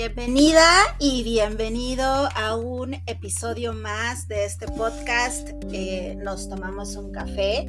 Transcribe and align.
Bienvenida 0.00 0.64
y 1.00 1.24
bienvenido 1.24 2.04
a 2.06 2.54
un 2.54 2.94
episodio 3.06 3.72
más 3.72 4.28
de 4.28 4.44
este 4.44 4.68
podcast. 4.68 5.48
Eh, 5.72 6.14
nos 6.22 6.48
tomamos 6.48 6.94
un 6.94 7.10
café 7.10 7.68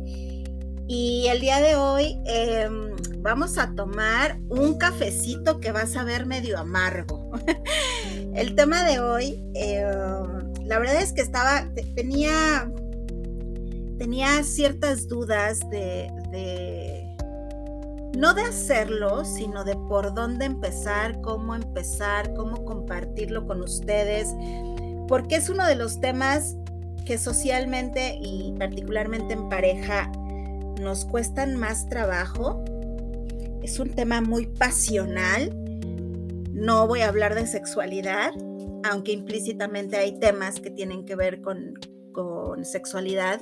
y 0.88 1.26
el 1.26 1.42
día 1.42 1.60
de 1.60 1.76
hoy 1.76 2.22
em, 2.28 2.96
vamos 3.24 3.58
a 3.58 3.74
tomar 3.74 4.38
un 4.48 4.78
cafecito 4.78 5.60
que 5.60 5.72
vas 5.72 5.96
a 5.96 6.04
ver 6.04 6.28
medio 6.28 6.60
amargo. 6.60 7.32
el 8.36 8.54
tema 8.54 8.84
de 8.84 9.00
hoy, 9.00 9.44
em, 9.56 10.54
la 10.68 10.78
verdad 10.78 11.02
es 11.02 11.14
que 11.14 11.22
estaba, 11.22 11.68
tenía, 11.96 12.72
tenía 13.98 14.44
ciertas 14.44 15.08
dudas 15.08 15.62
de 15.72 16.12
no 18.18 18.34
de 18.34 18.42
hacerlo, 18.42 19.24
sino 19.26 19.64
de 19.64 19.76
por 19.76 20.14
dónde 20.14 20.46
empezar, 20.46 21.22
cómo 21.22 21.56
empezar, 21.56 22.34
cómo 22.34 22.66
compartirlo 22.66 23.46
con 23.46 23.62
ustedes, 23.62 24.34
porque 25.08 25.36
es 25.36 25.50
uno 25.50 25.66
de 25.66 25.76
los 25.76 26.00
temas 26.00 26.56
que 27.06 27.18
socialmente 27.18 28.20
y 28.22 28.54
particularmente 28.58 29.34
en 29.34 29.50
pareja 29.50 30.12
nos 30.80 31.06
cuestan 31.06 31.56
más 31.56 31.90
trabajo. 31.90 32.64
Es 33.62 33.80
un 33.80 33.90
tema 33.90 34.22
muy 34.22 34.48
pasional. 34.48 35.52
No 36.54 36.88
voy 36.88 37.02
a 37.02 37.10
hablar 37.10 37.36
de 37.36 37.48
sexualidad, 37.48 38.32
aunque 38.84 39.12
implícitamente 39.12 39.98
hay 39.98 40.20
temas 40.20 40.60
que 40.60 40.72
tienen 40.72 41.06
que 41.06 41.16
ver 41.16 41.42
con, 41.42 41.74
sexualidad, 42.64 43.40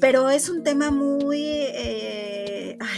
pero 0.00 0.30
es 0.30 0.48
un 0.48 0.64
tema 0.64 0.90
muy... 0.90 1.40
Eh, 1.40 2.27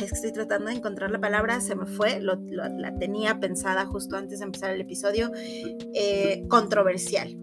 estoy 0.03 0.33
tratando 0.33 0.67
de 0.67 0.77
encontrar 0.77 1.11
la 1.11 1.21
palabra, 1.21 1.61
se 1.61 1.75
me 1.75 1.87
fue, 1.87 2.21
la 2.21 2.95
tenía 2.99 3.41
pensada 3.41 3.87
justo 3.87 4.17
antes 4.17 4.41
de 4.41 4.47
empezar 4.47 4.71
el 4.71 4.81
episodio, 4.81 5.31
eh, 5.95 6.45
controversial. 6.49 7.37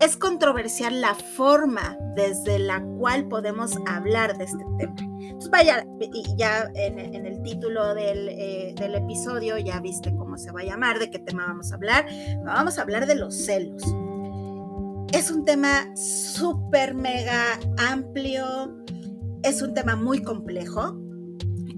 Es 0.00 0.16
controversial 0.16 1.02
la 1.02 1.14
forma 1.14 1.98
desde 2.16 2.58
la 2.58 2.82
cual 2.82 3.28
podemos 3.28 3.76
hablar 3.86 4.38
de 4.38 4.44
este 4.44 4.64
tema. 4.78 4.94
Entonces, 5.20 5.50
vaya, 5.50 5.86
ya 6.36 6.70
en, 6.74 6.98
el 6.98 7.42
título 7.42 7.94
del, 7.94 8.30
eh, 8.30 8.74
del 8.78 8.94
episodio 8.94 9.58
ya 9.58 9.78
viste 9.80 10.14
cómo 10.16 10.38
se 10.38 10.52
va 10.52 10.60
a 10.60 10.64
llamar, 10.64 10.98
de 10.98 11.10
qué 11.10 11.18
tema 11.18 11.46
vamos 11.46 11.70
a 11.72 11.74
hablar. 11.74 12.06
Vamos 12.44 12.78
a 12.78 12.82
hablar 12.82 13.06
de 13.06 13.14
los 13.14 13.34
celos. 13.34 13.82
Es 15.12 15.30
un 15.30 15.44
tema 15.44 15.94
súper, 15.96 16.94
mega 16.94 17.58
amplio, 17.76 18.78
es 19.42 19.60
un 19.60 19.74
tema 19.74 19.96
muy 19.96 20.22
complejo, 20.22 20.98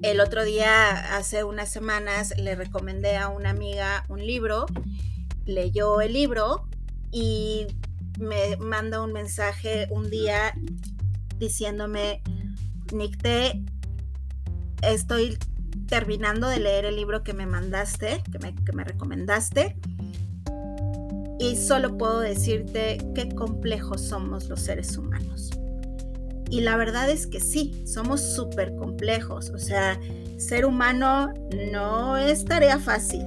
el 0.03 0.21
otro 0.21 0.45
día, 0.45 1.17
hace 1.17 1.45
unas 1.45 1.71
semanas, 1.71 2.35
le 2.37 2.55
recomendé 2.57 3.17
a 3.17 3.29
una 3.29 3.51
amiga 3.51 4.05
un 4.09 4.27
libro, 4.27 4.67
leyó 5.47 6.01
el 6.01 6.13
libro 6.13 6.69
y 7.13 7.69
me 8.19 8.57
manda 8.57 9.01
un 9.01 9.13
mensaje 9.13 9.87
un 9.91 10.11
día 10.11 10.55
diciéndome, 11.39 12.23
Nicté, 12.93 13.63
estoy 14.83 15.39
terminando 15.87 16.49
de 16.49 16.59
leer 16.59 16.85
el 16.85 16.97
libro 16.97 17.23
que 17.23 17.33
me 17.33 17.47
mandaste, 17.47 18.23
que 18.31 18.39
me, 18.41 18.55
que 18.55 18.73
me 18.73 18.85
recomendaste, 18.85 19.77
y 21.39 21.57
solo 21.57 21.97
puedo 21.97 22.21
decirte 22.21 22.99
qué 23.15 23.29
complejos 23.29 24.01
somos 24.01 24.49
los 24.49 24.61
seres 24.61 24.97
humanos. 24.97 25.51
Y 26.53 26.61
la 26.61 26.77
verdad 26.77 27.09
es 27.09 27.27
que 27.27 27.41
sí, 27.41 27.83
somos 27.87 28.21
súper 28.21 28.77
complejos. 28.77 29.49
O 29.55 29.59
sea, 29.59 29.99
ser 30.37 30.67
humano 30.67 31.33
no 31.73 32.19
es 32.19 32.45
tarea 32.45 32.79
fácil. 32.79 33.25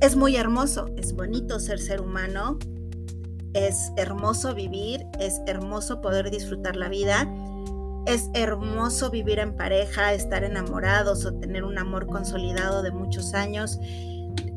Es 0.00 0.16
muy 0.16 0.34
hermoso, 0.34 0.90
es 0.96 1.12
bonito 1.12 1.60
ser 1.60 1.78
ser 1.78 2.00
humano, 2.00 2.58
es 3.54 3.92
hermoso 3.96 4.56
vivir, 4.56 5.06
es 5.20 5.40
hermoso 5.46 6.00
poder 6.00 6.32
disfrutar 6.32 6.74
la 6.74 6.88
vida, 6.88 7.32
es 8.06 8.28
hermoso 8.34 9.08
vivir 9.08 9.38
en 9.38 9.54
pareja, 9.54 10.14
estar 10.14 10.42
enamorados 10.42 11.24
o 11.24 11.34
tener 11.34 11.62
un 11.62 11.78
amor 11.78 12.08
consolidado 12.08 12.82
de 12.82 12.90
muchos 12.90 13.34
años, 13.34 13.78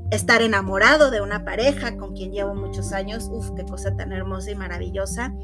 estar 0.09 0.41
enamorado 0.41 1.11
de 1.11 1.21
una 1.21 1.45
pareja 1.45 1.97
con 1.97 2.15
quien 2.15 2.31
llevo 2.31 2.55
muchos 2.55 2.93
años, 2.93 3.29
uf, 3.31 3.51
qué 3.55 3.63
cosa 3.63 3.95
tan 3.95 4.11
hermosa 4.11 4.49
y 4.49 4.55
maravillosa 4.55 5.35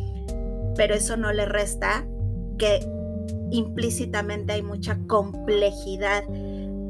pero 0.77 0.95
eso 0.95 1.17
no 1.17 1.33
le 1.33 1.45
resta 1.45 2.07
que 2.57 2.79
implícitamente 3.51 4.53
hay 4.53 4.61
mucha 4.61 4.97
complejidad 5.07 6.23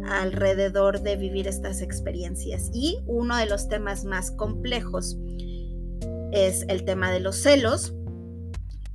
alrededor 0.10 1.02
de 1.02 1.16
vivir 1.16 1.48
estas 1.48 1.82
experiencias. 1.82 2.70
Y 2.74 3.00
uno 3.08 3.36
de 3.38 3.46
los 3.46 3.68
temas 3.68 4.04
más 4.06 4.32
complejos 4.32 5.18
es 6.32 6.66
el 6.68 6.86
tema 6.86 7.12
de 7.12 7.20
los 7.20 7.38
celos. 7.38 7.94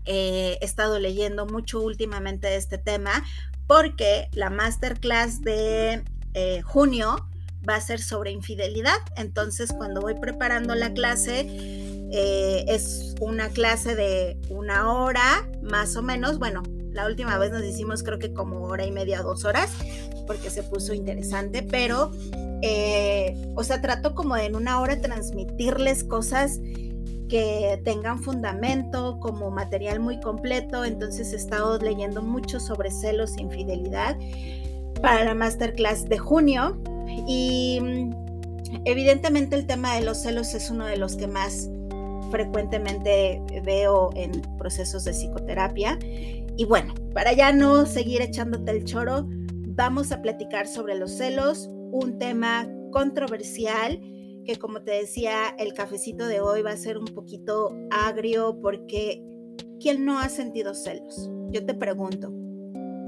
he 0.05 0.59
estado 0.61 0.99
leyendo 0.99 1.47
mucho 1.47 1.81
últimamente 1.81 2.57
este 2.57 2.77
tema 2.77 3.25
porque 3.69 4.29
la 4.33 4.51
masterclass 4.51 5.43
de 5.43 6.03
eh, 6.35 6.61
junio 6.63 7.29
va 7.69 7.77
a 7.77 7.81
ser 7.81 8.01
sobre 8.01 8.33
infidelidad. 8.33 8.99
Entonces, 9.17 9.73
cuando 9.73 10.01
voy 10.01 10.15
preparando 10.15 10.75
la 10.75 10.93
clase, 10.93 11.92
eh, 12.13 12.65
es 12.69 13.15
una 13.21 13.49
clase 13.49 13.97
de 13.97 14.37
una 14.51 14.93
hora, 14.93 15.49
más 15.63 15.97
o 15.97 16.03
menos. 16.03 16.39
Bueno, 16.39 16.63
la 16.93 17.07
última 17.07 17.39
vez 17.39 17.51
nos 17.51 17.65
hicimos 17.65 18.03
creo 18.03 18.19
que 18.19 18.35
como 18.35 18.63
hora 18.65 18.85
y 18.85 18.93
media, 18.93 19.23
dos 19.23 19.45
horas, 19.45 19.71
porque 20.27 20.51
se 20.51 20.63
puso 20.63 20.93
interesante, 20.93 21.63
pero, 21.63 22.13
eh, 22.61 23.35
o 23.55 23.65
sea, 23.65 23.81
trato 23.81 24.15
como 24.15 24.37
en 24.37 24.55
una 24.55 24.81
hora 24.81 25.01
transmitirles 25.01 26.05
cosas 26.05 26.61
que 27.31 27.81
tengan 27.83 28.23
fundamento, 28.23 29.19
como 29.19 29.51
material 29.51 29.99
muy 30.01 30.21
completo. 30.21 30.85
Entonces 30.85 31.33
he 31.33 31.37
estado 31.37 31.79
leyendo 31.79 32.21
mucho 32.21 32.61
sobre 32.61 32.91
celos 32.91 33.39
e 33.39 33.41
infidelidad 33.41 34.19
para 35.01 35.25
la 35.25 35.35
masterclass 35.35 36.11
de 36.11 36.19
junio. 36.19 36.77
Y 37.27 37.81
mm, 37.81 38.11
evidentemente 38.85 39.57
el 39.57 39.67
tema 39.67 39.95
de 39.95 40.03
los 40.03 40.19
celos 40.19 40.53
es 40.53 40.69
uno 40.69 40.85
de 40.85 40.99
los 40.99 41.17
que 41.17 41.27
más 41.27 41.71
frecuentemente 42.33 43.41
veo 43.63 44.11
en 44.17 44.33
procesos 44.59 45.05
de 45.05 45.13
psicoterapia. 45.13 45.99
Y 46.57 46.65
bueno, 46.65 46.95
para 47.15 47.33
ya 47.35 47.53
no 47.53 47.87
seguir 47.87 48.23
echándote 48.23 48.73
el 48.73 48.85
choro, 48.85 49.29
vamos 49.69 50.11
a 50.11 50.23
platicar 50.23 50.67
sobre 50.67 50.97
los 50.97 51.13
celos, 51.13 51.69
un 51.93 52.19
tema 52.19 52.69
controversial 52.91 54.01
que 54.45 54.57
como 54.57 54.83
te 54.83 54.93
decía, 54.93 55.55
el 55.59 55.73
cafecito 55.73 56.27
de 56.27 56.41
hoy 56.41 56.63
va 56.63 56.73
a 56.73 56.77
ser 56.77 56.99
un 56.99 57.05
poquito 57.05 57.77
agrio 57.91 58.59
porque 58.61 59.23
¿quién 59.79 60.05
no 60.05 60.19
ha 60.19 60.29
sentido 60.29 60.75
celos? 60.75 61.31
Yo 61.51 61.65
te 61.65 61.75
pregunto, 61.75 62.31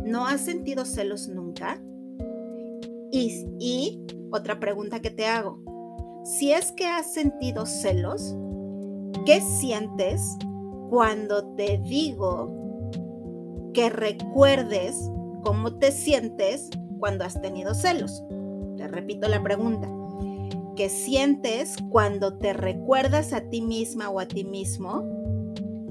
¿no 0.04 0.26
has 0.26 0.42
sentido 0.42 0.84
celos 0.84 1.28
nunca? 1.28 1.82
Y, 3.10 3.46
y 3.58 4.00
otra 4.30 4.60
pregunta 4.60 5.00
que 5.00 5.10
te 5.10 5.26
hago, 5.26 5.60
si 6.24 6.52
es 6.52 6.72
que 6.72 6.86
has 6.86 7.12
sentido 7.12 7.66
celos, 7.66 8.36
¿Qué 9.24 9.40
sientes 9.40 10.36
cuando 10.90 11.54
te 11.54 11.78
digo 11.78 12.52
que 13.72 13.88
recuerdes 13.88 14.96
cómo 15.42 15.78
te 15.78 15.92
sientes 15.92 16.68
cuando 16.98 17.24
has 17.24 17.40
tenido 17.40 17.72
celos? 17.72 18.22
Te 18.76 18.86
repito 18.86 19.26
la 19.28 19.42
pregunta. 19.42 19.88
¿Qué 20.76 20.90
sientes 20.90 21.76
cuando 21.88 22.36
te 22.36 22.52
recuerdas 22.52 23.32
a 23.32 23.48
ti 23.48 23.62
misma 23.62 24.10
o 24.10 24.20
a 24.20 24.26
ti 24.26 24.44
mismo 24.44 25.02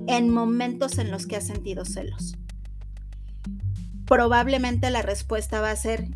en 0.05 0.29
momentos 0.29 0.99
en 0.99 1.09
los 1.09 1.25
que 1.25 1.37
has 1.37 1.47
sentido 1.47 1.85
celos? 1.85 2.35
Probablemente 4.05 4.91
la 4.91 5.01
respuesta 5.01 5.59
va 5.59 5.71
a 5.71 5.75
ser 5.75 6.07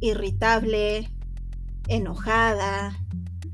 irritable, 0.00 1.08
enojada, 1.88 2.94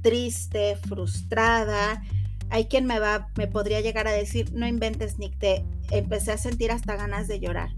triste, 0.02 0.74
frustrada, 0.74 2.02
hay 2.50 2.66
quien 2.66 2.86
me 2.86 2.98
va, 2.98 3.28
me 3.36 3.46
podría 3.46 3.80
llegar 3.80 4.06
a 4.06 4.12
decir, 4.12 4.52
no 4.52 4.66
inventes, 4.66 5.18
Nick, 5.18 5.38
te 5.38 5.64
empecé 5.90 6.32
a 6.32 6.38
sentir 6.38 6.70
hasta 6.70 6.96
ganas 6.96 7.28
de 7.28 7.40
llorar. 7.40 7.70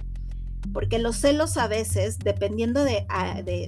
Porque 0.73 0.99
los 0.99 1.17
celos 1.17 1.57
a 1.57 1.69
veces, 1.69 2.19
dependiendo 2.19 2.85
de, 2.85 3.07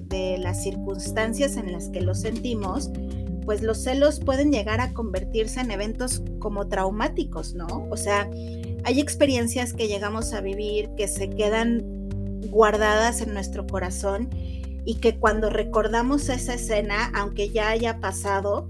de 0.06 0.38
las 0.38 0.62
circunstancias 0.62 1.56
en 1.56 1.72
las 1.72 1.88
que 1.90 2.00
los 2.00 2.20
sentimos, 2.20 2.90
pues 3.44 3.62
los 3.62 3.78
celos 3.78 4.20
pueden 4.20 4.52
llegar 4.52 4.80
a 4.80 4.92
convertirse 4.92 5.60
en 5.60 5.70
eventos 5.70 6.22
como 6.38 6.68
traumáticos, 6.68 7.54
¿no? 7.54 7.66
O 7.90 7.96
sea, 7.96 8.28
hay 8.84 9.00
experiencias 9.00 9.72
que 9.72 9.88
llegamos 9.88 10.34
a 10.34 10.42
vivir 10.42 10.90
que 10.96 11.08
se 11.08 11.30
quedan 11.30 11.82
guardadas 12.50 13.20
en 13.20 13.32
nuestro 13.32 13.66
corazón 13.66 14.28
y 14.84 14.96
que 14.96 15.18
cuando 15.18 15.50
recordamos 15.50 16.28
esa 16.28 16.54
escena, 16.54 17.10
aunque 17.14 17.50
ya 17.50 17.70
haya 17.70 18.00
pasado, 18.00 18.68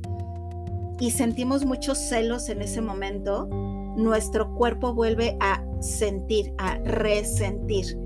y 0.99 1.11
sentimos 1.11 1.65
muchos 1.65 1.99
celos 1.99 2.49
en 2.49 2.63
ese 2.63 2.81
momento, 2.81 3.47
nuestro 3.97 4.55
cuerpo 4.55 4.95
vuelve 4.95 5.37
a 5.41 5.65
sentir, 5.81 6.53
a 6.59 6.79
resentir 6.79 7.99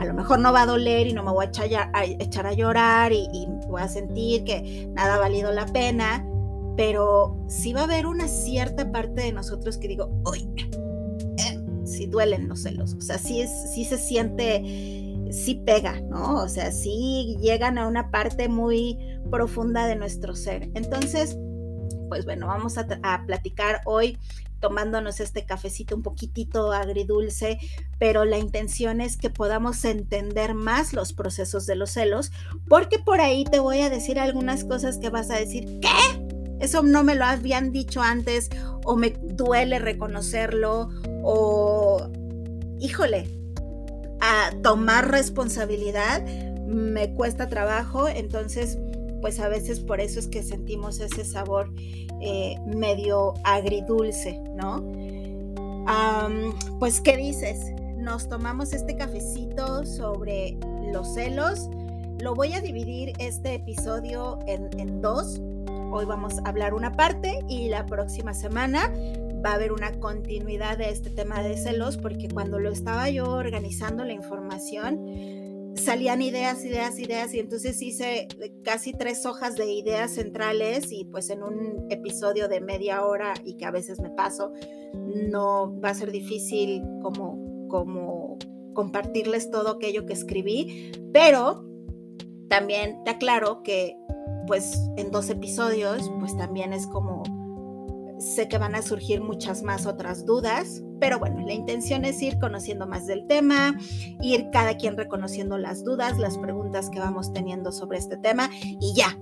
a 0.00 0.06
lo 0.06 0.14
mejor 0.14 0.38
no 0.38 0.50
va 0.50 0.62
a 0.62 0.66
doler 0.66 1.06
y 1.08 1.12
no 1.12 1.22
me 1.22 1.30
voy 1.30 1.44
a 1.44 1.48
echar 1.48 2.46
a, 2.46 2.52
llorar 2.54 3.12
y, 3.12 3.28
y, 3.34 3.46
voy 3.68 3.82
a 3.82 3.88
sentir 3.88 4.44
que 4.44 4.88
nada 4.94 5.16
ha 5.16 5.18
valido 5.18 5.52
la 5.52 5.66
pena, 5.66 6.26
pero 6.74 7.36
sí 7.48 7.74
va 7.74 7.82
a 7.82 7.84
haber 7.84 8.06
una 8.06 8.26
cierta 8.26 8.90
parte 8.90 9.20
de 9.20 9.32
nosotros 9.32 9.76
que 9.76 9.88
digo, 9.88 10.10
uy, 10.24 10.48
eh, 11.36 11.60
sí 11.84 12.06
duelen 12.06 12.48
los 12.48 12.62
celos, 12.62 12.94
o 12.94 13.00
sea, 13.02 13.18
sí, 13.18 13.42
es, 13.42 13.50
sí 13.74 13.84
se 13.84 13.98
siente, 13.98 14.62
sí 15.30 15.62
pega, 15.66 16.00
¿no? 16.00 16.36
O 16.36 16.48
sea, 16.48 16.72
sí 16.72 17.36
llegan 17.38 17.76
a 17.76 17.86
una 17.86 18.10
parte 18.10 18.48
muy 18.48 18.98
profunda 19.30 19.86
de 19.86 19.96
nuestro 19.96 20.34
ser. 20.34 20.70
Entonces, 20.72 21.36
pues 22.10 22.24
bueno, 22.24 22.48
vamos 22.48 22.76
a, 22.76 22.86
a 23.04 23.24
platicar 23.24 23.82
hoy 23.86 24.18
tomándonos 24.58 25.20
este 25.20 25.46
cafecito 25.46 25.94
un 25.94 26.02
poquitito 26.02 26.72
agridulce, 26.72 27.58
pero 27.98 28.24
la 28.24 28.36
intención 28.36 29.00
es 29.00 29.16
que 29.16 29.30
podamos 29.30 29.84
entender 29.84 30.54
más 30.54 30.92
los 30.92 31.12
procesos 31.12 31.66
de 31.66 31.76
los 31.76 31.92
celos, 31.92 32.32
porque 32.68 32.98
por 32.98 33.20
ahí 33.20 33.44
te 33.44 33.60
voy 33.60 33.80
a 33.80 33.88
decir 33.88 34.18
algunas 34.18 34.64
cosas 34.64 34.98
que 34.98 35.08
vas 35.08 35.30
a 35.30 35.36
decir, 35.36 35.78
¿qué? 35.80 36.58
Eso 36.58 36.82
no 36.82 37.04
me 37.04 37.14
lo 37.14 37.24
habían 37.24 37.70
dicho 37.70 38.02
antes 38.02 38.50
o 38.84 38.96
me 38.96 39.10
duele 39.10 39.78
reconocerlo 39.78 40.90
o, 41.22 42.10
híjole, 42.80 43.30
a 44.20 44.50
tomar 44.62 45.12
responsabilidad 45.12 46.22
me 46.66 47.14
cuesta 47.14 47.48
trabajo, 47.48 48.08
entonces 48.08 48.78
pues 49.20 49.40
a 49.40 49.48
veces 49.48 49.80
por 49.80 50.00
eso 50.00 50.18
es 50.18 50.28
que 50.28 50.42
sentimos 50.42 51.00
ese 51.00 51.24
sabor 51.24 51.72
eh, 52.20 52.56
medio 52.66 53.34
agridulce, 53.44 54.40
¿no? 54.54 54.84
pues, 56.78 57.00
¿qué 57.00 57.16
dices? 57.16 57.72
Nos 57.96 58.28
tomamos 58.28 58.72
este 58.72 58.96
cafecito 58.96 59.84
sobre 59.84 60.56
los 60.92 61.14
celos. 61.14 61.68
Lo 62.20 62.34
voy 62.34 62.52
a 62.52 62.60
dividir 62.60 63.12
este 63.18 63.54
episodio 63.54 64.38
en, 64.46 64.68
en 64.78 65.02
dos. 65.02 65.40
Hoy 65.90 66.04
vamos 66.04 66.34
a 66.38 66.48
hablar 66.48 66.74
una 66.74 66.92
parte 66.92 67.40
y 67.48 67.68
la 67.68 67.86
próxima 67.86 68.34
semana 68.34 68.92
va 69.44 69.52
a 69.52 69.54
haber 69.54 69.72
una 69.72 69.92
continuidad 69.98 70.78
de 70.78 70.90
este 70.90 71.10
tema 71.10 71.42
de 71.42 71.56
celos 71.56 71.96
porque 71.96 72.28
cuando 72.28 72.58
lo 72.58 72.70
estaba 72.70 73.08
yo 73.10 73.28
organizando 73.30 74.04
la 74.04 74.12
información, 74.12 75.00
salían 75.74 76.22
ideas, 76.22 76.64
ideas, 76.64 76.98
ideas, 76.98 77.34
y 77.34 77.38
entonces 77.38 77.80
hice 77.80 78.28
casi 78.64 78.92
tres 78.92 79.24
hojas 79.26 79.56
de 79.56 79.72
ideas 79.72 80.12
centrales 80.12 80.90
y 80.90 81.04
pues 81.04 81.30
en 81.30 81.42
un 81.42 81.86
episodio 81.90 82.48
de 82.48 82.60
media 82.60 83.04
hora 83.04 83.34
y 83.44 83.56
que 83.56 83.64
a 83.64 83.70
veces 83.70 84.00
me 84.00 84.10
paso, 84.10 84.52
no 84.94 85.78
va 85.80 85.90
a 85.90 85.94
ser 85.94 86.10
difícil 86.10 86.82
como, 87.02 87.68
como 87.68 88.38
compartirles 88.74 89.50
todo 89.50 89.70
aquello 89.70 90.06
que 90.06 90.12
escribí, 90.12 90.92
pero 91.12 91.64
también 92.48 93.02
te 93.04 93.10
aclaro 93.10 93.62
que 93.62 93.96
pues 94.46 94.76
en 94.96 95.10
dos 95.10 95.30
episodios 95.30 96.10
pues 96.18 96.36
también 96.36 96.72
es 96.72 96.86
como 96.86 97.22
sé 98.20 98.48
que 98.48 98.58
van 98.58 98.74
a 98.74 98.82
surgir 98.82 99.20
muchas 99.22 99.62
más 99.62 99.86
otras 99.86 100.26
dudas, 100.26 100.82
pero 101.00 101.18
bueno, 101.18 101.40
la 101.46 101.54
intención 101.54 102.04
es 102.04 102.20
ir 102.22 102.38
conociendo 102.38 102.86
más 102.86 103.06
del 103.06 103.26
tema, 103.26 103.76
ir 104.20 104.50
cada 104.52 104.76
quien 104.76 104.96
reconociendo 104.96 105.58
las 105.58 105.82
dudas, 105.82 106.18
las 106.18 106.36
preguntas 106.38 106.90
que 106.90 107.00
vamos 107.00 107.32
teniendo 107.32 107.72
sobre 107.72 107.98
este 107.98 108.18
tema 108.18 108.50
y 108.62 108.94
ya. 108.94 109.18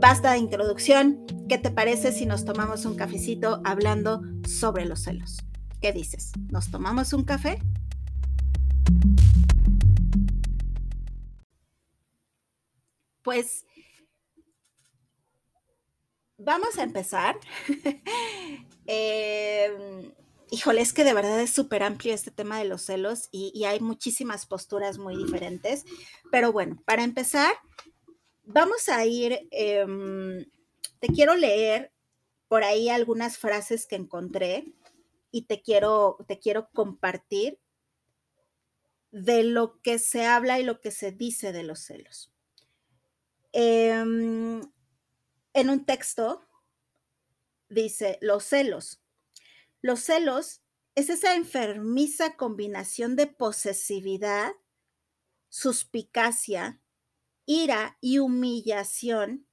Basta 0.00 0.32
de 0.32 0.38
introducción. 0.38 1.24
¿Qué 1.48 1.56
te 1.58 1.70
parece 1.70 2.12
si 2.12 2.26
nos 2.26 2.44
tomamos 2.44 2.84
un 2.84 2.96
cafecito 2.96 3.62
hablando 3.64 4.22
sobre 4.46 4.84
los 4.84 5.04
celos? 5.04 5.38
¿Qué 5.80 5.92
dices? 5.92 6.32
¿Nos 6.50 6.70
tomamos 6.70 7.12
un 7.12 7.24
café? 7.24 7.60
Pues 13.22 13.64
vamos 16.38 16.78
a 16.78 16.82
empezar. 16.82 17.36
eh, 18.86 20.12
híjole, 20.50 20.80
es 20.80 20.92
que 20.92 21.04
de 21.04 21.14
verdad 21.14 21.40
es 21.40 21.50
súper 21.50 21.82
amplio 21.82 22.14
este 22.14 22.30
tema 22.30 22.58
de 22.58 22.66
los 22.66 22.82
celos 22.82 23.28
y, 23.30 23.64
hay 23.64 23.80
muchísimas 23.80 24.46
posturas 24.46 24.98
muy 24.98 25.16
diferentes. 25.16 25.84
Pero 26.30 26.52
bueno, 26.52 26.82
para 26.84 27.04
empezar, 27.04 27.54
vamos 28.44 28.88
a 28.88 29.04
ir, 29.04 29.48
em, 29.50 30.44
te 31.00 31.08
quiero 31.08 31.34
leer 31.34 31.92
por 32.48 32.64
ahí 32.64 32.88
algunas 32.88 33.38
frases 33.38 33.86
que 33.86 33.96
encontré 33.96 34.72
y 35.30 35.46
te 35.46 35.62
quiero, 35.62 36.18
te 36.28 36.38
quiero 36.38 36.68
compartir 36.72 37.58
de 39.10 39.44
lo 39.44 39.80
que 39.80 39.98
se 39.98 40.24
habla 40.26 40.58
y 40.58 40.64
lo 40.64 40.80
que 40.80 40.90
se 40.90 41.12
dice 41.12 41.52
de 41.52 41.62
los 41.62 41.80
celos. 41.80 42.32
Em, 43.52 44.60
en 45.54 45.70
un 45.70 45.86
texto 45.86 46.46
dice, 47.68 48.18
los 48.20 48.44
celos 48.44 49.00
los 49.84 50.00
celos 50.00 50.62
es 50.94 51.10
esa 51.10 51.34
enfermiza 51.34 52.38
combinación 52.38 53.16
de 53.16 53.26
posesividad, 53.26 54.52
suspicacia, 55.50 56.80
ira 57.44 57.98
y 58.00 58.18
humillación 58.18 59.46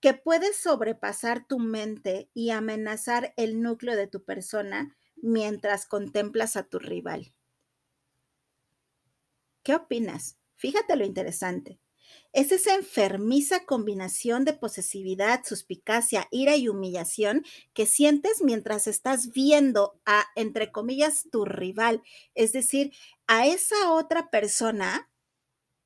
que 0.00 0.14
puede 0.14 0.52
sobrepasar 0.52 1.46
tu 1.46 1.60
mente 1.60 2.28
y 2.34 2.50
amenazar 2.50 3.34
el 3.36 3.62
núcleo 3.62 3.94
de 3.94 4.08
tu 4.08 4.24
persona 4.24 4.96
mientras 5.14 5.86
contemplas 5.86 6.56
a 6.56 6.64
tu 6.64 6.80
rival. 6.80 7.32
¿Qué 9.62 9.76
opinas? 9.76 10.38
Fíjate 10.56 10.96
lo 10.96 11.04
interesante 11.04 11.81
es 12.32 12.50
esa 12.52 12.74
enfermiza 12.74 13.64
combinación 13.66 14.44
de 14.44 14.54
posesividad, 14.54 15.44
suspicacia, 15.44 16.28
ira 16.30 16.56
y 16.56 16.68
humillación 16.68 17.44
que 17.74 17.86
sientes 17.86 18.42
mientras 18.42 18.86
estás 18.86 19.32
viendo 19.32 20.00
a, 20.06 20.24
entre 20.34 20.72
comillas, 20.72 21.28
tu 21.30 21.44
rival, 21.44 22.02
es 22.34 22.52
decir, 22.52 22.92
a 23.26 23.46
esa 23.46 23.92
otra 23.92 24.30
persona 24.30 25.10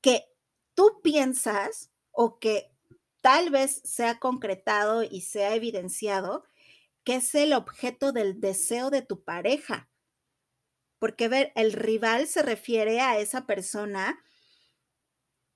que 0.01 0.25
tú 0.73 1.01
piensas 1.03 1.91
o 2.11 2.39
que 2.39 2.71
tal 3.21 3.49
vez 3.49 3.81
se 3.83 4.05
ha 4.05 4.19
concretado 4.19 5.03
y 5.03 5.21
se 5.21 5.45
ha 5.45 5.55
evidenciado 5.55 6.45
que 7.03 7.15
es 7.15 7.35
el 7.35 7.53
objeto 7.53 8.11
del 8.11 8.41
deseo 8.41 8.89
de 8.89 9.01
tu 9.01 9.23
pareja. 9.23 9.89
Porque 10.99 11.27
ver, 11.27 11.51
el 11.55 11.73
rival 11.73 12.27
se 12.27 12.41
refiere 12.41 13.01
a 13.01 13.17
esa 13.19 13.45
persona 13.45 14.19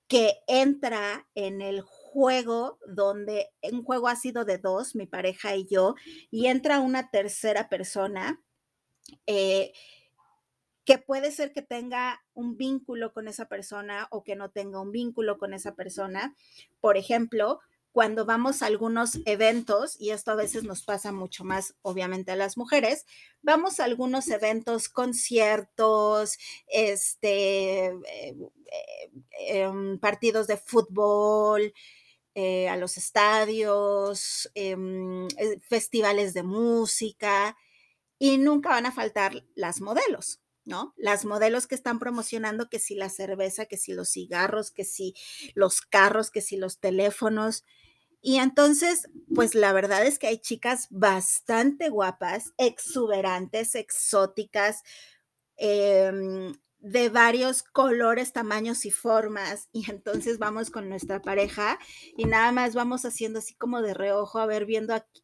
que 0.08 0.38
entra 0.46 1.26
en 1.34 1.62
el 1.62 1.80
juego 1.80 2.78
donde 2.86 3.50
un 3.70 3.82
juego 3.82 4.08
ha 4.08 4.16
sido 4.16 4.44
de 4.44 4.58
dos, 4.58 4.94
mi 4.94 5.06
pareja 5.06 5.56
y 5.56 5.66
yo, 5.66 5.94
y 6.30 6.46
entra 6.46 6.80
una 6.80 7.10
tercera 7.10 7.68
persona 7.68 8.42
eh, 9.26 9.72
que 10.84 10.98
puede 10.98 11.30
ser 11.30 11.52
que 11.52 11.62
tenga 11.62 12.22
un 12.34 12.56
vínculo 12.56 13.12
con 13.12 13.28
esa 13.28 13.46
persona 13.46 14.08
o 14.10 14.24
que 14.24 14.36
no 14.36 14.50
tenga 14.50 14.80
un 14.80 14.90
vínculo 14.90 15.38
con 15.38 15.54
esa 15.54 15.74
persona. 15.74 16.34
Por 16.80 16.96
ejemplo, 16.96 17.60
cuando 17.92 18.24
vamos 18.24 18.62
a 18.62 18.66
algunos 18.66 19.20
eventos, 19.26 20.00
y 20.00 20.10
esto 20.10 20.32
a 20.32 20.34
veces 20.34 20.64
nos 20.64 20.82
pasa 20.82 21.12
mucho 21.12 21.44
más, 21.44 21.74
obviamente, 21.82 22.32
a 22.32 22.36
las 22.36 22.56
mujeres, 22.56 23.04
vamos 23.42 23.80
a 23.80 23.84
algunos 23.84 24.28
eventos, 24.28 24.88
conciertos, 24.88 26.38
este, 26.68 27.86
eh, 27.86 27.94
eh, 28.08 29.10
em, 29.48 29.98
partidos 29.98 30.46
de 30.46 30.56
fútbol, 30.56 31.74
eh, 32.34 32.68
a 32.68 32.76
los 32.76 32.96
estadios, 32.96 34.50
em, 34.54 35.28
festivales 35.68 36.32
de 36.34 36.42
música, 36.42 37.56
y 38.18 38.38
nunca 38.38 38.70
van 38.70 38.86
a 38.86 38.92
faltar 38.92 39.44
las 39.54 39.80
modelos. 39.80 40.40
¿no? 40.64 40.94
Las 40.96 41.24
modelos 41.24 41.66
que 41.66 41.74
están 41.74 41.98
promocionando 41.98 42.68
que 42.68 42.78
si 42.78 42.94
la 42.94 43.08
cerveza, 43.08 43.66
que 43.66 43.76
si 43.76 43.92
los 43.92 44.10
cigarros, 44.10 44.70
que 44.70 44.84
si 44.84 45.14
los 45.54 45.80
carros, 45.82 46.30
que 46.30 46.40
si 46.40 46.56
los 46.56 46.78
teléfonos. 46.78 47.64
Y 48.22 48.38
entonces, 48.38 49.08
pues 49.34 49.54
la 49.56 49.72
verdad 49.72 50.06
es 50.06 50.18
que 50.18 50.28
hay 50.28 50.38
chicas 50.38 50.86
bastante 50.90 51.88
guapas, 51.88 52.52
exuberantes, 52.56 53.74
exóticas, 53.74 54.82
em, 55.56 56.54
de 56.78 57.08
varios 57.10 57.62
colores, 57.62 58.32
tamaños 58.32 58.84
y 58.86 58.90
formas. 58.90 59.68
Y 59.72 59.90
entonces 59.90 60.38
vamos 60.38 60.70
con 60.70 60.88
nuestra 60.88 61.22
pareja 61.22 61.78
y 62.16 62.24
nada 62.24 62.52
más 62.52 62.74
vamos 62.74 63.04
haciendo 63.04 63.38
así 63.40 63.54
como 63.54 63.82
de 63.82 63.94
reojo, 63.94 64.38
a 64.38 64.46
ver, 64.46 64.66
viendo 64.66 64.94
aquí, 64.94 65.22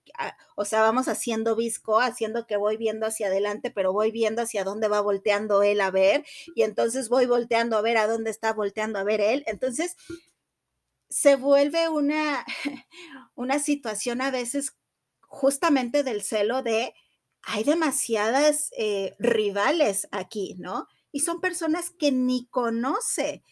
o 0.57 0.65
sea, 0.65 0.83
vamos 0.83 1.09
haciendo 1.09 1.57
visco, 1.57 2.01
haciendo 2.01 2.47
que 2.47 2.57
voy 2.57 2.77
viendo 2.77 3.07
hacia 3.07 3.29
adelante, 3.29 3.71
pero 3.73 3.93
voy 3.93 4.11
viendo 4.13 4.43
hacia 4.43 4.65
dónde 4.65 4.89
va 4.89 5.01
volteando 5.01 5.63
él 5.63 5.81
a 5.81 5.91
ver. 5.91 6.25
Y 6.55 6.63
entonces 6.63 7.09
voy 7.09 7.27
volteando 7.27 7.77
a 7.77 7.83
ver 7.83 7.97
a 7.97 8.07
dónde 8.07 8.31
está 8.31 8.53
volteando 8.53 8.99
a 8.99 9.05
ver 9.05 9.21
él. 9.21 9.45
Entonces 9.47 9.97
se 11.09 11.37
vuelve 11.37 11.89
una, 11.89 12.45
una 13.35 13.59
situación 13.59 14.21
a 14.21 14.31
veces 14.31 14.77
justamente 15.21 16.03
del 16.03 16.23
celo 16.23 16.63
de 16.63 16.95
hay 17.43 17.65
demasiadas 17.65 18.71
eh, 18.77 19.15
rivales 19.19 20.09
aquí, 20.11 20.57
¿no? 20.59 20.87
y 21.13 21.21
son 21.21 21.41
personas 21.41 21.91
que 21.91 22.13
ni 22.13 22.47
conoce, 22.47 23.45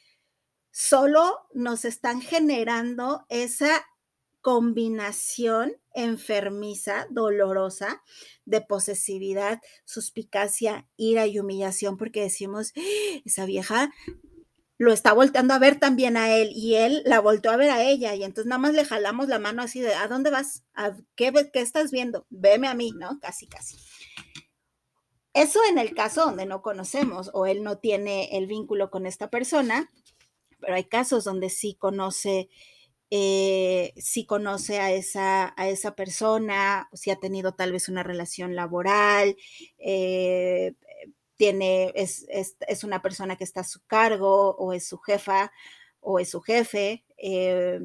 solo 0.70 1.46
nos 1.54 1.84
están 1.84 2.20
generando 2.20 3.24
esa 3.28 3.86
combinación 4.40 5.72
enfermiza, 5.94 7.06
dolorosa, 7.10 8.02
de 8.44 8.60
posesividad, 8.60 9.60
suspicacia, 9.84 10.88
ira 10.96 11.26
y 11.26 11.38
humillación, 11.38 11.96
porque 11.96 12.22
decimos, 12.22 12.72
¡Ah! 12.76 12.80
esa 13.24 13.46
vieja 13.46 13.92
lo 14.78 14.92
está 14.92 15.12
volteando 15.12 15.54
a 15.54 15.58
ver 15.58 15.78
también 15.78 16.16
a 16.16 16.34
él 16.34 16.50
y 16.54 16.74
él 16.74 17.02
la 17.06 17.20
volteó 17.20 17.50
a 17.50 17.56
ver 17.56 17.70
a 17.70 17.82
ella 17.82 18.14
y 18.14 18.24
entonces 18.24 18.46
nada 18.46 18.58
más 18.58 18.74
le 18.74 18.84
jalamos 18.84 19.28
la 19.28 19.38
mano 19.38 19.62
así 19.62 19.80
de, 19.80 19.94
¿a 19.94 20.06
dónde 20.08 20.30
vas? 20.30 20.64
¿A 20.74 20.92
qué, 21.14 21.32
qué 21.52 21.60
estás 21.60 21.90
viendo? 21.90 22.26
Veme 22.30 22.68
a 22.68 22.74
mí, 22.74 22.92
¿no? 22.92 23.18
Casi, 23.20 23.46
casi. 23.46 23.76
Eso 25.32 25.60
en 25.68 25.78
el 25.78 25.94
caso 25.94 26.24
donde 26.24 26.46
no 26.46 26.62
conocemos 26.62 27.30
o 27.34 27.46
él 27.46 27.62
no 27.62 27.78
tiene 27.78 28.36
el 28.38 28.46
vínculo 28.46 28.90
con 28.90 29.06
esta 29.06 29.28
persona, 29.28 29.90
pero 30.60 30.74
hay 30.74 30.84
casos 30.84 31.24
donde 31.24 31.50
sí 31.50 31.74
conoce, 31.74 32.48
eh, 33.10 33.92
sí 33.96 34.24
conoce 34.24 34.80
a 34.80 34.92
esa, 34.92 35.52
a 35.58 35.68
esa 35.68 35.94
persona, 35.94 36.88
si 36.94 37.10
ha 37.10 37.16
tenido 37.16 37.52
tal 37.52 37.72
vez 37.72 37.90
una 37.90 38.02
relación 38.02 38.56
laboral, 38.56 39.36
eh, 39.78 40.74
tiene, 41.36 41.92
es, 41.94 42.26
es, 42.28 42.84
una 42.84 43.02
persona 43.02 43.36
que 43.36 43.44
está 43.44 43.60
a 43.60 43.64
su 43.64 43.84
cargo 43.86 44.56
o 44.56 44.72
es 44.72 44.88
su 44.88 44.98
jefa 44.98 45.52
o 46.00 46.18
es 46.18 46.30
su 46.30 46.40
jefe, 46.40 47.04
eh, 47.18 47.80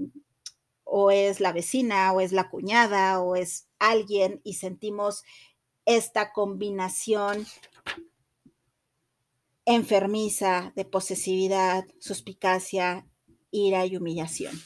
o 0.84 1.12
es 1.12 1.40
la 1.40 1.54
vecina 1.54 2.12
o 2.14 2.22
es 2.22 2.32
la 2.32 2.50
cuñada 2.50 3.22
o 3.22 3.36
es 3.36 3.68
alguien 3.80 4.42
y 4.44 4.56
sentimos 4.56 5.24
esta 5.86 6.32
combinación 6.34 7.46
enfermiza 9.66 10.74
de 10.76 10.86
posesividad, 10.86 11.86
suspicacia, 12.00 13.08
ira 13.52 13.86
y 13.86 13.96
humillación. 13.96 14.60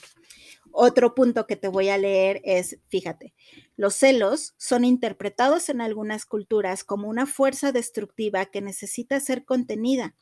Otro 0.77 1.15
punto 1.15 1.47
que 1.47 1.55
te 1.55 1.69
voy 1.69 1.87
a 1.87 1.97
leer 1.97 2.41
es, 2.43 2.79
fíjate, 2.89 3.33
los 3.77 3.95
celos 3.95 4.55
son 4.57 4.83
interpretados 4.83 5.69
en 5.69 5.79
algunas 5.79 6.25
culturas 6.25 6.83
como 6.83 7.07
una 7.07 7.25
fuerza 7.25 7.71
destructiva 7.71 8.47
que 8.47 8.59
necesita 8.59 9.21
ser 9.21 9.45
contenida, 9.45 10.17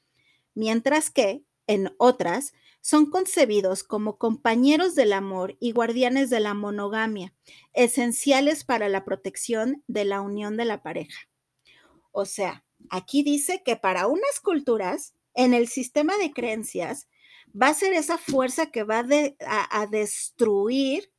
mientras 0.53 1.09
que, 1.09 1.43
en 1.65 1.95
otras, 1.97 2.53
son 2.81 3.09
concebidos 3.09 3.83
como 3.83 4.19
compañeros 4.19 4.93
del 4.93 5.13
amor 5.13 5.57
y 5.59 5.71
guardianes 5.71 6.29
de 6.29 6.39
la 6.39 6.53
monogamia, 6.53 7.33
esenciales 7.73 8.63
para 8.63 8.89
la 8.89 9.05
protección 9.05 9.83
de 9.87 10.05
la 10.05 10.21
unión 10.21 10.55
de 10.55 10.65
la 10.65 10.83
pareja. 10.83 11.29
O 12.11 12.25
sea, 12.25 12.63
aquí 12.91 13.23
dice 13.23 13.63
que 13.65 13.75
para 13.75 14.05
unas 14.05 14.39
culturas, 14.39 15.15
en 15.33 15.55
el 15.55 15.67
sistema 15.67 16.15
de 16.17 16.31
creencias, 16.31 17.07
va 17.59 17.67
a 17.67 17.73
ser 17.73 17.93
esa 17.93 18.17
fuerza 18.17 18.71
que 18.71 18.83
va 18.83 19.05
a, 19.69 19.87
destruir 19.87 21.11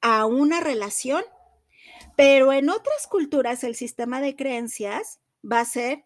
a 0.00 0.26
una 0.26 0.60
relación. 0.60 1.24
Pero 2.16 2.52
en 2.52 2.68
otras 2.68 3.06
culturas 3.06 3.64
el 3.64 3.74
sistema 3.74 4.20
de 4.20 4.36
creencias 4.36 5.20
va 5.50 5.60
a 5.60 5.64
ser, 5.64 6.04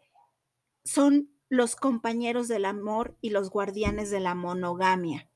son 0.85 1.31
los 1.49 1.77
compañeros 1.77 2.49
del 2.49 2.65
amor 2.65 3.17
y 3.21 3.31
los 3.31 3.51
guardianes 3.51 4.11
de 4.11 4.21
la 4.21 4.35
monogamia. 4.35 5.29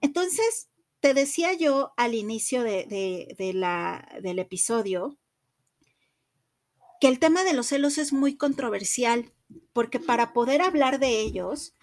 Entonces, 0.00 0.68
te 1.00 1.14
decía 1.14 1.52
yo 1.54 1.92
al 1.96 2.14
inicio 2.14 2.62
de, 2.62 3.34
del 4.22 4.38
episodio 4.38 5.18
que 7.00 7.08
el 7.08 7.18
tema 7.18 7.42
de 7.42 7.52
los 7.52 7.66
celos 7.66 7.98
es 7.98 8.12
muy 8.12 8.36
controversial, 8.36 9.32
porque 9.72 9.98
para 9.98 10.32
poder 10.32 10.62
hablar 10.62 11.00
de 11.00 11.20
ellos, 11.20 11.74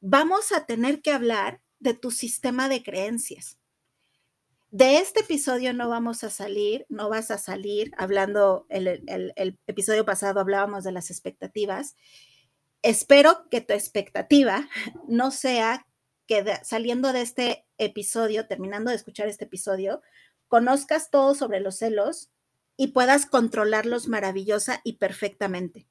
vamos 0.00 0.52
a 0.52 0.66
tener 0.66 1.02
que 1.02 1.12
hablar 1.12 1.60
de 1.80 1.94
tu 1.94 2.10
sistema 2.10 2.68
de 2.68 2.82
creencias. 2.82 3.58
De 4.70 4.98
este 4.98 5.20
episodio 5.20 5.72
no 5.72 5.88
vamos 5.88 6.24
a 6.24 6.30
salir, 6.30 6.84
no 6.88 7.08
vas 7.08 7.30
a 7.30 7.38
salir 7.38 7.90
hablando, 7.96 8.66
el, 8.68 9.02
el, 9.06 9.58
episodio 9.66 10.04
pasado 10.04 10.40
hablábamos 10.40 10.84
de 10.84 10.92
las 10.92 11.10
expectativas. 11.10 11.96
Espero 12.82 13.48
que 13.50 13.62
tu 13.62 13.72
expectativa 13.72 14.68
no 15.08 15.30
sea 15.30 15.86
que 16.26 16.44
saliendo 16.62 17.14
de 17.14 17.22
este 17.22 17.66
episodio, 17.78 18.46
terminando 18.46 18.90
de 18.90 18.96
escuchar 18.96 19.28
este 19.28 19.46
episodio, 19.46 20.02
conozcas 20.48 21.10
todo 21.10 21.34
sobre 21.34 21.60
los 21.60 21.78
celos 21.78 22.30
y 22.76 22.88
puedas 22.88 23.24
controlarlos 23.24 24.06
maravillosa 24.06 24.82
y 24.84 24.98
perfectamente. 24.98 25.88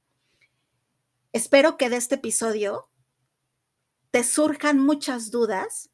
Espero 1.33 1.77
que 1.77 1.89
de 1.89 1.97
este 1.97 2.15
episodio 2.15 2.89
te 4.17 4.23
surjan 4.23 4.79
muchas 4.79 5.29
dudas 5.29 5.91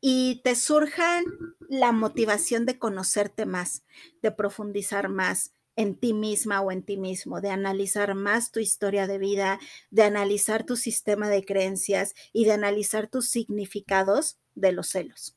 y 0.00 0.40
te 0.42 0.54
surjan 0.54 1.26
la 1.68 1.92
motivación 1.92 2.64
de 2.64 2.78
conocerte 2.78 3.44
más, 3.44 3.84
de 4.22 4.32
profundizar 4.32 5.10
más 5.10 5.52
en 5.76 6.00
ti 6.00 6.14
misma 6.14 6.62
o 6.62 6.72
en 6.72 6.82
ti 6.82 6.96
mismo, 6.96 7.42
de 7.42 7.50
analizar 7.50 8.14
más 8.14 8.52
tu 8.52 8.60
historia 8.60 9.06
de 9.06 9.18
vida, 9.18 9.60
de 9.90 10.04
analizar 10.04 10.64
tu 10.64 10.76
sistema 10.76 11.28
de 11.28 11.44
creencias 11.44 12.14
y 12.32 12.46
de 12.46 12.52
analizar 12.52 13.06
tus 13.06 13.28
significados 13.28 14.38
de 14.54 14.72
los 14.72 14.88
celos. 14.88 15.36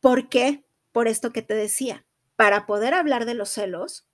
¿Por 0.00 0.28
qué? 0.28 0.66
Por 0.92 1.08
esto 1.08 1.32
que 1.32 1.40
te 1.40 1.54
decía, 1.54 2.04
para 2.36 2.66
poder 2.66 2.92
hablar 2.92 3.24
de 3.24 3.32
los 3.32 3.48
celos, 3.48 4.06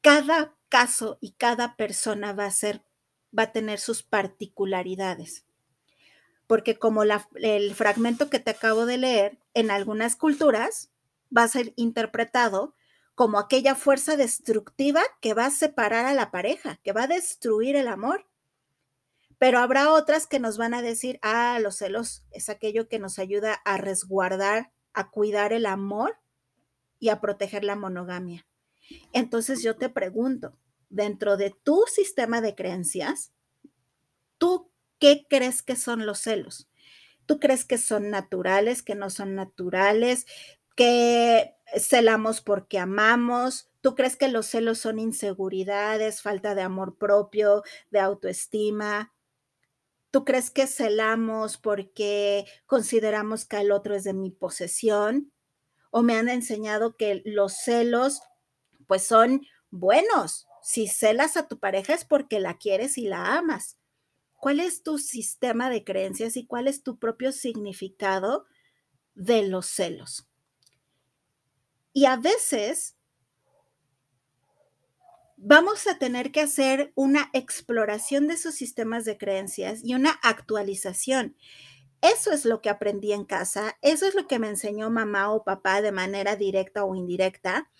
cada 0.00 0.56
caso 0.68 1.18
y 1.20 1.34
cada 1.34 1.76
persona 1.76 2.32
va 2.32 2.46
a 2.46 2.50
ser 2.50 2.82
va 3.36 3.44
a 3.44 3.52
tener 3.52 3.78
sus 3.78 4.02
particularidades 4.02 5.44
porque 6.46 6.78
como 6.78 7.02
el 7.02 7.74
fragmento 7.74 8.30
que 8.30 8.38
te 8.38 8.50
acabo 8.50 8.86
de 8.86 8.98
leer, 8.98 9.38
en 9.54 9.70
algunas 9.70 10.16
culturas 10.16 10.90
va 11.36 11.44
a 11.44 11.48
ser 11.48 11.72
interpretado 11.76 12.74
como 13.14 13.38
aquella 13.38 13.74
fuerza 13.74 14.16
destructiva 14.16 15.02
que 15.20 15.34
va 15.34 15.46
a 15.46 15.50
separar 15.50 16.04
a 16.04 16.14
la 16.14 16.30
pareja, 16.30 16.80
que 16.82 16.92
va 16.92 17.04
a 17.04 17.08
destruir 17.08 17.76
el 17.76 17.88
amor. 17.88 18.26
Pero 19.38 19.58
habrá 19.58 19.92
otras 19.92 20.26
que 20.26 20.40
nos 20.40 20.58
van 20.58 20.74
a 20.74 20.82
decir, 20.82 21.18
ah, 21.22 21.58
los 21.60 21.76
celos 21.76 22.24
es 22.30 22.48
aquello 22.48 22.88
que 22.88 22.98
nos 22.98 23.18
ayuda 23.18 23.54
a 23.64 23.76
resguardar, 23.78 24.72
a 24.92 25.10
cuidar 25.10 25.52
el 25.52 25.66
amor 25.66 26.18
y 26.98 27.08
a 27.08 27.20
proteger 27.20 27.64
la 27.64 27.76
monogamia. 27.76 28.46
Entonces 29.12 29.62
yo 29.62 29.76
te 29.76 29.88
pregunto, 29.88 30.56
dentro 30.88 31.36
de 31.36 31.50
tu 31.50 31.84
sistema 31.86 32.40
de 32.40 32.54
creencias, 32.54 33.32
¿tú 34.38 34.70
¿qué 35.04 35.26
crees 35.28 35.62
que 35.62 35.76
son 35.76 36.06
los 36.06 36.20
celos? 36.20 36.70
¿Tú 37.26 37.38
crees 37.38 37.66
que 37.66 37.76
son 37.76 38.08
naturales, 38.08 38.82
que 38.82 38.94
no 38.94 39.10
son 39.10 39.34
naturales, 39.34 40.24
que 40.76 41.54
celamos 41.76 42.40
porque 42.40 42.78
amamos? 42.78 43.70
¿Tú 43.82 43.94
crees 43.96 44.16
que 44.16 44.28
los 44.28 44.46
celos 44.46 44.78
son 44.78 44.98
inseguridades, 44.98 46.22
falta 46.22 46.54
de 46.54 46.62
amor 46.62 46.96
propio, 46.96 47.64
de 47.90 48.00
autoestima? 48.00 49.12
¿Tú 50.10 50.24
crees 50.24 50.50
que 50.50 50.66
celamos 50.66 51.58
porque 51.58 52.46
consideramos 52.64 53.44
que 53.44 53.60
el 53.60 53.72
otro 53.72 53.94
es 53.94 54.04
de 54.04 54.14
mi 54.14 54.30
posesión? 54.30 55.30
¿O 55.90 56.02
me 56.02 56.16
han 56.16 56.30
enseñado 56.30 56.96
que 56.96 57.20
los 57.26 57.52
celos 57.52 58.22
pues 58.86 59.06
son 59.06 59.42
buenos? 59.68 60.46
Si 60.62 60.88
celas 60.88 61.36
a 61.36 61.46
tu 61.46 61.58
pareja 61.58 61.92
es 61.92 62.06
porque 62.06 62.40
la 62.40 62.56
quieres 62.56 62.96
y 62.96 63.06
la 63.06 63.36
amas 63.36 63.76
cuál 64.44 64.60
es 64.60 64.82
tu 64.82 64.98
sistema 64.98 65.70
de 65.70 65.84
creencias 65.84 66.36
y 66.36 66.44
cuál 66.44 66.68
es 66.68 66.82
tu 66.82 66.98
propio 66.98 67.32
significado 67.32 68.44
de 69.14 69.48
los 69.48 69.64
celos. 69.64 70.28
Y 71.94 72.04
a 72.04 72.18
veces 72.18 72.94
vamos 75.38 75.86
a 75.86 75.98
tener 75.98 76.30
que 76.30 76.42
hacer 76.42 76.92
una 76.94 77.30
exploración 77.32 78.28
de 78.28 78.34
esos 78.34 78.54
sistemas 78.54 79.06
de 79.06 79.16
creencias 79.16 79.80
y 79.82 79.94
una 79.94 80.10
actualización. 80.22 81.38
Eso 82.02 82.30
es 82.30 82.44
lo 82.44 82.60
que 82.60 82.68
aprendí 82.68 83.14
en 83.14 83.24
casa, 83.24 83.78
eso 83.80 84.06
es 84.06 84.14
lo 84.14 84.26
que 84.26 84.38
me 84.38 84.50
enseñó 84.50 84.90
mamá 84.90 85.32
o 85.32 85.42
papá 85.42 85.80
de 85.80 85.90
manera 85.90 86.36
directa 86.36 86.84
o 86.84 86.94
indirecta. 86.94 87.70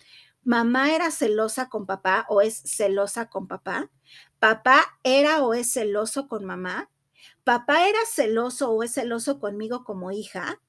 Mamá 0.45 0.93
era 0.93 1.09
celosa 1.09 1.69
con 1.69 1.87
papá 1.87 2.27
o 2.29 2.39
es 2.39 2.61
celosa 2.65 3.29
con 3.29 3.47
papá. 3.47 3.89
Papá 4.37 4.99
era 5.03 5.43
o 5.43 5.55
es 5.55 5.73
celoso 5.73 6.27
con 6.27 6.45
mamá. 6.45 6.91
Papá 7.43 7.89
era 7.89 7.97
celoso 8.07 8.69
o 8.71 8.83
es 8.83 8.93
celoso 8.93 9.39
conmigo 9.39 9.83
como 9.83 10.11
hija. 10.11 10.61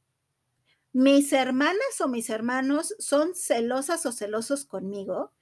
Mis 0.95 1.31
hermanas 1.35 2.01
o 2.01 2.09
mis 2.09 2.31
hermanos 2.31 2.95
son 2.99 3.35
celosas 3.35 4.07
o 4.07 4.13
celosos 4.13 4.65
conmigo. 4.65 5.35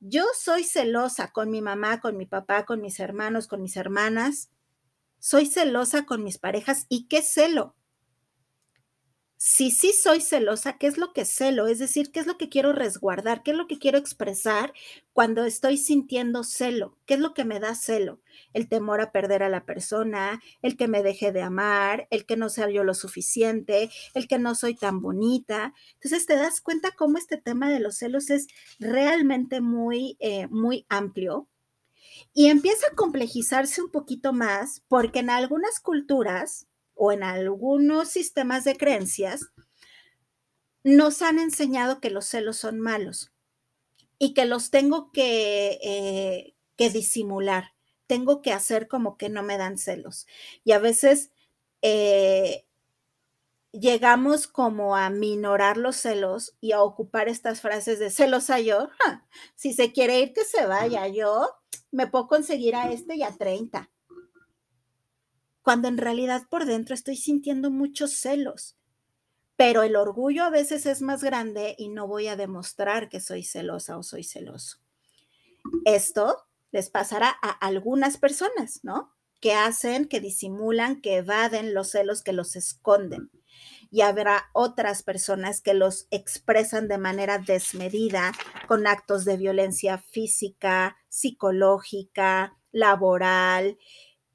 Yo 0.00 0.24
soy 0.38 0.64
celosa 0.64 1.32
con 1.32 1.50
mi 1.50 1.62
mamá, 1.62 2.00
con 2.00 2.18
mi 2.18 2.26
papá, 2.26 2.66
con 2.66 2.82
mis 2.82 3.00
hermanos, 3.00 3.48
con 3.48 3.62
mis 3.62 3.78
hermanas. 3.78 4.50
Soy 5.18 5.46
celosa 5.46 6.04
con 6.04 6.22
mis 6.22 6.36
parejas. 6.36 6.84
¿Y 6.90 7.08
qué 7.08 7.22
celo? 7.22 7.74
Si 9.40 9.70
sí 9.70 9.92
soy 9.92 10.20
celosa, 10.20 10.78
¿qué 10.78 10.88
es 10.88 10.98
lo 10.98 11.12
que 11.12 11.24
celo? 11.24 11.68
Es 11.68 11.78
decir, 11.78 12.10
¿qué 12.10 12.18
es 12.18 12.26
lo 12.26 12.36
que 12.36 12.48
quiero 12.48 12.72
resguardar? 12.72 13.44
¿Qué 13.44 13.52
es 13.52 13.56
lo 13.56 13.68
que 13.68 13.78
quiero 13.78 13.96
expresar 13.96 14.72
cuando 15.12 15.44
estoy 15.44 15.76
sintiendo 15.78 16.42
celo? 16.42 16.98
¿Qué 17.06 17.14
es 17.14 17.20
lo 17.20 17.34
que 17.34 17.44
me 17.44 17.60
da 17.60 17.76
celo? 17.76 18.20
El 18.52 18.68
temor 18.68 19.00
a 19.00 19.12
perder 19.12 19.44
a 19.44 19.48
la 19.48 19.64
persona, 19.64 20.42
el 20.60 20.76
que 20.76 20.88
me 20.88 21.04
deje 21.04 21.30
de 21.30 21.42
amar, 21.42 22.08
el 22.10 22.26
que 22.26 22.36
no 22.36 22.48
sea 22.48 22.68
yo 22.68 22.82
lo 22.82 22.94
suficiente, 22.94 23.90
el 24.14 24.26
que 24.26 24.40
no 24.40 24.56
soy 24.56 24.74
tan 24.74 25.00
bonita. 25.00 25.72
Entonces 25.94 26.26
te 26.26 26.34
das 26.34 26.60
cuenta 26.60 26.90
cómo 26.96 27.16
este 27.16 27.36
tema 27.36 27.70
de 27.70 27.78
los 27.78 27.96
celos 27.98 28.30
es 28.30 28.48
realmente 28.80 29.60
muy, 29.60 30.16
eh, 30.18 30.48
muy 30.48 30.84
amplio. 30.88 31.48
Y 32.32 32.46
empieza 32.48 32.86
a 32.88 32.94
complejizarse 32.94 33.82
un 33.82 33.90
poquito 33.90 34.32
más 34.32 34.82
porque 34.88 35.20
en 35.20 35.30
algunas 35.30 35.80
culturas, 35.80 36.67
o 36.98 37.12
en 37.12 37.22
algunos 37.22 38.08
sistemas 38.08 38.64
de 38.64 38.76
creencias, 38.76 39.52
nos 40.82 41.22
han 41.22 41.38
enseñado 41.38 42.00
que 42.00 42.10
los 42.10 42.26
celos 42.26 42.56
son 42.56 42.80
malos 42.80 43.32
y 44.18 44.34
que 44.34 44.44
los 44.44 44.70
tengo 44.70 45.12
que, 45.12 45.78
eh, 45.82 46.54
que 46.76 46.90
disimular, 46.90 47.74
tengo 48.06 48.42
que 48.42 48.52
hacer 48.52 48.88
como 48.88 49.16
que 49.16 49.28
no 49.28 49.42
me 49.42 49.58
dan 49.58 49.78
celos. 49.78 50.26
Y 50.64 50.72
a 50.72 50.78
veces 50.78 51.30
eh, 51.82 52.66
llegamos 53.70 54.48
como 54.48 54.96
a 54.96 55.08
minorar 55.10 55.76
los 55.76 55.96
celos 55.96 56.56
y 56.60 56.72
a 56.72 56.82
ocupar 56.82 57.28
estas 57.28 57.60
frases 57.60 58.00
de 58.00 58.10
celosa 58.10 58.58
yo, 58.60 58.88
si 59.54 59.72
se 59.72 59.92
quiere 59.92 60.20
ir 60.20 60.32
que 60.32 60.44
se 60.44 60.66
vaya, 60.66 61.06
yo 61.06 61.48
me 61.92 62.08
puedo 62.08 62.26
conseguir 62.26 62.74
a 62.74 62.90
este 62.90 63.14
y 63.16 63.22
a 63.22 63.30
30 63.30 63.88
cuando 65.68 65.88
en 65.88 65.98
realidad 65.98 66.44
por 66.48 66.64
dentro 66.64 66.94
estoy 66.94 67.14
sintiendo 67.16 67.70
muchos 67.70 68.12
celos. 68.14 68.78
Pero 69.54 69.82
el 69.82 69.96
orgullo 69.96 70.44
a 70.44 70.48
veces 70.48 70.86
es 70.86 71.02
más 71.02 71.22
grande 71.22 71.74
y 71.76 71.90
no 71.90 72.08
voy 72.08 72.26
a 72.28 72.36
demostrar 72.36 73.10
que 73.10 73.20
soy 73.20 73.44
celosa 73.44 73.98
o 73.98 74.02
soy 74.02 74.24
celoso. 74.24 74.78
Esto 75.84 76.46
les 76.70 76.88
pasará 76.88 77.36
a 77.42 77.50
algunas 77.50 78.16
personas, 78.16 78.80
¿no? 78.82 79.12
Que 79.42 79.52
hacen, 79.52 80.06
que 80.06 80.20
disimulan, 80.20 81.02
que 81.02 81.16
evaden 81.18 81.74
los 81.74 81.90
celos, 81.90 82.22
que 82.22 82.32
los 82.32 82.56
esconden. 82.56 83.30
Y 83.90 84.00
habrá 84.00 84.48
otras 84.54 85.02
personas 85.02 85.60
que 85.60 85.74
los 85.74 86.08
expresan 86.10 86.88
de 86.88 86.96
manera 86.96 87.36
desmedida 87.40 88.32
con 88.68 88.86
actos 88.86 89.26
de 89.26 89.36
violencia 89.36 89.98
física, 89.98 90.96
psicológica, 91.10 92.56
laboral, 92.72 93.76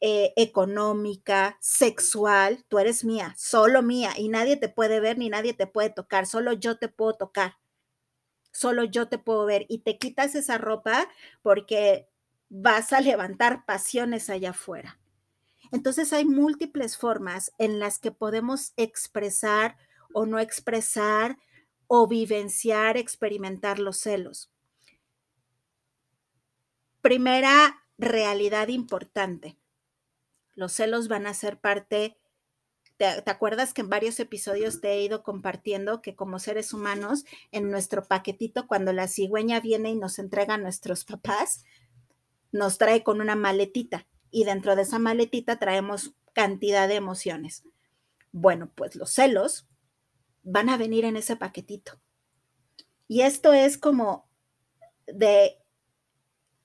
eh, 0.05 0.33
económica, 0.35 1.57
sexual, 1.61 2.65
tú 2.67 2.77
eres 2.77 3.05
mía, 3.05 3.33
solo 3.37 3.81
mía, 3.81 4.11
y 4.17 4.27
nadie 4.27 4.57
te 4.57 4.67
puede 4.67 4.99
ver 4.99 5.17
ni 5.17 5.29
nadie 5.29 5.53
te 5.53 5.65
puede 5.65 5.91
tocar, 5.91 6.25
solo 6.25 6.51
yo 6.51 6.77
te 6.77 6.89
puedo 6.89 7.13
tocar, 7.13 7.55
solo 8.51 8.83
yo 8.83 9.07
te 9.07 9.17
puedo 9.17 9.45
ver, 9.45 9.65
y 9.69 9.77
te 9.79 9.97
quitas 9.97 10.35
esa 10.35 10.57
ropa 10.57 11.07
porque 11.41 12.09
vas 12.49 12.91
a 12.91 12.99
levantar 12.99 13.63
pasiones 13.65 14.29
allá 14.29 14.49
afuera. 14.49 14.99
Entonces 15.71 16.11
hay 16.11 16.25
múltiples 16.25 16.97
formas 16.97 17.53
en 17.57 17.79
las 17.79 17.97
que 17.97 18.11
podemos 18.11 18.73
expresar 18.75 19.77
o 20.13 20.25
no 20.25 20.37
expresar 20.37 21.37
o 21.87 22.09
vivenciar, 22.09 22.97
experimentar 22.97 23.79
los 23.79 23.99
celos. 23.99 24.51
Primera 27.01 27.85
realidad 27.97 28.67
importante. 28.67 29.57
Los 30.55 30.73
celos 30.73 31.07
van 31.07 31.27
a 31.27 31.33
ser 31.33 31.59
parte, 31.59 32.17
te, 32.97 33.05
acuerdas 33.29 33.73
que 33.73 33.81
en 33.81 33.89
varios 33.89 34.19
episodios 34.19 34.81
te 34.81 34.93
he 34.93 35.01
ido 35.01 35.23
compartiendo 35.23 36.01
que 36.01 36.15
como 36.15 36.39
seres 36.39 36.73
humanos, 36.73 37.25
en 37.51 37.71
nuestro 37.71 38.03
paquetito, 38.05 38.67
cuando 38.67 38.93
la 38.93 39.07
cigüeña 39.07 39.59
viene 39.59 39.89
y 39.91 39.95
nos 39.95 40.19
entrega 40.19 40.55
a 40.55 40.59
nuestros 40.59 41.05
papás, 41.05 41.63
nos 42.51 42.77
trae 42.77 43.03
con 43.03 43.19
una 43.21 43.35
maletita 43.35 44.07
y 44.29 44.45
dentro 44.45 44.75
de 44.75 44.83
esa 44.83 44.99
maletita 44.99 45.57
traemos 45.57 46.13
cantidad 46.33 46.87
de 46.87 46.95
emociones. 46.95 47.63
Bueno, 48.31 48.71
pues 48.73 48.95
los 48.95 49.11
celos 49.11 49.67
van 50.43 50.69
a 50.69 50.77
venir 50.77 51.05
en 51.05 51.15
ese 51.15 51.35
paquetito. 51.35 51.99
Y 53.07 53.21
esto 53.21 53.53
es 53.53 53.77
como 53.77 54.27
de 55.07 55.57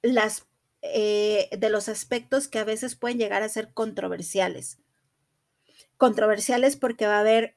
las 0.02 0.46
eh, 0.82 1.48
de 1.56 1.70
los 1.70 1.88
aspectos 1.88 2.48
que 2.48 2.58
a 2.58 2.64
veces 2.64 2.94
pueden 2.94 3.18
llegar 3.18 3.42
a 3.42 3.48
ser 3.48 3.72
controversiales. 3.72 4.78
Controversiales 5.96 6.76
porque 6.76 7.06
va 7.06 7.16
a 7.16 7.20
haber 7.20 7.56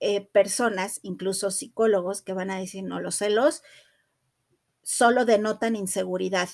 eh, 0.00 0.22
personas, 0.22 1.00
incluso 1.02 1.50
psicólogos, 1.50 2.22
que 2.22 2.32
van 2.32 2.50
a 2.50 2.58
decir, 2.58 2.84
no, 2.84 3.00
los 3.00 3.16
celos 3.16 3.62
solo 4.82 5.24
denotan 5.24 5.76
inseguridad. 5.76 6.48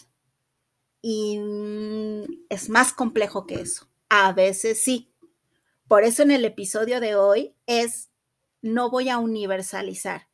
Y 1.02 1.38
mm, 1.38 2.46
es 2.48 2.68
más 2.68 2.92
complejo 2.92 3.46
que 3.46 3.56
eso. 3.56 3.88
A 4.08 4.32
veces 4.32 4.82
sí. 4.82 5.12
Por 5.88 6.04
eso 6.04 6.22
en 6.22 6.30
el 6.30 6.44
episodio 6.44 7.00
de 7.00 7.16
hoy 7.16 7.56
es, 7.66 8.10
no 8.62 8.90
voy 8.90 9.08
a 9.08 9.18
universalizar. 9.18 10.28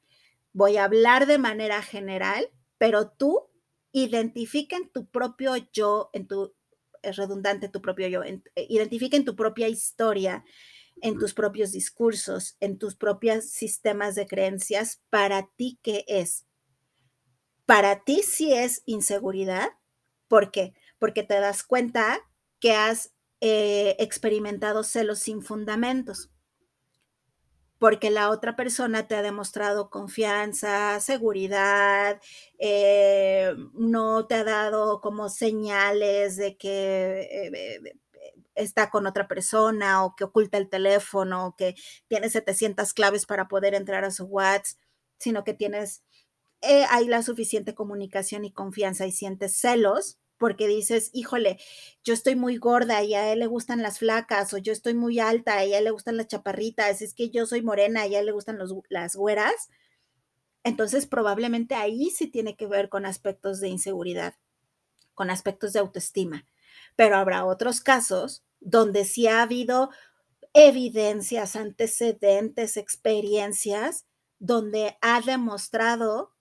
Voy 0.53 0.77
a 0.77 0.85
hablar 0.85 1.27
de 1.27 1.39
manera 1.39 1.83
general, 1.83 2.51
pero 2.79 3.11
tú 3.11 3.49
identifiquen 3.97 4.91
tu 4.91 5.07
propio 5.07 5.57
yo, 5.73 6.11
en 6.13 6.27
tu, 6.27 6.55
es 7.03 7.17
redundante 7.17 7.71
tu 7.71 7.81
propio 7.81 8.09
yo, 8.09 8.23
eh, 8.25 8.43
identifiquen 8.69 9.25
tu 9.25 9.35
propia 9.37 9.69
historia, 9.69 10.45
en 11.01 11.19
tus 11.19 11.33
propios 11.33 11.73
discursos, 11.73 12.57
en 12.61 12.79
tus 12.79 12.95
propios 12.95 13.47
sistemas 13.47 14.15
de 14.15 14.27
creencias, 14.27 15.03
para 15.09 15.49
ti 15.57 15.79
qué 15.83 16.05
es. 16.09 16.47
Para 17.65 18.05
ti 18.05 18.23
sí 18.23 18.53
es 18.53 18.83
inseguridad. 18.85 19.71
¿Por 20.29 20.51
qué? 20.51 20.75
Porque 20.99 21.23
te 21.23 21.41
das 21.41 21.63
cuenta 21.63 22.21
que 22.61 22.73
has 22.73 23.15
eh, 23.41 23.97
experimentado 23.99 24.85
celos 24.85 25.21
sin 25.21 25.41
fundamentos 25.41 26.31
porque 27.79 28.11
la 28.11 28.31
otra 28.31 28.57
persona 28.57 29.07
te 29.07 29.15
ha 29.17 29.23
demostrado 29.23 29.91
confianza, 29.91 31.01
seguridad, 31.01 32.21
eh, 32.59 33.55
no 33.75 34.27
te 34.27 34.37
ha 34.37 34.45
dado 34.45 35.01
como 35.01 35.29
señales 35.29 36.37
de 36.37 36.57
que 36.57 37.29
eh, 37.31 37.95
está 38.55 38.91
con 38.91 39.07
otra 39.07 39.29
persona 39.29 40.05
o 40.05 40.17
que 40.17 40.25
oculta 40.25 40.59
el 40.59 40.69
teléfono 40.69 41.47
o 41.49 41.57
que 41.57 41.75
tiene 42.09 42.31
700 42.31 42.93
claves 42.95 43.27
para 43.27 43.49
poder 43.49 43.75
entrar 43.75 44.05
a 44.05 44.11
su 44.11 44.25
WhatsApp, 44.25 44.79
sino 45.19 45.45
que 45.45 45.55
tienes, 45.55 46.03
eh, 46.63 46.87
hay 46.91 47.07
la 47.07 47.23
suficiente 47.23 47.75
comunicación 47.75 48.45
y 48.45 48.53
confianza 48.53 49.07
y 49.07 49.13
sientes 49.13 49.57
celos 49.59 50.19
porque 50.39 50.67
dices, 50.69 51.11
híjole, 51.13 51.59
yo 52.05 52.15
estoy 52.15 52.37
muy 52.37 52.57
gorda 52.57 53.03
y 53.03 53.15
a 53.15 53.33
él 53.33 53.41
le 53.41 53.47
gustan 53.47 53.83
las 53.83 53.99
flacas, 53.99 54.53
o 54.55 54.59
yo 54.59 54.73
estoy 54.73 54.95
muy 54.95 55.19
alta 55.19 55.65
y 55.65 55.75
a 55.75 55.79
él 55.79 55.85
le 55.85 55.91
gustan 55.91 56.17
las 56.17 56.29
chaparritas, 56.29 57.03
es 57.03 57.15
que 57.15 57.31
yo 57.31 57.47
soy 57.47 57.63
morena 57.63 58.07
y 58.07 58.15
a 58.15 58.21
él 58.21 58.27
le 58.27 58.33
gustan 58.33 58.59
las 58.89 59.17
güeras. 59.17 59.69
Entonces, 60.65 61.07
probablemente 61.07 61.75
ahí 61.75 62.11
sí 62.11 62.27
tiene 62.27 62.57
que 62.57 62.67
ver 62.67 62.89
con 62.89 63.07
aspectos 63.07 63.61
de 63.61 63.69
inseguridad, 63.69 64.35
con 65.15 65.31
aspectos 65.31 65.73
de 65.73 65.79
autoestima. 65.79 66.45
Pero 66.97 67.17
habrá 67.17 67.45
otros 67.45 67.81
casos 67.81 68.45
donde 68.61 69.05
sí 69.05 69.29
ha 69.29 69.43
habido 69.43 69.91
evidencias, 70.55 71.55
antecedentes, 71.55 72.77
experiencias, 72.77 74.07
donde 74.39 74.97
ha 75.03 75.21
demostrado 75.21 76.35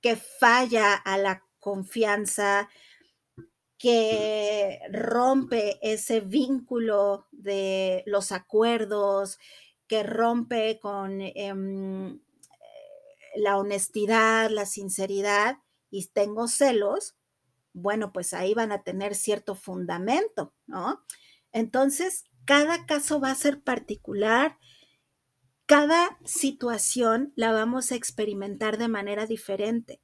que 0.00 0.16
falla 0.16 0.94
a 0.94 1.16
la 1.16 1.44
confianza, 1.62 2.68
que 3.78 4.80
rompe 4.92 5.78
ese 5.80 6.20
vínculo 6.20 7.26
de 7.30 8.02
los 8.06 8.32
acuerdos, 8.32 9.38
que 9.86 10.02
rompe 10.02 10.80
con 10.80 11.20
em, 11.20 12.20
la 13.36 13.58
honestidad, 13.58 14.50
la 14.50 14.66
sinceridad 14.66 15.58
y 15.90 16.06
tengo 16.08 16.48
celos, 16.48 17.16
bueno, 17.72 18.12
pues 18.12 18.34
ahí 18.34 18.54
van 18.54 18.72
a 18.72 18.82
tener 18.82 19.14
cierto 19.14 19.54
fundamento, 19.54 20.52
¿no? 20.66 21.04
Entonces, 21.52 22.24
cada 22.44 22.86
caso 22.86 23.20
va 23.20 23.30
a 23.30 23.36
ser 23.36 23.62
particular, 23.62 24.58
cada 25.66 26.18
situación 26.24 27.32
la 27.36 27.52
vamos 27.52 27.92
a 27.92 27.94
experimentar 27.94 28.78
de 28.78 28.88
manera 28.88 29.26
diferente 29.26 30.02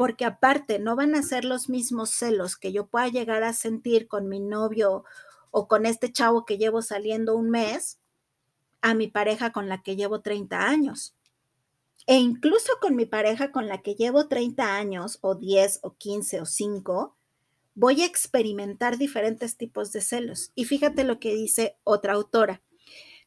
porque 0.00 0.24
aparte 0.24 0.78
no 0.78 0.96
van 0.96 1.14
a 1.14 1.22
ser 1.22 1.44
los 1.44 1.68
mismos 1.68 2.08
celos 2.08 2.56
que 2.56 2.72
yo 2.72 2.86
pueda 2.86 3.08
llegar 3.08 3.42
a 3.42 3.52
sentir 3.52 4.08
con 4.08 4.30
mi 4.30 4.40
novio 4.40 5.04
o 5.50 5.68
con 5.68 5.84
este 5.84 6.10
chavo 6.10 6.46
que 6.46 6.56
llevo 6.56 6.80
saliendo 6.80 7.36
un 7.36 7.50
mes 7.50 7.98
a 8.80 8.94
mi 8.94 9.08
pareja 9.08 9.52
con 9.52 9.68
la 9.68 9.82
que 9.82 9.96
llevo 9.96 10.22
30 10.22 10.58
años. 10.58 11.14
E 12.06 12.16
incluso 12.16 12.72
con 12.80 12.96
mi 12.96 13.04
pareja 13.04 13.52
con 13.52 13.68
la 13.68 13.82
que 13.82 13.94
llevo 13.94 14.26
30 14.26 14.74
años 14.74 15.18
o 15.20 15.34
10 15.34 15.80
o 15.82 15.94
15 15.94 16.40
o 16.40 16.46
5, 16.46 17.14
voy 17.74 18.00
a 18.00 18.06
experimentar 18.06 18.96
diferentes 18.96 19.58
tipos 19.58 19.92
de 19.92 20.00
celos. 20.00 20.50
Y 20.54 20.64
fíjate 20.64 21.04
lo 21.04 21.20
que 21.20 21.34
dice 21.34 21.76
otra 21.84 22.14
autora. 22.14 22.62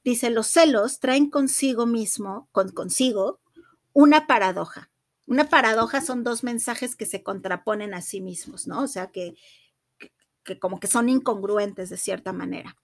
Dice, 0.03 0.31
los 0.31 0.47
celos 0.47 0.99
traen 0.99 1.29
consigo 1.29 1.86
mismo, 1.86 2.47
con, 2.51 2.71
consigo, 2.71 3.41
una 3.93 4.25
paradoja. 4.25 4.89
Una 5.25 5.49
paradoja 5.49 6.01
son 6.01 6.23
dos 6.23 6.43
mensajes 6.43 6.95
que 6.95 7.05
se 7.05 7.23
contraponen 7.23 7.93
a 7.93 8.01
sí 8.01 8.21
mismos, 8.21 8.67
¿no? 8.67 8.83
O 8.83 8.88
sea, 8.88 9.12
que, 9.12 9.36
que 10.43 10.59
como 10.59 10.79
que 10.79 10.88
son 10.88 11.09
incongruentes 11.09 11.89
de 11.89 11.97
cierta 11.97 12.33
manera. 12.33 12.77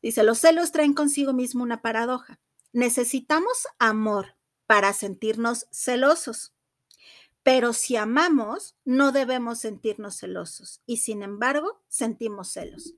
Dice, 0.00 0.22
los 0.24 0.38
celos 0.38 0.72
traen 0.72 0.94
consigo 0.94 1.32
mismo 1.32 1.62
una 1.62 1.82
paradoja. 1.82 2.40
Necesitamos 2.72 3.66
amor 3.78 4.36
para 4.66 4.92
sentirnos 4.92 5.66
celosos, 5.70 6.54
pero 7.42 7.72
si 7.72 7.96
amamos, 7.96 8.76
no 8.84 9.12
debemos 9.12 9.58
sentirnos 9.58 10.16
celosos 10.16 10.80
y 10.86 10.98
sin 10.98 11.22
embargo 11.22 11.82
sentimos 11.88 12.48
celos. 12.52 12.94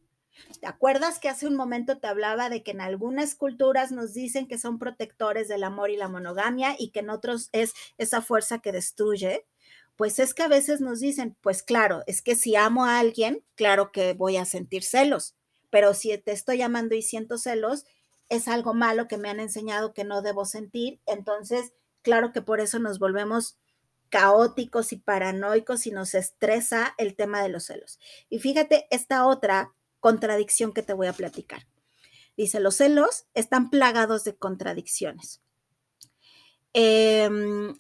¿Te 0.61 0.67
acuerdas 0.67 1.19
que 1.19 1.29
hace 1.29 1.47
un 1.47 1.55
momento 1.55 1.99
te 1.99 2.07
hablaba 2.07 2.49
de 2.49 2.63
que 2.63 2.73
en 2.73 2.81
algunas 2.81 3.35
culturas 3.35 3.93
nos 3.93 4.15
dicen 4.15 4.47
que 4.47 4.59
son 4.59 4.79
protectores 4.79 5.49
del 5.49 5.65
amor 5.65 5.91
y 5.91 5.97
la 5.97 6.09
monogamia 6.09 6.75
y 6.79 6.91
que 6.91 7.01
en 7.01 7.11
otros 7.11 7.49
es 7.53 7.73
esa 7.99 8.23
fuerza 8.23 8.59
que 8.59 8.73
destruye? 8.73 9.47
Pues 9.97 10.19
es 10.19 10.35
que 10.35 10.43
a 10.43 10.49
veces 10.49 10.81
nos 10.81 11.01
dicen, 11.01 11.37
pues 11.41 11.63
claro, 11.63 12.03
es 12.07 12.21
que 12.21 12.35
si 12.35 12.57
amo 12.57 12.85
a 12.85 12.99
alguien, 12.99 13.45
claro 13.55 13.93
que 13.93 14.13
voy 14.15 14.37
a 14.37 14.45
sentir 14.45 14.83
celos, 14.83 15.37
pero 15.71 15.95
si 15.95 16.17
te 16.19 16.33
estoy 16.33 16.63
amando 16.63 16.95
y 16.95 17.03
siento 17.03 17.39
celos, 17.39 17.85
es 18.29 18.49
algo 18.49 18.75
malo 18.75 19.07
que 19.07 19.19
me 19.19 19.29
han 19.29 19.39
enseñado 19.39 19.93
que 19.95 20.05
no 20.05 20.23
debo 20.23 20.47
sentir, 20.47 21.01
entonces, 21.07 21.73
claro 22.03 22.33
que 22.33 22.43
por 22.43 22.61
eso 22.61 22.79
nos 22.79 22.99
volvemos 22.99 23.57
caóticos 24.09 24.93
y 24.93 24.97
paranoicos 24.97 25.87
y 25.87 25.91
nos 25.91 26.15
estresa 26.15 26.95
el 26.99 27.17
tema 27.17 27.43
de 27.43 27.49
los 27.49 27.65
celos. 27.67 27.99
Y 28.31 28.39
fíjate 28.39 28.87
esta 28.91 29.27
otra 29.27 29.75
contradicción 30.05 30.75
que 30.75 30.83
te 30.83 30.93
voy 30.93 31.07
a 31.07 31.15
platicar. 31.15 31.67
Dice, 32.37 32.61
los 32.61 32.75
celos 32.75 33.25
están 33.33 33.71
plagados 33.71 34.23
de 34.23 34.37
contradicciones. 34.37 35.41
Em, 36.75 37.75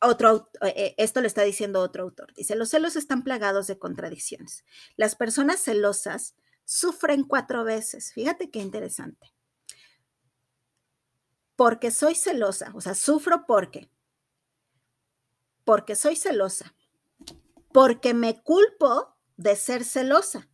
otro, 0.00 0.50
eh, 0.62 0.96
esto 0.98 1.20
lo 1.20 1.28
está 1.28 1.42
diciendo 1.42 1.80
otro 1.80 2.02
autor. 2.02 2.34
Dice, 2.34 2.56
los 2.56 2.70
celos 2.70 2.96
están 2.96 3.22
plagados 3.22 3.68
de 3.68 3.78
contradicciones. 3.78 4.64
Las 4.96 5.14
personas 5.14 5.60
celosas 5.60 6.34
sufren 6.64 7.22
cuatro 7.22 7.62
veces. 7.62 8.12
Fíjate 8.14 8.50
qué 8.50 8.58
interesante. 8.58 9.32
Porque 11.54 11.92
soy 11.92 12.16
celosa, 12.16 12.72
o 12.74 12.80
sea, 12.80 12.96
sufro 12.96 13.46
porque. 13.46 13.88
Porque 15.62 15.94
soy 15.94 16.16
celosa. 16.16 16.74
Porque 17.72 18.12
me 18.12 18.42
culpo 18.42 19.16
de 19.36 19.54
ser 19.54 19.84
celosa. 19.84 20.49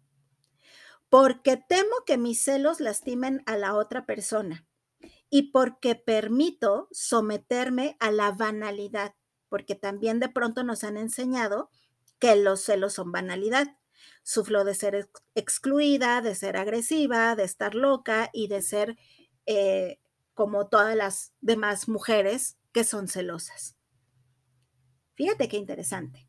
Porque 1.17 1.57
temo 1.57 2.05
que 2.05 2.19
mis 2.19 2.43
celos 2.43 2.79
lastimen 2.79 3.43
a 3.47 3.57
la 3.57 3.75
otra 3.75 4.05
persona. 4.05 4.67
Y 5.31 5.51
porque 5.51 5.95
permito 5.95 6.89
someterme 6.93 7.97
a 8.01 8.11
la 8.11 8.33
banalidad 8.33 9.15
porque 9.49 9.75
también 9.75 10.21
de 10.21 10.29
pronto 10.29 10.63
nos 10.63 10.85
han 10.85 10.99
enseñado 10.99 11.71
que 12.19 12.37
los 12.37 12.61
celos 12.61 12.93
son 12.93 13.13
banalidad. 13.13 13.79
Sufro 14.25 14.63
de 14.65 14.75
ser 14.75 15.09
excluida, 15.35 16.21
de 16.21 16.35
ser 16.35 16.59
agresiva, 16.59 17.35
de 17.35 17.45
estar 17.45 17.75
loca 17.75 18.29
y 18.35 18.49
de 18.49 18.61
ser 18.61 18.99
eh, 19.47 19.99
como 20.35 20.69
todas 20.69 20.95
las 20.97 21.33
demás 21.41 21.89
mujeres 21.89 22.59
que 22.73 22.85
son 22.85 23.09
celosas. 23.09 23.75
Fíjate 25.15 25.49
qué 25.49 25.57
interesante. 25.57 26.29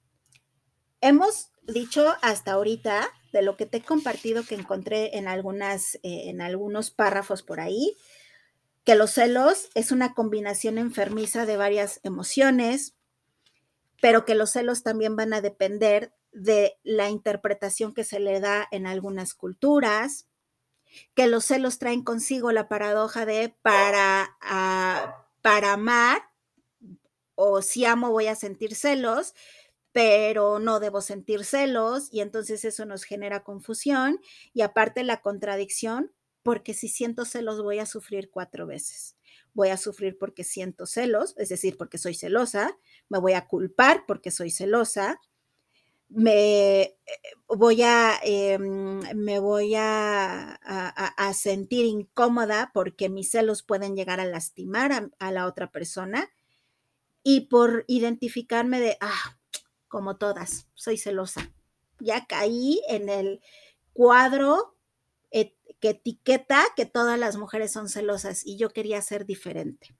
Hemos 1.01 1.51
dicho 1.67 2.15
hasta 2.21 2.53
ahorita 2.53 3.07
de 3.31 3.41
lo 3.41 3.57
que 3.57 3.65
te 3.65 3.77
he 3.77 3.81
compartido 3.81 4.43
que 4.43 4.55
encontré 4.55 5.17
en 5.17 5.27
algunas 5.27 5.95
eh, 5.95 6.29
en 6.29 6.41
algunos 6.41 6.91
párrafos 6.91 7.43
por 7.43 7.59
ahí 7.59 7.97
que 8.87 8.95
los 8.95 9.11
celos 9.11 9.67
es 9.75 9.91
una 9.91 10.13
combinación 10.13 10.77
enfermiza 10.77 11.45
de 11.45 11.57
varias 11.57 11.99
emociones, 12.03 12.95
pero 14.01 14.23
que 14.23 14.33
los 14.33 14.51
celos 14.51 14.81
también 14.81 15.17
van 15.17 15.33
a 15.33 15.41
depender 15.41 16.13
de 16.31 16.77
la 16.83 17.09
interpretación 17.09 17.93
que 17.93 18.05
se 18.05 18.21
le 18.21 18.39
da 18.39 18.65
en 18.71 18.87
algunas 18.87 19.33
culturas, 19.33 20.29
que 21.15 21.27
los 21.27 21.43
celos 21.43 21.79
traen 21.79 22.01
consigo 22.01 22.53
la 22.53 22.69
paradoja 22.69 23.25
de 23.25 23.53
para, 23.61 24.37
para 25.41 25.73
amar 25.73 26.21
o 27.35 27.61
si 27.61 27.83
amo 27.83 28.11
voy 28.11 28.27
a 28.27 28.35
sentir 28.35 28.73
celos, 28.73 29.35
pero 29.97 30.59
no 30.59 30.79
debo 30.79 31.01
sentir 31.01 31.43
celos 31.43 32.09
y 32.11 32.19
entonces 32.19 32.63
eso 32.65 32.85
nos 32.85 33.03
genera 33.03 33.43
confusión 33.43 34.21
y 34.53 34.61
aparte 34.61 35.03
la 35.03 35.21
contradicción, 35.21 36.11
porque 36.43 36.75
si 36.75 36.87
siento 36.87 37.25
celos 37.25 37.63
voy 37.63 37.79
a 37.79 37.87
sufrir 37.87 38.29
cuatro 38.29 38.67
veces. 38.67 39.17
Voy 39.55 39.69
a 39.69 39.77
sufrir 39.77 40.15
porque 40.19 40.43
siento 40.43 40.85
celos, 40.85 41.33
es 41.39 41.49
decir, 41.49 41.77
porque 41.77 41.97
soy 41.97 42.13
celosa, 42.13 42.77
me 43.09 43.17
voy 43.17 43.33
a 43.33 43.47
culpar 43.47 44.03
porque 44.05 44.29
soy 44.29 44.51
celosa, 44.51 45.19
me 46.09 46.81
eh, 46.81 46.97
voy 47.47 47.81
a, 47.81 48.19
em, 48.21 48.99
me 49.15 49.39
voy 49.39 49.73
a, 49.73 50.59
a, 50.61 51.33
sentir 51.33 51.87
incómoda 51.87 52.69
porque 52.71 53.09
mis 53.09 53.31
celos 53.31 53.63
pueden 53.63 53.95
llegar 53.95 54.19
a 54.19 54.25
lastimar 54.25 55.09
a, 55.17 55.31
la 55.31 55.47
otra 55.47 55.71
persona 55.71 56.29
y 57.23 57.47
por 57.47 57.83
identificarme 57.87 58.79
de, 58.79 58.97
ah, 59.01 59.36
como 59.87 60.17
todas, 60.17 60.67
soy 60.73 60.97
celosa. 60.97 61.51
Ya 61.99 62.25
caí 62.25 62.81
en 62.87 63.09
el 63.09 63.41
cuadro 63.93 64.77
que 65.79 65.89
etiqueta 65.89 66.63
que 66.75 66.85
todas 66.85 67.19
las 67.19 67.37
mujeres 67.37 67.71
son 67.71 67.89
celosas 67.89 68.45
y 68.45 68.57
yo 68.57 68.69
quería 68.69 69.01
ser 69.01 69.25
diferente. 69.25 69.95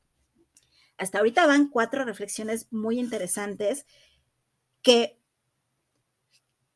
Hasta 0.97 1.19
ahorita 1.19 1.45
van 1.45 1.69
cuatro 1.69 2.05
reflexiones 2.05 2.67
muy 2.71 2.99
interesantes 2.99 3.85
que 4.81 5.19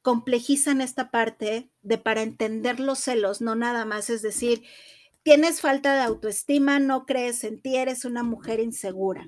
complejizan 0.01 0.81
esta 0.81 1.11
parte 1.11 1.71
de 1.81 1.97
para 1.97 2.21
entender 2.21 2.79
los 2.79 2.99
celos, 2.99 3.41
no 3.41 3.55
nada 3.55 3.85
más 3.85 4.09
es 4.09 4.21
decir, 4.21 4.63
tienes 5.23 5.61
falta 5.61 5.95
de 5.95 6.01
autoestima, 6.01 6.79
no 6.79 7.05
crees 7.05 7.43
en 7.43 7.61
ti, 7.61 7.77
eres 7.77 8.05
una 8.05 8.23
mujer 8.23 8.59
insegura. 8.59 9.27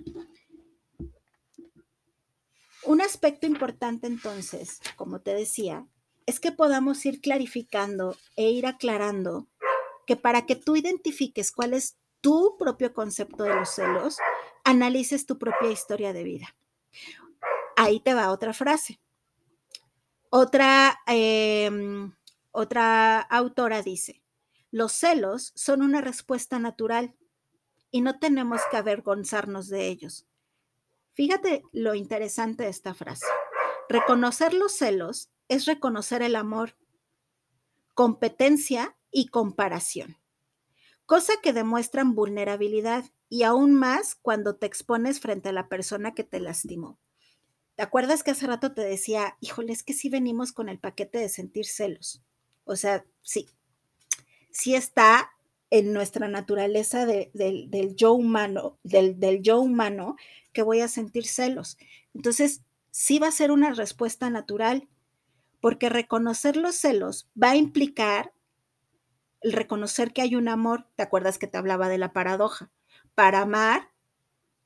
Un 2.85 3.01
aspecto 3.01 3.47
importante 3.47 4.07
entonces, 4.07 4.79
como 4.97 5.21
te 5.21 5.33
decía, 5.33 5.87
es 6.25 6.39
que 6.39 6.51
podamos 6.51 7.05
ir 7.05 7.21
clarificando 7.21 8.17
e 8.35 8.49
ir 8.49 8.65
aclarando 8.65 9.47
que 10.05 10.15
para 10.15 10.45
que 10.45 10.55
tú 10.55 10.75
identifiques 10.75 11.51
cuál 11.51 11.73
es 11.73 11.97
tu 12.21 12.57
propio 12.57 12.93
concepto 12.93 13.43
de 13.43 13.55
los 13.55 13.69
celos, 13.69 14.17
analices 14.63 15.25
tu 15.25 15.37
propia 15.37 15.71
historia 15.71 16.13
de 16.13 16.23
vida. 16.23 16.55
Ahí 17.75 17.99
te 17.99 18.13
va 18.13 18.31
otra 18.31 18.53
frase. 18.53 18.99
Otra, 20.29 20.99
em, 21.05 22.13
otra 22.51 23.19
autora 23.19 23.81
dice, 23.81 24.21
los 24.71 24.91
celos 24.93 25.51
son 25.55 25.81
una 25.81 26.01
respuesta 26.01 26.59
natural 26.59 27.15
y 27.91 28.01
no 28.01 28.19
tenemos 28.19 28.61
que 28.71 28.77
avergonzarnos 28.77 29.69
de 29.69 29.87
ellos. 29.87 30.25
Fíjate 31.13 31.63
lo 31.71 31.93
interesante 31.93 32.63
de 32.63 32.69
esta 32.69 32.93
frase. 32.93 33.25
Reconocer 33.87 34.53
los 34.53 34.73
celos 34.73 35.29
es 35.47 35.65
reconocer 35.65 36.21
el 36.23 36.35
amor, 36.35 36.75
competencia 37.93 38.97
y 39.11 39.27
comparación, 39.27 40.17
cosa 41.05 41.33
que 41.43 41.53
demuestran 41.53 42.15
vulnerabilidad 42.15 43.05
y 43.29 43.43
aún 43.43 43.75
más 43.75 44.15
cuando 44.15 44.55
te 44.55 44.65
expones 44.65 45.19
frente 45.19 45.49
a 45.49 45.53
la 45.53 45.69
persona 45.69 46.15
que 46.15 46.23
te 46.23 46.39
lastimó. 46.39 46.99
¿Te 47.75 47.83
acuerdas 47.83 48.23
que 48.23 48.31
hace 48.31 48.47
rato 48.47 48.73
te 48.73 48.81
decía, 48.81 49.37
híjole, 49.39 49.73
es 49.73 49.83
que 49.83 49.93
sí 49.93 50.09
venimos 50.09 50.51
con 50.51 50.69
el 50.69 50.79
paquete 50.79 51.19
de 51.19 51.29
sentir 51.29 51.65
celos? 51.65 52.23
O 52.65 52.75
sea, 52.75 53.05
sí, 53.21 53.49
sí 54.51 54.75
está 54.75 55.31
en 55.73 55.91
nuestra 55.91 56.27
naturaleza 56.27 57.07
del 57.07 57.95
yo 57.95 58.13
humano, 58.13 58.77
del, 58.83 59.19
del 59.19 59.41
yo 59.41 59.59
humano, 59.59 60.17
que 60.51 60.61
voy 60.61 60.81
a 60.81 60.87
sentir 60.87 61.25
celos. 61.25 61.79
Entonces, 62.13 62.61
sí 62.91 63.17
va 63.17 63.29
a 63.29 63.31
ser 63.31 63.49
una 63.49 63.73
respuesta 63.73 64.29
natural, 64.29 64.87
porque 65.61 65.89
reconocer 65.89 66.57
los 66.57 66.75
celos 66.75 67.27
va 67.41 67.49
a 67.51 67.55
implicar 67.55 68.33
el 69.41 69.51
reconocer 69.51 70.13
que 70.13 70.21
hay 70.21 70.35
un 70.35 70.47
amor, 70.47 70.87
¿te 70.95 71.01
acuerdas 71.01 71.39
que 71.39 71.47
te 71.47 71.57
hablaba 71.57 71.89
de 71.89 71.97
la 71.97 72.13
paradoja? 72.13 72.69
Para 73.15 73.41
amar 73.41 73.89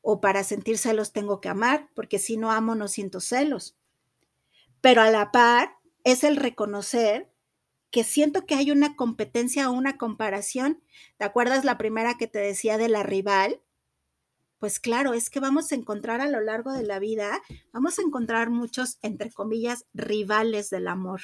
o 0.01 0.19
para 0.19 0.43
sentir 0.43 0.77
celos 0.77 1.13
tengo 1.13 1.39
que 1.39 1.47
amar, 1.47 1.87
porque 1.95 2.19
si 2.19 2.35
no 2.35 2.51
amo 2.51 2.75
no 2.75 2.89
siento 2.89 3.21
celos. 3.21 3.77
Pero 4.81 5.01
a 5.01 5.09
la 5.09 5.31
par 5.31 5.77
es 6.03 6.25
el 6.25 6.35
reconocer 6.35 7.31
que 7.91 8.03
siento 8.03 8.45
que 8.45 8.55
hay 8.55 8.71
una 8.71 8.95
competencia 8.95 9.69
o 9.69 9.73
una 9.73 9.97
comparación. 9.97 10.81
¿Te 11.17 11.25
acuerdas 11.25 11.65
la 11.65 11.77
primera 11.77 12.17
que 12.17 12.27
te 12.27 12.39
decía 12.39 12.77
de 12.77 12.89
la 12.89 13.03
rival? 13.03 13.61
Pues 14.59 14.79
claro, 14.79 15.13
es 15.13 15.29
que 15.29 15.39
vamos 15.39 15.71
a 15.71 15.75
encontrar 15.75 16.19
a 16.19 16.27
lo 16.27 16.41
largo 16.41 16.73
de 16.73 16.83
la 16.83 16.99
vida, 16.99 17.41
vamos 17.71 17.99
a 17.99 18.01
encontrar 18.01 18.49
muchos, 18.49 18.97
entre 19.03 19.31
comillas, 19.31 19.85
rivales 19.93 20.69
del 20.69 20.87
amor 20.87 21.21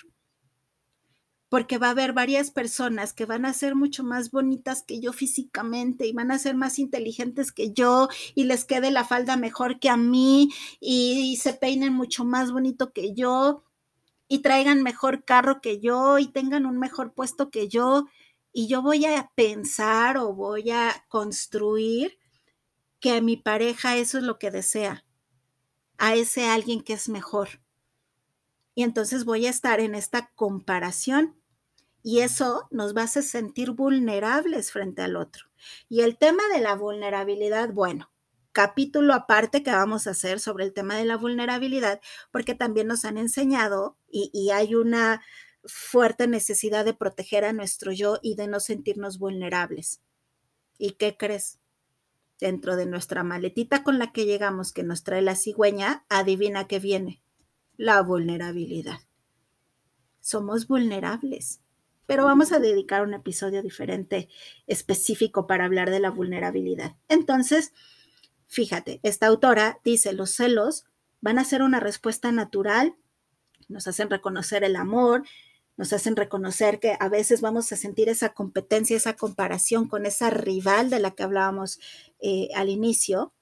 porque 1.53 1.77
va 1.77 1.89
a 1.89 1.91
haber 1.91 2.13
varias 2.13 2.49
personas 2.49 3.13
que 3.13 3.27
van 3.27 3.45
a 3.45 3.53
ser 3.53 3.75
mucho 3.75 4.03
más 4.03 4.31
bonitas 4.31 4.81
que 4.81 4.99
yo 4.99 5.13
físicamente 5.13 6.07
y 6.07 6.11
van 6.11 6.31
a 6.31 6.39
ser 6.39 6.55
más 6.55 6.79
inteligentes 6.79 7.51
que 7.51 7.71
yo 7.71 8.07
y 8.33 8.45
les 8.45 8.65
quede 8.65 8.89
la 8.89 9.03
falda 9.03 9.37
mejor 9.37 9.79
que 9.79 9.87
a 9.87 9.95
mí 9.95 10.49
y, 10.79 11.37
se 11.39 11.53
peinen 11.53 11.93
mucho 11.93 12.25
más 12.25 12.51
bonito 12.51 12.91
que 12.91 13.13
yo 13.13 13.61
y 14.33 14.39
traigan 14.39 14.81
mejor 14.81 15.25
carro 15.25 15.61
que 15.61 15.79
yo 15.79 16.17
y 16.17 16.25
tengan 16.25 16.65
un 16.65 16.79
mejor 16.79 17.13
puesto 17.13 17.51
que 17.51 17.67
yo 17.67 18.07
y 18.51 18.67
yo 18.67 18.81
voy 18.81 19.05
a 19.05 19.31
pensar 19.35 20.17
o 20.17 20.33
voy 20.33 20.71
a 20.71 21.05
construir 21.07 22.17
que 22.99 23.11
a 23.11 23.21
mi 23.21 23.37
pareja 23.37 23.95
eso 23.95 24.17
es 24.17 24.23
lo 24.23 24.39
que 24.39 24.49
desea, 24.49 25.05
a 25.99 26.15
ese 26.15 26.47
alguien 26.47 26.81
que 26.81 26.93
es 26.93 27.09
mejor. 27.09 27.61
Y 28.73 28.81
entonces 28.81 29.23
voy 29.23 29.45
a 29.45 29.51
estar 29.51 29.79
en 29.79 29.93
esta 29.93 30.31
comparación 30.33 31.39
y 32.01 32.21
eso 32.21 32.67
nos 32.71 32.97
va 32.97 33.01
a 33.01 33.05
hacer 33.05 33.21
sentir 33.21 33.69
vulnerables 33.69 34.71
frente 34.71 35.03
al 35.03 35.15
otro. 35.15 35.45
Y 35.89 36.01
el 36.01 36.17
tema 36.17 36.41
de 36.51 36.59
la 36.59 36.73
vulnerabilidad, 36.73 37.71
bueno, 37.71 38.11
capítulo 38.51 39.13
aparte 39.13 39.61
que 39.61 39.69
vamos 39.69 40.07
a 40.07 40.11
hacer 40.11 40.39
sobre 40.39 40.63
el 40.63 40.73
tema 40.73 40.95
de 40.95 41.05
la 41.05 41.17
vulnerabilidad, 41.17 42.01
porque 42.31 42.55
también 42.55 42.87
nos 42.87 43.05
han 43.05 43.19
enseñado 43.19 43.95
y, 44.13 44.51
hay 44.51 44.75
una 44.75 45.21
fuerte 45.65 46.27
necesidad 46.27 46.85
de 46.85 46.93
proteger 46.93 47.45
a 47.45 47.53
nuestro 47.53 47.91
yo 47.91 48.19
y 48.21 48.35
de 48.35 48.47
no 48.47 48.59
sentirnos 48.59 49.17
vulnerables. 49.17 50.01
¿Y 50.77 50.91
qué 50.91 51.17
crees? 51.17 51.59
Dentro 52.39 52.75
de 52.75 52.85
nuestra 52.85 53.23
maletita 53.23 53.83
con 53.83 53.99
la 53.99 54.11
que 54.11 54.25
llegamos, 54.25 54.73
que 54.73 54.83
nos 54.83 55.03
trae 55.03 55.21
la 55.21 55.35
cigüeña, 55.35 56.05
adivina 56.09 56.67
qué 56.67 56.79
viene. 56.79 57.21
La 57.77 58.01
vulnerabilidad. 58.01 58.99
Somos 60.19 60.67
vulnerables 60.67 61.63
pero 62.05 62.25
vamos 62.25 62.51
a 62.51 62.59
dedicar 62.59 63.03
un 63.03 63.13
episodio 63.13 63.61
diferente 63.61 64.29
específico 64.67 65.47
para 65.47 65.65
hablar 65.65 65.89
de 65.89 65.99
la 65.99 66.11
vulnerabilidad. 66.11 66.95
Entonces, 67.07 67.73
fíjate, 68.47 68.99
esta 69.03 69.27
autora 69.27 69.79
dice, 69.83 70.13
los 70.13 70.31
celos 70.31 70.85
van 71.21 71.39
a 71.39 71.45
ser 71.45 71.61
una 71.61 71.79
respuesta 71.79 72.31
natural, 72.31 72.95
nos 73.73 73.87
hacen 73.87 74.09
reconocer 74.09 74.63
el 74.63 74.75
amor, 74.75 75.23
nos 75.75 75.91
hacen 75.91 76.15
reconocer 76.15 76.79
que 76.79 76.95
a 76.99 77.09
veces 77.09 77.41
vamos 77.41 77.71
a 77.71 77.75
sentir 77.75 78.07
esa 78.07 78.33
competencia, 78.33 78.95
esa 78.95 79.15
comparación 79.15 79.87
con 79.87 80.05
esa 80.05 80.29
rival 80.29 80.89
de 80.89 80.99
la 80.99 81.11
que 81.11 81.23
hablábamos 81.23 81.79
eh, 82.19 82.49
al 82.55 82.69
inicio, 82.69 83.33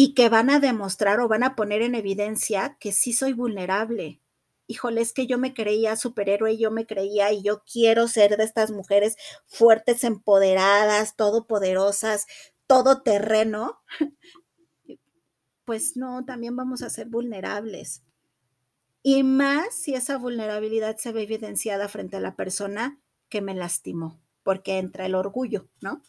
y 0.00 0.14
que 0.14 0.28
van 0.28 0.48
a 0.48 0.60
demostrar 0.60 1.18
o 1.18 1.26
van 1.26 1.42
a 1.42 1.56
poner 1.56 1.82
en 1.82 1.96
evidencia 1.96 2.76
que 2.78 2.92
sí 2.92 3.12
soy 3.12 3.32
vulnerable, 3.32 4.20
híjole, 4.68 5.00
es 5.00 5.12
que 5.12 5.26
yo 5.26 5.38
me 5.38 5.54
creía 5.54 5.96
superhéroe 5.96 6.56
yo 6.56 6.70
me 6.70 6.86
creía 6.86 7.32
y 7.32 7.42
yo 7.42 7.64
quiero 7.64 8.06
ser 8.06 8.36
de 8.36 8.44
estas 8.44 8.70
mujeres 8.70 9.16
fuertes, 9.46 10.04
empoderadas, 10.04 11.16
todopoderosas, 11.16 12.26
todoterreno, 12.68 13.80
pues 15.64 15.96
no, 15.96 16.24
también 16.24 16.54
vamos 16.54 16.82
a 16.82 16.90
ser 16.90 17.08
vulnerables. 17.08 18.04
Y 19.02 19.22
más 19.22 19.74
si 19.74 19.94
esa 19.94 20.18
vulnerabilidad 20.18 20.96
se 20.96 21.12
ve 21.12 21.22
evidenciada 21.22 21.88
frente 21.88 22.16
a 22.16 22.20
la 22.20 22.36
persona 22.36 23.00
que 23.28 23.40
me 23.40 23.54
lastimó, 23.54 24.20
porque 24.42 24.78
entra 24.78 25.06
el 25.06 25.14
orgullo, 25.14 25.68
¿no? 25.80 26.02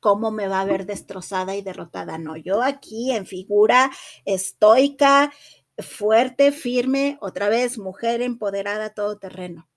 ¿Cómo 0.00 0.30
me 0.30 0.48
va 0.48 0.60
a 0.60 0.66
ver 0.66 0.84
destrozada 0.84 1.56
y 1.56 1.62
derrotada? 1.62 2.18
No, 2.18 2.36
yo 2.36 2.62
aquí 2.62 3.12
en 3.12 3.24
figura 3.24 3.90
estoica, 4.26 5.32
fuerte, 5.78 6.52
firme, 6.52 7.16
otra 7.20 7.48
vez, 7.48 7.78
mujer 7.78 8.20
empoderada, 8.20 8.90
todoterreno. 8.90 9.68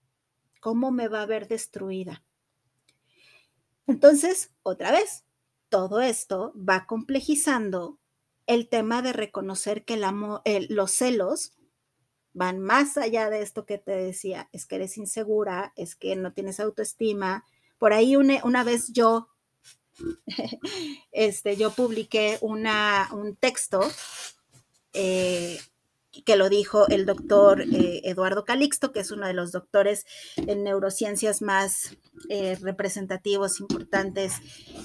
¿Cómo 0.60 0.90
me 0.90 1.08
va 1.08 1.22
a 1.22 1.26
ver 1.26 1.48
destruida? 1.48 2.22
Entonces, 3.86 4.52
otra 4.62 4.92
vez, 4.92 5.24
todo 5.70 6.00
esto 6.00 6.52
va 6.56 6.84
complejizando 6.86 7.98
el 8.46 8.68
tema 8.68 9.00
de 9.00 9.14
reconocer 9.14 9.84
que 9.84 9.96
los 10.68 10.90
celos 10.90 11.52
van 12.32 12.60
más 12.60 12.96
allá 12.96 13.30
de 13.30 13.42
esto 13.42 13.64
que 13.64 13.78
te 13.78 13.92
decía, 13.92 14.48
es 14.52 14.66
que 14.66 14.76
eres 14.76 14.98
insegura, 14.98 15.72
es 15.76 15.96
que 15.96 16.16
no 16.16 16.32
tienes 16.32 16.60
autoestima. 16.60 17.44
Por 17.78 17.92
ahí 17.92 18.16
una, 18.16 18.44
una 18.44 18.64
vez 18.64 18.92
yo, 18.92 19.28
este, 21.12 21.56
yo 21.56 21.70
publiqué 21.72 22.38
una, 22.40 23.08
un 23.12 23.36
texto 23.36 23.80
eh, 24.92 25.58
que 26.24 26.36
lo 26.36 26.48
dijo 26.48 26.88
el 26.88 27.06
doctor 27.06 27.62
eh, 27.62 28.02
Eduardo 28.04 28.44
Calixto, 28.44 28.92
que 28.92 29.00
es 29.00 29.10
uno 29.10 29.26
de 29.26 29.34
los 29.34 29.52
doctores 29.52 30.06
en 30.36 30.64
neurociencias 30.64 31.42
más 31.42 31.96
eh, 32.28 32.56
representativos, 32.60 33.60
importantes 33.60 34.34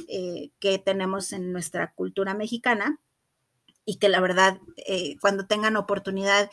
eh, 0.07 0.51
que 0.59 0.79
tenemos 0.79 1.33
en 1.33 1.51
nuestra 1.51 1.93
cultura 1.93 2.33
mexicana, 2.33 2.99
y 3.85 3.97
que 3.97 4.07
la 4.07 4.21
verdad, 4.21 4.59
cuando 5.19 5.45
tengan 5.45 5.75
oportunidad 5.75 6.49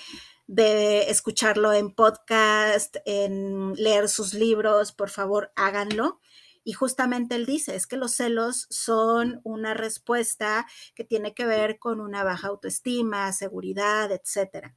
de 0.51 1.11
escucharlo 1.11 1.73
en 1.73 1.95
podcast, 1.95 2.97
en 3.05 3.73
leer 3.75 4.09
sus 4.09 4.35
libros, 4.35 4.91
por 4.91 5.09
favor, 5.09 5.53
háganlo. 5.55 6.19
Y 6.65 6.73
justamente 6.73 7.37
él 7.37 7.47
dice, 7.47 7.77
es 7.77 7.87
que 7.87 7.97
los 7.97 8.11
celos 8.11 8.67
son 8.69 9.41
una 9.45 9.75
respuesta 9.75 10.67
que 10.97 11.05
tiene 11.05 11.35
que 11.35 11.47
ver 11.47 11.79
con 11.79 12.01
una 12.01 12.25
baja 12.25 12.49
autoestima, 12.49 13.33
seguridad, 13.33 14.11
etc. 14.11 14.73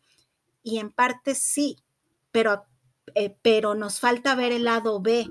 Y 0.62 0.78
en 0.78 0.92
parte 0.92 1.34
sí, 1.34 1.84
pero, 2.32 2.68
eh, 3.16 3.36
pero 3.42 3.74
nos 3.74 4.00
falta 4.00 4.36
ver 4.36 4.52
el 4.52 4.66
lado 4.66 5.02
B. 5.02 5.28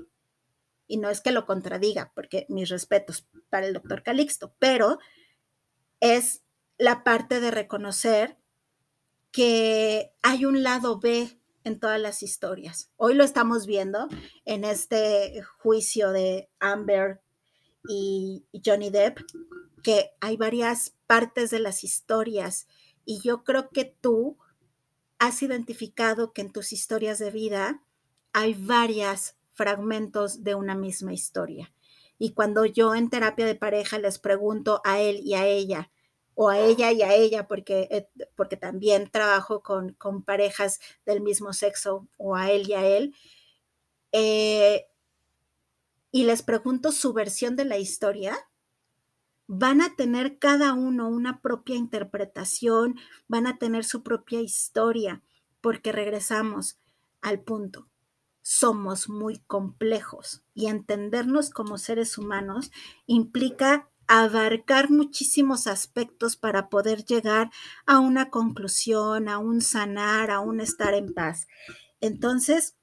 Y 0.87 0.97
no 0.97 1.09
es 1.09 1.21
que 1.21 1.31
lo 1.31 1.45
contradiga, 1.45 2.11
porque 2.13 2.47
mis 2.49 2.67
respetos 2.67 3.29
para 3.49 3.65
el 3.65 3.73
doctor 3.73 4.03
Calixto, 4.03 4.53
pero 4.59 4.99
es 6.01 6.43
la 6.77 7.05
parte 7.05 7.39
de 7.39 7.49
reconocer 7.49 8.42
que 9.33 10.13
hay 10.21 10.45
un 10.45 10.61
lado 10.61 10.99
B 10.99 11.41
en 11.63 11.79
todas 11.79 11.99
las 11.99 12.21
historias. 12.21 12.91
Hoy 12.97 13.15
lo 13.15 13.23
estamos 13.23 13.65
viendo 13.65 14.07
en 14.45 14.63
este 14.63 15.41
juicio 15.57 16.11
de 16.11 16.51
Amber 16.59 17.19
y 17.89 18.45
Johnny 18.63 18.91
Depp, 18.91 19.19
que 19.81 20.11
hay 20.21 20.37
varias 20.37 20.95
partes 21.07 21.49
de 21.49 21.59
las 21.59 21.83
historias 21.83 22.67
y 23.05 23.21
yo 23.21 23.43
creo 23.43 23.69
que 23.69 23.85
tú 23.85 24.37
has 25.17 25.41
identificado 25.41 26.31
que 26.31 26.41
en 26.41 26.51
tus 26.51 26.71
historias 26.71 27.17
de 27.17 27.31
vida 27.31 27.83
hay 28.33 28.53
varios 28.53 29.33
fragmentos 29.53 30.43
de 30.43 30.53
una 30.53 30.75
misma 30.75 31.11
historia. 31.11 31.73
Y 32.19 32.33
cuando 32.33 32.65
yo 32.65 32.93
en 32.93 33.09
terapia 33.09 33.47
de 33.47 33.55
pareja 33.55 33.97
les 33.97 34.19
pregunto 34.19 34.79
a 34.85 35.01
él 35.01 35.21
y 35.23 35.33
a 35.33 35.47
ella, 35.47 35.89
o 36.35 36.49
a 36.49 36.59
ella 36.59 36.91
y 36.91 37.01
a 37.01 37.13
ella, 37.13 37.47
porque, 37.47 37.87
eh, 37.91 38.09
porque 38.35 38.57
también 38.57 39.09
trabajo 39.09 39.61
con, 39.61 39.93
con, 39.93 40.23
parejas 40.23 40.79
del 41.05 41.21
mismo 41.21 41.53
sexo, 41.53 42.07
o 42.17 42.35
a 42.35 42.51
él 42.51 42.67
y 42.67 42.73
a 42.73 42.85
él, 42.85 43.15
eh, 44.11 44.87
y 46.11 46.23
les 46.25 46.43
pregunto 46.43 46.91
su 46.91 47.13
versión 47.13 47.55
de 47.55 47.65
la 47.65 47.77
historia, 47.77 48.37
van 49.47 49.81
a 49.81 49.95
tener 49.95 50.37
cada 50.39 50.73
uno 50.73 51.09
una 51.09 51.41
propia 51.41 51.75
interpretación, 51.75 52.95
van 53.27 53.47
a 53.47 53.57
tener 53.57 53.83
su 53.83 54.03
propia 54.03 54.39
historia, 54.39 55.21
porque 55.61 55.91
regresamos 55.91 56.77
al 57.21 57.41
punto. 57.41 57.87
Somos 58.41 59.09
muy 59.09 59.39
complejos 59.39 60.43
y 60.53 60.67
entendernos 60.67 61.49
como 61.49 61.77
seres 61.77 62.17
humanos 62.17 62.71
implica 63.05 63.89
abarcar 64.07 64.89
muchísimos 64.89 65.67
aspectos 65.67 66.35
para 66.35 66.69
poder 66.69 67.05
llegar 67.05 67.51
a 67.85 67.99
una 67.99 68.29
conclusión, 68.29 69.29
a 69.29 69.37
un 69.37 69.61
sanar, 69.61 70.31
a 70.31 70.39
un 70.39 70.59
estar 70.59 70.93
en 70.93 71.13
paz. 71.13 71.47
Entonces, 72.01 72.75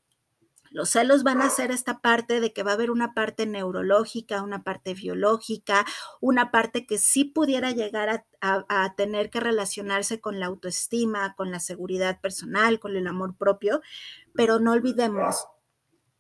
los 0.71 0.91
celos 0.91 1.25
van 1.25 1.43
a 1.43 1.51
ser 1.51 1.73
esta 1.73 2.01
parte 2.01 2.41
de 2.41 2.53
que 2.53 2.63
va 2.63 2.71
a 2.71 2.75
haber 2.75 2.93
una 2.93 3.13
parte 3.13 3.45
neurológica, 3.45 4.43
una 4.43 4.63
parte 4.63 4.95
biológica, 4.95 5.85
una 6.21 6.53
parte 6.53 6.87
que 6.87 6.97
sí 6.97 7.25
pudiera 7.25 7.73
llegar 7.73 8.25
a, 8.41 8.95
tener 8.95 9.31
que 9.31 9.41
relacionarse 9.41 10.21
con 10.21 10.39
la 10.39 10.47
autoestima, 10.47 11.35
con 11.35 11.51
la 11.51 11.59
seguridad 11.59 12.21
personal, 12.21 12.79
con 12.79 12.97
el 12.97 13.07
amor 13.09 13.37
propio, 13.37 13.83
pero 14.33 14.61
no 14.61 14.73
olvidemos 14.73 15.47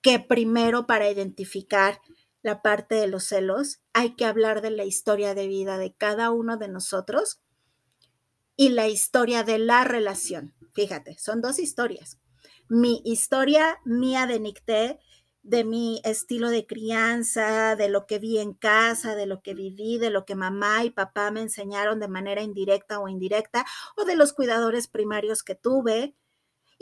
que 0.02 0.18
primero 0.18 0.86
para 0.86 1.08
identificar 1.08 2.00
la 2.42 2.62
parte 2.62 2.94
de 2.94 3.06
los 3.06 3.24
celos, 3.24 3.80
hay 3.92 4.16
que 4.16 4.24
hablar 4.24 4.62
de 4.62 4.70
la 4.70 4.84
historia 4.84 5.34
de 5.34 5.46
vida 5.46 5.78
de 5.78 5.94
cada 5.94 6.30
uno 6.30 6.56
de 6.56 6.68
nosotros 6.68 7.40
y 8.56 8.70
la 8.70 8.88
historia 8.88 9.42
de 9.42 9.58
la 9.58 9.84
relación. 9.84 10.54
Fíjate, 10.72 11.18
son 11.18 11.40
dos 11.40 11.58
historias. 11.58 12.18
Mi 12.68 13.02
historia 13.04 13.78
mía 13.84 14.26
de 14.26 14.40
Nicté, 14.40 14.98
de 15.42 15.64
mi 15.64 16.00
estilo 16.04 16.50
de 16.50 16.66
crianza, 16.66 17.74
de 17.74 17.88
lo 17.88 18.06
que 18.06 18.18
vi 18.18 18.38
en 18.38 18.52
casa, 18.52 19.14
de 19.14 19.26
lo 19.26 19.42
que 19.42 19.54
viví, 19.54 19.98
de 19.98 20.10
lo 20.10 20.24
que 20.24 20.34
mamá 20.34 20.84
y 20.84 20.90
papá 20.90 21.30
me 21.30 21.40
enseñaron 21.40 21.98
de 22.00 22.08
manera 22.08 22.42
indirecta 22.42 23.00
o 23.00 23.08
indirecta, 23.08 23.64
o 23.96 24.04
de 24.04 24.16
los 24.16 24.32
cuidadores 24.32 24.88
primarios 24.88 25.42
que 25.42 25.54
tuve, 25.54 26.14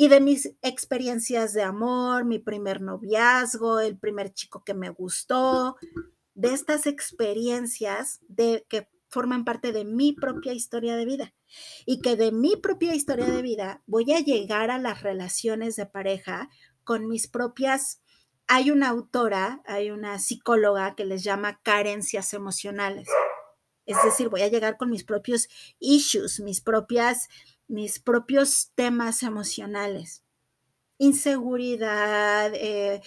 y 0.01 0.07
de 0.07 0.21
mis 0.21 0.55
experiencias 0.63 1.53
de 1.53 1.65
amor, 1.65 2.25
mi 2.25 2.39
primer 2.39 2.81
noviazgo, 2.81 3.81
el 3.81 3.99
primer 3.99 4.33
chico 4.33 4.63
que 4.63 4.73
me 4.73 4.91
gustó, 4.91 5.75
de 6.35 6.55
estas 6.55 6.87
experiencias 6.87 8.21
de 8.29 8.65
que 8.69 8.89
forman 9.09 9.45
parte 9.45 9.73
de 9.73 9.85
mi 9.85 10.13
propia 10.13 10.53
historia 10.53 10.95
de 10.95 11.05
vida 11.05 11.35
y 11.85 12.01
que 12.01 12.15
de 12.15 12.31
mi 12.31 12.55
propia 12.55 12.95
historia 12.95 13.27
de 13.27 13.43
vida 13.43 13.83
voy 13.87 14.13
a 14.13 14.21
llegar 14.21 14.71
a 14.71 14.79
las 14.79 15.03
relaciones 15.03 15.75
de 15.75 15.87
pareja 15.87 16.49
con 16.85 17.09
mis 17.09 17.27
propias 17.27 18.01
hay 18.47 18.71
una 18.71 18.89
autora, 18.91 19.63
hay 19.67 19.91
una 19.91 20.21
psicóloga 20.21 20.95
que 20.95 21.05
les 21.05 21.25
llama 21.25 21.61
carencias 21.63 22.33
emocionales. 22.33 23.09
Es 23.85 23.97
decir, 24.05 24.29
voy 24.29 24.43
a 24.43 24.49
llegar 24.49 24.77
con 24.77 24.91
mis 24.91 25.03
propios 25.03 25.49
issues, 25.81 26.41
mis 26.41 26.61
propias 26.61 27.29
mis 27.69 28.01
propios 28.01 28.73
temas 28.75 29.23
emocionales 29.23 30.25
inseguridad, 30.99 32.53
eh, 32.55 33.01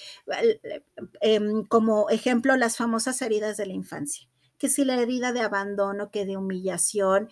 em, 1.21 1.65
como 1.65 2.09
ejemplo 2.09 2.55
las 2.55 2.77
famosas 2.77 3.21
heridas 3.21 3.57
de 3.57 3.65
la 3.65 3.73
infancia, 3.73 4.27
que 4.57 4.69
si 4.69 4.85
la 4.85 4.95
herida 4.95 5.33
de 5.33 5.41
abandono, 5.41 6.09
que 6.09 6.25
de 6.25 6.37
humillación, 6.37 7.29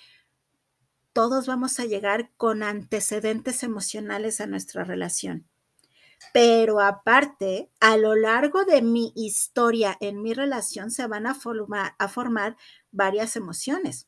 todos 1.13 1.47
vamos 1.47 1.79
a 1.79 1.85
llegar 1.85 2.31
con 2.37 2.61
antecedentes 2.61 3.63
emocionales 3.63 4.41
a 4.41 4.47
nuestra 4.47 4.83
relación. 4.83 5.47
Pero 6.33 6.81
aparte, 6.81 7.71
a 7.79 7.97
lo 7.97 8.15
largo 8.15 8.65
de 8.65 8.81
mi 8.81 9.13
historia 9.15 9.97
en 10.01 10.21
mi 10.21 10.33
relación 10.33 10.91
se 10.91 11.07
van 11.07 11.25
a 11.25 11.33
formar, 11.33 11.95
a 11.97 12.09
formar 12.09 12.57
varias 12.91 13.37
emociones. 13.37 14.07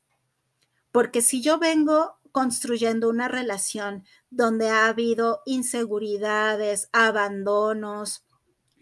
Porque 0.92 1.22
si 1.22 1.42
yo 1.42 1.58
vengo 1.58 2.20
construyendo 2.32 3.10
una 3.10 3.28
relación 3.28 4.06
donde 4.30 4.70
ha 4.70 4.88
habido 4.88 5.42
inseguridades, 5.46 6.90
abandonos, 6.94 8.26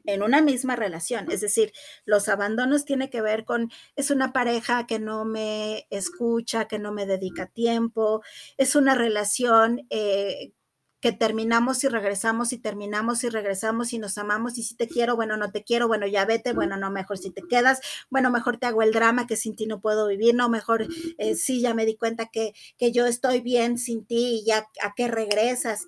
en 0.06 0.24
una 0.24 0.42
misma 0.42 0.76
relación. 0.76 1.30
Es 1.32 1.42
decir, 1.42 1.72
los 2.06 2.30
abandonos 2.30 2.86
tiene 2.86 3.10
que 3.10 3.22
ver 3.22 3.46
con, 3.46 3.72
es 3.96 4.12
una 4.12 4.34
pareja 4.34 4.88
que 4.88 5.00
no 5.00 5.26
me 5.26 5.88
escucha, 5.90 6.68
que 6.68 6.80
no 6.80 6.92
me 6.92 7.06
dedica 7.06 7.48
tiempo, 7.48 8.24
es 8.58 8.76
una 8.76 8.96
relación 8.96 9.86
eh, 9.90 10.54
que 11.00 11.12
terminamos 11.12 11.84
y 11.84 11.88
regresamos 11.88 12.52
y 12.52 12.58
terminamos 12.58 13.24
y 13.24 13.30
regresamos 13.30 13.94
y 13.94 14.00
nos 14.00 14.18
amamos 14.18 14.58
y 14.58 14.64
si 14.64 14.76
te 14.76 14.88
quiero, 14.88 15.16
bueno, 15.16 15.38
no 15.38 15.52
te 15.52 15.64
quiero, 15.64 15.88
bueno, 15.88 16.06
ya 16.08 16.26
vete, 16.26 16.54
bueno, 16.54 16.78
no, 16.78 16.92
mejor 16.92 17.18
si 17.18 17.32
te 17.32 17.42
quedas, 17.44 17.80
bueno, 18.10 18.32
mejor 18.32 18.58
te 18.58 18.68
hago 18.68 18.82
el 18.82 18.92
drama 18.92 19.28
que 19.28 19.38
sin 19.38 19.56
ti 19.56 19.66
no 19.66 19.80
puedo 19.80 20.08
vivir, 20.08 20.36
no, 20.36 20.50
mejor 20.50 20.88
eh, 21.18 21.36
sí, 21.36 21.62
ya 21.62 21.74
me 21.74 21.86
di 21.86 21.96
cuenta 21.96 22.28
que, 22.28 22.54
que 22.78 22.92
yo 22.92 23.06
estoy 23.06 23.42
bien 23.42 23.78
sin 23.78 24.06
ti 24.06 24.42
y 24.42 24.46
ya 24.46 24.68
a 24.82 24.94
qué 24.96 25.08
regresas. 25.08 25.88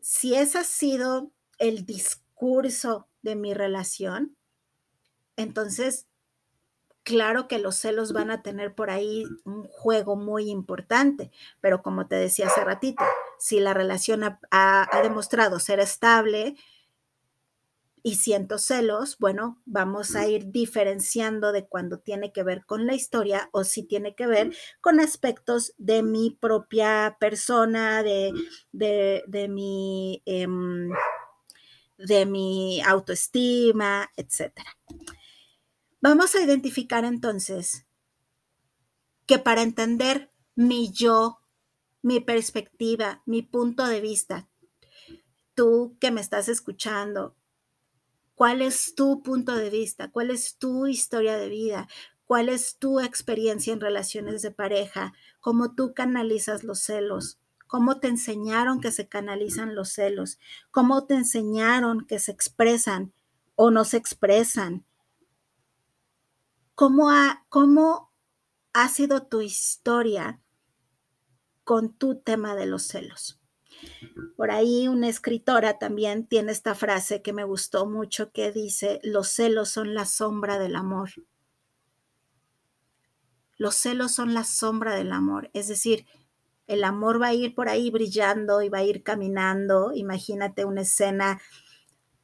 Si 0.00 0.34
ese 0.34 0.58
ha 0.58 0.64
sido 0.64 1.32
el 1.58 1.86
discurso 1.86 3.08
de 3.22 3.34
mi 3.34 3.54
relación, 3.54 4.36
entonces 5.36 6.06
claro 7.06 7.46
que 7.46 7.60
los 7.60 7.76
celos 7.76 8.12
van 8.12 8.32
a 8.32 8.42
tener 8.42 8.74
por 8.74 8.90
ahí 8.90 9.24
un 9.44 9.62
juego 9.68 10.16
muy 10.16 10.50
importante, 10.50 11.30
pero 11.60 11.80
como 11.80 12.08
te 12.08 12.16
decía 12.16 12.48
hace 12.48 12.64
ratito, 12.64 13.04
si 13.38 13.60
la 13.60 13.72
relación 13.72 14.24
ha, 14.50 15.00
demostrado 15.04 15.60
ser 15.60 15.78
estable 15.78 16.56
y 18.02 18.16
siento 18.16 18.58
celos, 18.58 19.18
bueno, 19.20 19.62
vamos 19.66 20.16
a 20.16 20.26
ir 20.26 20.50
diferenciando 20.50 21.52
de 21.52 21.66
cuando 21.68 22.00
tiene 22.00 22.32
que 22.32 22.42
ver 22.42 22.66
con 22.66 22.86
la 22.86 22.94
historia 22.94 23.50
o 23.52 23.62
si 23.62 23.84
tiene 23.84 24.16
que 24.16 24.26
ver 24.26 24.56
con 24.80 24.98
aspectos 24.98 25.74
de 25.78 26.02
mi 26.02 26.36
propia 26.40 27.16
persona, 27.20 28.02
de, 28.02 28.32
de, 28.72 29.48
mi... 29.48 30.22
Em, 30.26 30.90
de 31.98 32.26
mi 32.26 32.82
autoestima, 32.82 34.10
etcétera. 34.18 34.76
Vamos 36.00 36.34
a 36.34 36.42
identificar 36.42 37.04
entonces 37.04 37.86
que 39.26 39.38
para 39.38 39.62
entender 39.62 40.30
mi 40.54 40.92
yo, 40.92 41.40
mi 42.02 42.20
perspectiva, 42.20 43.22
mi 43.24 43.42
punto 43.42 43.86
de 43.86 44.00
vista, 44.02 44.48
tú 45.54 45.96
que 45.98 46.10
me 46.10 46.20
estás 46.20 46.48
escuchando, 46.48 47.34
¿cuál 48.34 48.60
es 48.60 48.94
tu 48.94 49.22
punto 49.22 49.56
de 49.56 49.70
vista? 49.70 50.10
¿Cuál 50.10 50.30
es 50.30 50.58
tu 50.58 50.86
historia 50.86 51.38
de 51.38 51.48
vida? 51.48 51.88
¿Cuál 52.26 52.50
es 52.50 52.76
tu 52.76 53.00
experiencia 53.00 53.72
en 53.72 53.80
relaciones 53.80 54.42
de 54.42 54.50
pareja? 54.50 55.14
¿Cómo 55.40 55.74
tú 55.74 55.94
canalizas 55.94 56.62
los 56.62 56.80
celos? 56.80 57.38
¿Cómo 57.66 58.00
te 58.00 58.08
enseñaron 58.08 58.80
que 58.80 58.92
se 58.92 59.08
canalizan 59.08 59.74
los 59.74 59.94
celos? 59.94 60.38
¿Cómo 60.70 61.06
te 61.06 61.14
enseñaron 61.14 62.06
que 62.06 62.18
se 62.18 62.32
expresan 62.32 63.14
o 63.54 63.70
no 63.70 63.84
se 63.84 63.96
expresan? 63.96 64.84
¿Cómo 66.76 67.10
ha, 67.10 67.46
cómo 67.48 68.12
ha 68.74 68.88
sido 68.90 69.22
tu 69.22 69.40
historia 69.40 70.42
con 71.64 71.94
tu 71.94 72.16
tema 72.16 72.54
de 72.54 72.66
los 72.66 72.82
celos? 72.82 73.40
Por 74.36 74.50
ahí 74.50 74.86
una 74.86 75.08
escritora 75.08 75.78
también 75.78 76.26
tiene 76.26 76.52
esta 76.52 76.74
frase 76.74 77.22
que 77.22 77.32
me 77.32 77.44
gustó 77.44 77.86
mucho 77.86 78.30
que 78.30 78.52
dice, 78.52 79.00
los 79.02 79.28
celos 79.28 79.70
son 79.70 79.94
la 79.94 80.04
sombra 80.04 80.58
del 80.58 80.76
amor. 80.76 81.08
Los 83.56 83.74
celos 83.76 84.12
son 84.12 84.34
la 84.34 84.44
sombra 84.44 84.94
del 84.94 85.12
amor, 85.12 85.48
es 85.54 85.68
decir, 85.68 86.04
el 86.66 86.84
amor 86.84 87.22
va 87.22 87.28
a 87.28 87.34
ir 87.34 87.54
por 87.54 87.70
ahí 87.70 87.90
brillando 87.90 88.60
y 88.60 88.68
va 88.68 88.78
a 88.78 88.84
ir 88.84 89.02
caminando. 89.02 89.92
Imagínate 89.94 90.66
una 90.66 90.82
escena 90.82 91.40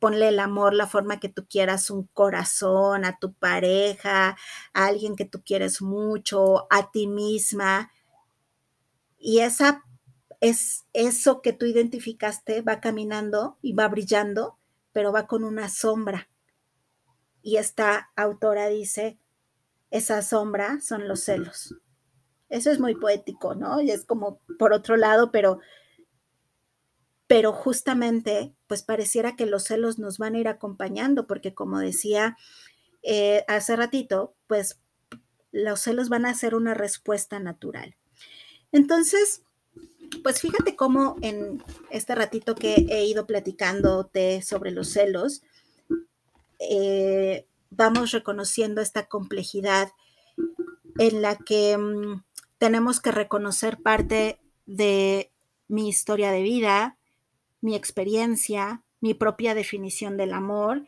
ponle 0.03 0.31
el 0.31 0.41
amor, 0.41 0.75
la 0.75 0.88
forma 0.88 1.21
que 1.21 1.29
tú 1.29 1.47
quieras, 1.49 1.88
un 1.88 2.09
corazón, 2.09 3.05
a 3.05 3.21
tu 3.21 3.35
pareja, 3.35 4.37
a 4.75 4.87
alguien 4.87 5.15
que 5.15 5.25
tú 5.25 5.45
quieres 5.45 5.81
mucho, 5.81 6.67
a 6.71 6.91
ti 6.91 7.07
misma. 7.07 7.93
Y 9.17 9.38
esa 9.38 9.85
es 10.41 10.87
eso 10.93 11.41
que 11.41 11.53
tú 11.53 11.67
identificaste, 11.67 12.62
va 12.62 12.81
caminando 12.81 13.59
y 13.62 13.75
va 13.75 13.87
brillando, 13.87 14.59
pero 14.91 15.12
va 15.12 15.29
con 15.29 15.45
una 15.45 15.69
sombra. 15.69 16.29
Y 17.41 17.59
esta 17.59 18.11
autora 18.17 18.67
dice, 18.67 19.21
esa 19.93 20.21
sombra 20.23 20.81
son 20.81 21.07
los 21.07 21.21
celos. 21.21 21.77
Eso 22.49 22.73
es 22.73 22.81
muy 22.81 22.97
poético, 22.97 23.55
¿no? 23.55 23.81
Y 23.81 23.93
es 23.93 24.05
como 24.05 24.41
por 24.59 24.73
otro 24.73 24.97
lado, 24.97 25.31
pero 25.31 25.61
pero 27.33 27.55
justamente, 27.55 28.53
pues 28.66 28.83
pareciera 28.83 29.37
que 29.37 29.47
los 29.47 29.64
celos 29.64 29.99
nos 29.99 30.18
van 30.18 30.35
a 30.35 30.38
ir 30.38 30.49
acompañando, 30.49 31.27
porque 31.27 31.55
como 31.55 31.79
decía 31.79 32.37
eh, 33.03 33.42
hace 33.49 33.75
ratito, 33.75 34.35
pues 34.47 34.79
los 35.51 35.81
celos 35.81 36.11
van 36.11 36.27
a 36.27 36.35
ser 36.35 36.55
una 36.55 36.75
respuesta 36.75 37.40
natural. 37.40 37.97
Entonces, 38.71 39.45
pues 40.23 40.42
fíjate 40.42 40.77
cómo 40.77 41.16
en 41.23 41.64
este 41.88 42.14
ratito 42.14 42.55
que 42.55 42.75
he 42.90 43.07
ido 43.07 43.27
platicándote 43.27 44.42
sobre 44.42 44.71
los 44.71 44.90
celos, 44.90 45.40
eh, 46.59 47.47
vamos 47.71 48.11
reconociendo 48.11 48.83
esta 48.83 49.07
complejidad 49.07 49.88
en 50.99 51.23
la 51.23 51.38
que 51.38 51.79
mm, 51.79 52.25
tenemos 52.59 53.01
que 53.01 53.11
reconocer 53.11 53.79
parte 53.79 54.38
de 54.66 55.33
mi 55.66 55.88
historia 55.88 56.31
de 56.31 56.42
vida, 56.42 56.99
mi 57.62 57.75
experiencia, 57.75 58.85
mi 59.01 59.14
propia 59.14 59.55
definición 59.55 60.18
del 60.18 60.35
amor, 60.35 60.87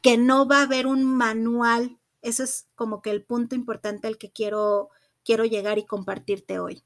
que 0.00 0.16
no 0.16 0.46
va 0.46 0.60
a 0.60 0.62
haber 0.62 0.86
un 0.86 1.04
manual. 1.04 1.98
Ese 2.20 2.44
es 2.44 2.68
como 2.76 3.02
que 3.02 3.10
el 3.10 3.24
punto 3.24 3.56
importante 3.56 4.06
al 4.06 4.18
que 4.18 4.30
quiero, 4.30 4.90
quiero 5.24 5.44
llegar 5.44 5.78
y 5.78 5.86
compartirte 5.86 6.60
hoy. 6.60 6.84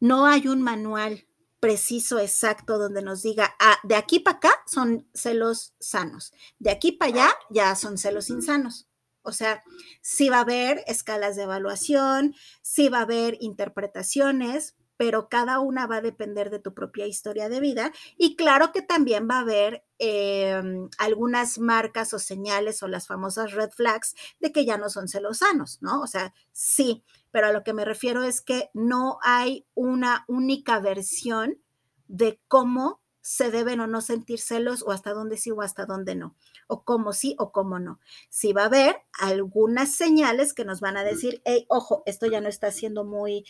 No 0.00 0.26
hay 0.26 0.48
un 0.48 0.60
manual 0.60 1.26
preciso, 1.60 2.18
exacto, 2.18 2.76
donde 2.76 3.02
nos 3.02 3.22
diga, 3.22 3.54
ah, 3.60 3.78
de 3.84 3.94
aquí 3.94 4.18
para 4.18 4.38
acá 4.38 4.52
son 4.66 5.08
celos 5.14 5.74
sanos, 5.78 6.32
de 6.58 6.70
aquí 6.70 6.90
para 6.90 7.12
allá 7.12 7.34
ya 7.50 7.76
son 7.76 7.98
celos 7.98 8.30
insanos. 8.30 8.88
O 9.22 9.30
sea, 9.30 9.62
sí 10.00 10.28
va 10.28 10.38
a 10.38 10.40
haber 10.40 10.82
escalas 10.88 11.36
de 11.36 11.44
evaluación, 11.44 12.34
sí 12.62 12.88
va 12.88 12.98
a 12.98 13.02
haber 13.02 13.38
interpretaciones, 13.40 14.74
pero 15.02 15.28
cada 15.28 15.58
una 15.58 15.88
va 15.88 15.96
a 15.96 16.00
depender 16.00 16.48
de 16.48 16.60
tu 16.60 16.74
propia 16.74 17.08
historia 17.08 17.48
de 17.48 17.58
vida 17.58 17.90
y 18.16 18.36
claro 18.36 18.70
que 18.70 18.82
también 18.82 19.26
va 19.28 19.38
a 19.38 19.40
haber 19.40 19.82
em, 19.98 20.88
algunas 20.96 21.58
marcas 21.58 22.14
o 22.14 22.20
señales 22.20 22.84
o 22.84 22.86
las 22.86 23.08
famosas 23.08 23.50
red 23.50 23.70
flags 23.70 24.14
de 24.38 24.52
que 24.52 24.64
ya 24.64 24.78
no 24.78 24.90
son 24.90 25.08
celosanos, 25.08 25.82
¿no? 25.82 26.02
O 26.02 26.06
sea, 26.06 26.32
sí, 26.52 27.02
pero 27.32 27.48
a 27.48 27.52
lo 27.52 27.64
que 27.64 27.72
me 27.72 27.84
refiero 27.84 28.22
es 28.22 28.40
que 28.40 28.70
no 28.74 29.18
hay 29.22 29.66
una 29.74 30.24
única 30.28 30.78
versión 30.78 31.58
de 32.06 32.38
cómo 32.46 33.00
se 33.22 33.50
deben 33.50 33.80
o 33.80 33.88
no 33.88 34.02
sentir 34.02 34.38
celos 34.38 34.84
o 34.86 34.92
hasta 34.92 35.14
dónde 35.14 35.36
sí 35.36 35.50
o 35.50 35.62
hasta 35.62 35.84
dónde 35.84 36.14
no, 36.14 36.36
o 36.68 36.84
cómo 36.84 37.12
sí 37.12 37.34
o 37.40 37.50
cómo 37.50 37.80
no. 37.80 37.98
Sí 38.28 38.52
va 38.52 38.62
a 38.62 38.66
haber 38.66 38.98
algunas 39.18 39.92
señales 39.96 40.54
que 40.54 40.64
nos 40.64 40.80
van 40.80 40.96
a 40.96 41.02
decir, 41.02 41.42
hey, 41.44 41.66
ojo, 41.68 42.04
esto 42.06 42.26
ya 42.26 42.40
no 42.40 42.48
está 42.48 42.70
siendo 42.70 43.02
muy... 43.02 43.44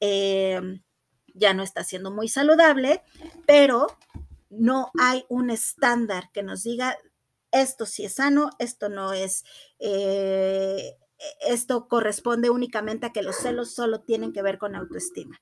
Em, 0.00 0.82
ya 1.34 1.54
no 1.54 1.62
está 1.62 1.84
siendo 1.84 2.10
muy 2.10 2.28
saludable, 2.28 3.02
pero 3.46 3.86
no 4.50 4.90
hay 5.00 5.24
un 5.28 5.50
estándar 5.50 6.30
que 6.32 6.42
nos 6.42 6.62
diga 6.64 6.98
esto 7.52 7.86
sí 7.86 8.04
es 8.04 8.14
sano, 8.14 8.50
esto 8.58 8.88
no 8.88 9.12
es, 9.12 9.44
eh, 9.78 10.96
esto 11.46 11.88
corresponde 11.88 12.50
únicamente 12.50 13.06
a 13.06 13.12
que 13.12 13.22
los 13.22 13.36
celos 13.36 13.74
solo 13.74 14.00
tienen 14.00 14.32
que 14.32 14.42
ver 14.42 14.58
con 14.58 14.74
autoestima. 14.74 15.40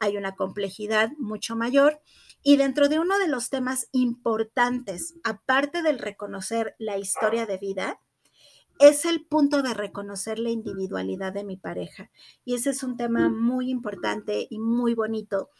Hay 0.00 0.16
una 0.16 0.34
complejidad 0.34 1.10
mucho 1.18 1.56
mayor 1.56 2.00
y 2.42 2.56
dentro 2.56 2.88
de 2.88 2.98
uno 2.98 3.18
de 3.18 3.28
los 3.28 3.48
temas 3.48 3.88
importantes, 3.92 5.14
aparte 5.22 5.82
del 5.82 5.98
reconocer 5.98 6.74
la 6.78 6.98
historia 6.98 7.46
de 7.46 7.58
vida, 7.58 8.00
es 8.78 9.04
el 9.04 9.24
punto 9.24 9.62
de 9.62 9.74
reconocer 9.74 10.38
la 10.38 10.50
individualidad 10.50 11.32
de 11.32 11.44
mi 11.44 11.56
pareja. 11.56 12.10
Y 12.44 12.54
ese 12.54 12.70
es 12.70 12.82
un 12.82 12.96
tema 12.96 13.28
muy 13.28 13.70
importante 13.70 14.46
y 14.50 14.58
muy 14.58 14.94
bonito, 14.94 15.50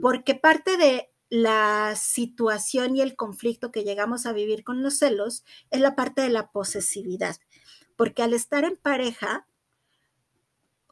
porque 0.00 0.34
parte 0.34 0.76
de 0.76 1.10
la 1.28 1.94
situación 1.96 2.94
y 2.94 3.00
el 3.00 3.16
conflicto 3.16 3.72
que 3.72 3.84
llegamos 3.84 4.26
a 4.26 4.32
vivir 4.32 4.64
con 4.64 4.82
los 4.82 4.98
celos 4.98 5.44
es 5.70 5.80
la 5.80 5.96
parte 5.96 6.20
de 6.20 6.28
la 6.28 6.50
posesividad, 6.50 7.36
porque 7.96 8.22
al 8.22 8.34
estar 8.34 8.64
en 8.64 8.76
pareja, 8.76 9.46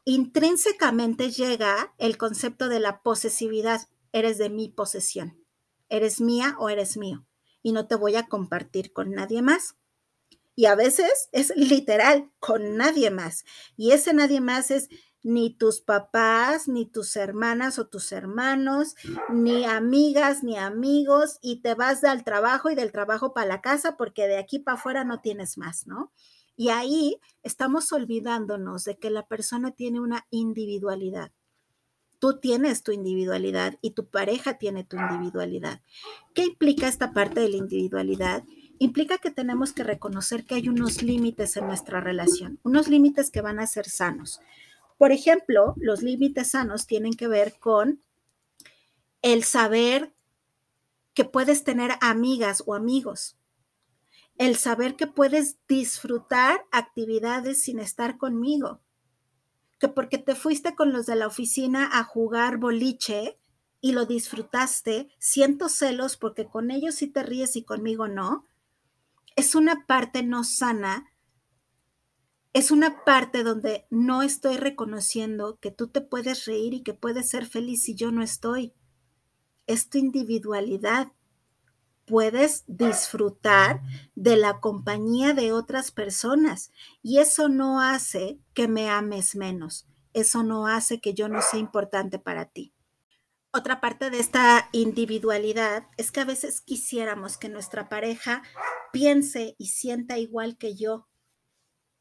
intrínsecamente 0.05 1.31
llega 1.31 1.93
el 1.99 2.17
concepto 2.17 2.69
de 2.69 2.81
la 2.81 3.03
posesividad, 3.03 3.83
eres 4.13 4.39
de 4.39 4.49
mi 4.49 4.69
posesión, 4.69 5.45
eres 5.91 6.21
mía 6.21 6.57
o 6.59 6.71
eres 6.71 6.97
mío, 6.97 7.27
y 7.63 7.73
no 7.73 7.87
te 7.87 7.97
voy 7.97 8.17
a 8.17 8.27
compartir 8.27 8.95
con 8.95 9.11
nadie 9.11 9.43
más. 9.43 9.77
Y 10.61 10.67
a 10.67 10.75
veces 10.75 11.31
es 11.33 11.55
literal, 11.57 12.31
con 12.39 12.77
nadie 12.77 13.11
más. 13.11 13.47
Y 13.79 13.93
ese 13.93 14.13
nadie 14.13 14.43
más 14.43 14.71
es 14.71 14.91
ni 15.23 15.55
tus 15.55 15.81
papás, 15.81 16.69
ni 16.69 16.85
tus 16.85 17.17
hermanas 17.17 17.79
o 17.79 17.87
tus 17.87 18.13
hermanos, 18.13 18.95
ni 19.31 19.65
amigas, 19.65 20.45
ni 20.45 20.59
amigos, 20.59 21.39
y 21.41 21.63
te 21.63 21.75
vas 21.75 22.05
al 22.05 22.25
trabajo 22.25 22.69
y 22.69 22.75
del 22.75 22.93
trabajo 22.93 23.33
para 23.33 23.47
la 23.47 23.63
casa 23.63 23.97
porque 23.97 24.29
de 24.29 24.37
aquí 24.37 24.59
para 24.59 24.77
afuera 24.77 25.03
no 25.03 25.23
tienes 25.23 25.57
más, 25.57 25.87
¿no? 25.87 26.13
Y 26.57 26.69
ahí 26.69 27.19
estamos 27.43 27.91
olvidándonos 27.91 28.85
de 28.85 28.99
que 28.99 29.09
la 29.09 29.27
persona 29.27 29.71
tiene 29.71 29.99
una 29.99 30.27
individualidad. 30.29 31.33
Tú 32.19 32.39
tienes 32.39 32.83
tu 32.83 32.93
individualidad 32.93 33.79
y 33.81 33.93
tu 33.93 34.11
pareja 34.11 34.59
tiene 34.59 34.85
tu 34.85 34.99
individualidad. 34.99 35.81
¿Qué 36.35 36.45
implica 36.45 36.87
esta 36.87 37.15
parte 37.15 37.41
de 37.41 37.49
la 37.49 37.57
individualidad? 37.57 38.45
Implica 38.83 39.19
que 39.19 39.31
tenemos 39.31 39.75
que 39.75 39.85
reconocer 39.85 40.47
que 40.47 40.55
hay 40.55 40.71
unos 40.71 41.03
límites 41.03 41.55
en 41.59 41.67
nuestra 41.67 42.01
relación, 42.01 42.59
unos 42.63 42.89
límites 42.89 43.31
que 43.31 43.43
van 43.43 43.61
a 43.61 43.67
ser 43.67 43.87
sanos. 43.87 44.41
Por 44.97 45.13
ejemplo, 45.13 45.75
los 45.77 46.03
límites 46.03 46.53
sanos 46.53 46.87
tienen 46.87 47.13
que 47.13 47.29
ver 47.29 47.59
con 47.61 48.03
el 49.21 49.45
saber 49.45 50.15
que 51.13 51.27
puedes 51.27 51.63
tener 51.63 51.91
amigas 52.01 52.63
o 52.65 52.75
amigos, 52.75 53.37
el 54.39 54.57
saber 54.57 54.97
que 54.97 55.07
puedes 55.07 55.59
disfrutar 55.69 56.65
actividades 56.73 57.63
sin 57.63 57.81
estar 57.81 58.17
conmigo, 58.17 58.81
que 59.79 59.89
porque 59.89 60.17
te 60.17 60.35
fuiste 60.35 60.75
con 60.75 60.91
los 60.91 61.05
de 61.05 61.17
la 61.17 61.27
oficina 61.27 61.91
a 61.93 62.03
jugar 62.03 62.57
boliche 62.57 63.39
y 63.83 63.93
lo 63.93 64.07
disfrutaste, 64.07 65.11
siento 65.19 65.69
celos 65.69 66.17
porque 66.17 66.47
con 66.47 66.71
ellos 66.71 66.95
sí 66.95 67.09
te 67.09 67.23
ríes 67.23 67.57
y 67.57 67.63
conmigo 67.63 68.09
no, 68.09 68.47
es 69.37 69.55
una 69.55 69.87
parte 69.87 70.23
no 70.23 70.45
sana 70.45 71.11
es 72.53 72.73
una 72.73 73.05
parte 73.05 73.45
donde 73.45 73.87
no 73.91 74.23
estoy 74.23 74.57
reconociendo 74.57 75.59
que 75.61 75.71
tú 75.71 75.87
te 75.87 76.01
puedes 76.01 76.47
reír 76.47 76.75
y 76.75 76.83
que 76.83 76.95
puedes 76.95 77.29
ser 77.29 77.47
feliz 77.47 77.85
si 77.85 77.95
yo 77.95 78.11
no 78.11 78.23
estoy. 78.23 78.75
Es 79.67 79.89
tu 79.89 79.99
individualidad. 79.99 81.13
Puedes 82.07 82.65
disfrutar 82.67 83.83
de 84.17 84.37
la 84.37 84.59
compañía 84.59 85.33
de 85.33 85.53
otras 85.53 85.93
personas 85.93 86.73
y 87.03 87.19
eso 87.19 87.49
no 87.49 87.81
hace 87.81 88.41
que 88.53 88.67
me 88.67 88.91
ames 88.91 89.37
menos. 89.37 89.87
Eso 90.13 90.43
no 90.43 90.67
hace 90.67 91.01
que 91.01 91.15
yo 91.15 91.29
no 91.29 91.41
sea 91.43 91.61
importante 91.61 92.19
para 92.19 92.47
ti. 92.47 92.75
Otra 93.53 93.81
parte 93.81 94.11
de 94.11 94.19
esta 94.19 94.69
individualidad 94.73 95.87
es 95.97 96.11
que 96.11 96.21
a 96.21 96.25
veces 96.25 96.61
quisiéramos 96.61 97.37
que 97.37 97.49
nuestra 97.49 97.89
pareja 97.89 98.43
piense 98.93 99.55
y 99.59 99.69
sienta 99.69 100.19
igual 100.19 100.57
que 100.57 100.75
yo, 100.75 101.09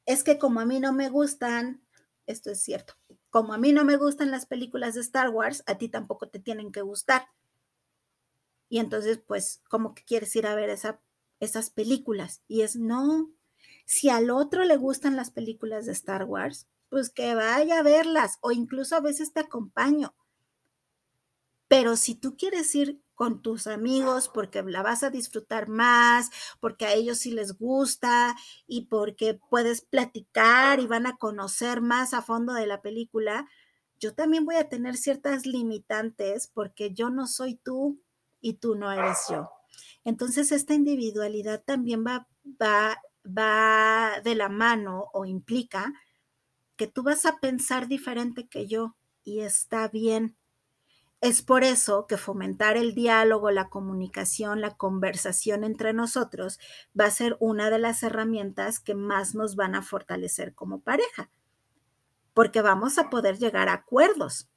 es 0.06 0.24
que 0.24 0.38
como 0.40 0.60
a 0.60 0.66
mí 0.66 0.80
no 0.80 0.94
me 0.94 1.10
gustan, 1.10 1.86
esto 2.26 2.52
es 2.52 2.62
cierto, 2.62 2.96
como 3.30 3.54
a 3.54 3.58
mí 3.58 3.74
no 3.74 3.86
me 3.86 3.98
gustan 3.98 4.32
las 4.32 4.46
películas 4.46 4.96
de 4.96 5.02
Star 5.02 5.30
Wars, 5.30 5.64
a 5.68 5.78
ti 5.78 5.90
tampoco 5.90 6.30
te 6.30 6.40
tienen 6.40 6.72
que 6.72 6.82
gustar. 6.82 7.28
Y 8.70 8.80
entonces, 8.80 9.20
pues, 9.26 9.62
¿cómo 9.70 9.94
que 9.94 10.04
quieres 10.04 10.36
ir 10.36 10.46
a 10.46 10.56
ver 10.56 10.70
esas 11.40 11.70
películas? 11.72 12.44
Y 12.48 12.62
es, 12.62 12.76
no, 12.76 13.32
si 13.86 14.10
al 14.10 14.30
otro 14.30 14.64
le 14.64 14.78
gustan 14.78 15.16
las 15.16 15.32
películas 15.32 15.86
de 15.86 15.92
Star 15.92 16.24
Wars, 16.24 16.68
pues 16.90 17.10
que 17.10 17.36
vaya 17.36 17.80
a 17.80 17.84
verlas 17.84 18.38
o 18.42 18.52
incluso 18.52 18.96
a 18.96 19.00
veces 19.00 19.34
te 19.34 19.40
acompaño. 19.40 20.16
Pero 21.68 21.96
si 21.96 22.16
tú 22.16 22.36
quieres 22.36 22.74
ir 22.74 23.02
con 23.20 23.42
tus 23.42 23.68
amigos 23.68 24.32
porque 24.34 24.64
la 24.64 24.82
vas 24.82 25.04
a 25.04 25.10
disfrutar 25.10 25.68
más, 25.68 26.30
porque 26.62 26.86
a 26.86 26.94
ellos 26.94 27.18
sí 27.18 27.32
les 27.32 27.58
gusta 27.58 28.34
y 28.66 28.86
porque 28.86 29.38
puedes 29.50 29.82
platicar 29.82 30.80
y 30.80 30.88
van 30.88 31.06
a 31.06 31.18
conocer 31.18 31.82
más 31.82 32.14
a 32.14 32.22
fondo 32.22 32.54
de 32.54 32.66
la 32.66 32.82
película, 32.82 33.46
yo 34.00 34.16
también 34.16 34.46
voy 34.46 34.56
a 34.56 34.70
tener 34.70 34.96
ciertas 34.96 35.46
limitantes 35.46 36.48
porque 36.48 36.94
yo 36.94 37.10
no 37.10 37.28
soy 37.28 37.56
tú 37.56 38.02
y 38.40 38.54
tú 38.54 38.76
no 38.76 38.90
eres 38.90 39.18
yo. 39.30 39.52
Entonces, 40.06 40.54
esta 40.54 40.74
individualidad 40.74 41.62
también 41.62 42.06
va, 42.08 42.26
va, 42.46 43.02
va 43.26 44.22
de 44.24 44.36
la 44.36 44.48
mano 44.48 45.10
o 45.12 45.26
implica 45.26 45.92
que 46.78 46.88
tú 46.88 47.04
vas 47.04 47.26
a 47.26 47.40
pensar 47.42 47.90
diferente 47.90 48.48
que 48.48 48.66
yo 48.66 48.96
y 49.26 49.42
está 49.42 49.90
bien 49.90 50.39
es 51.22 51.42
por 51.42 51.64
eso 51.64 52.08
que 52.08 52.18
fomentar 52.18 52.78
el 52.78 52.96
diálogo, 52.96 53.52
la 53.52 53.70
comunicación, 53.70 54.62
la 54.62 54.78
conversación 54.78 55.64
entre 55.64 55.92
nosotros 55.94 56.60
va 56.98 57.06
a 57.06 57.12
ser 57.12 57.36
una 57.40 57.70
de 57.70 57.80
las 57.80 58.04
herramientas 58.04 58.80
que 58.80 58.96
más 58.96 59.36
nos 59.36 59.56
van 59.56 59.76
a 59.76 59.82
fortalecer 59.82 60.56
como 60.56 60.80
pareja, 60.80 61.30
porque 62.34 62.62
vamos 62.62 62.98
a 62.98 63.10
poder 63.10 63.38
llegar 63.38 63.68
a 63.68 63.74
acuerdos. 63.74 64.50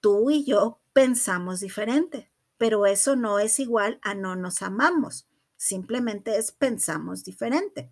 Tú 0.00 0.30
y 0.30 0.44
yo 0.44 0.80
pensamos 0.94 1.60
diferente, 1.60 2.30
pero 2.56 2.86
eso 2.86 3.14
no 3.14 3.38
es 3.38 3.60
igual 3.60 3.98
a 4.02 4.14
no 4.14 4.36
nos 4.36 4.62
amamos, 4.62 5.28
simplemente 5.56 6.38
es 6.38 6.52
pensamos 6.52 7.22
diferente. 7.22 7.90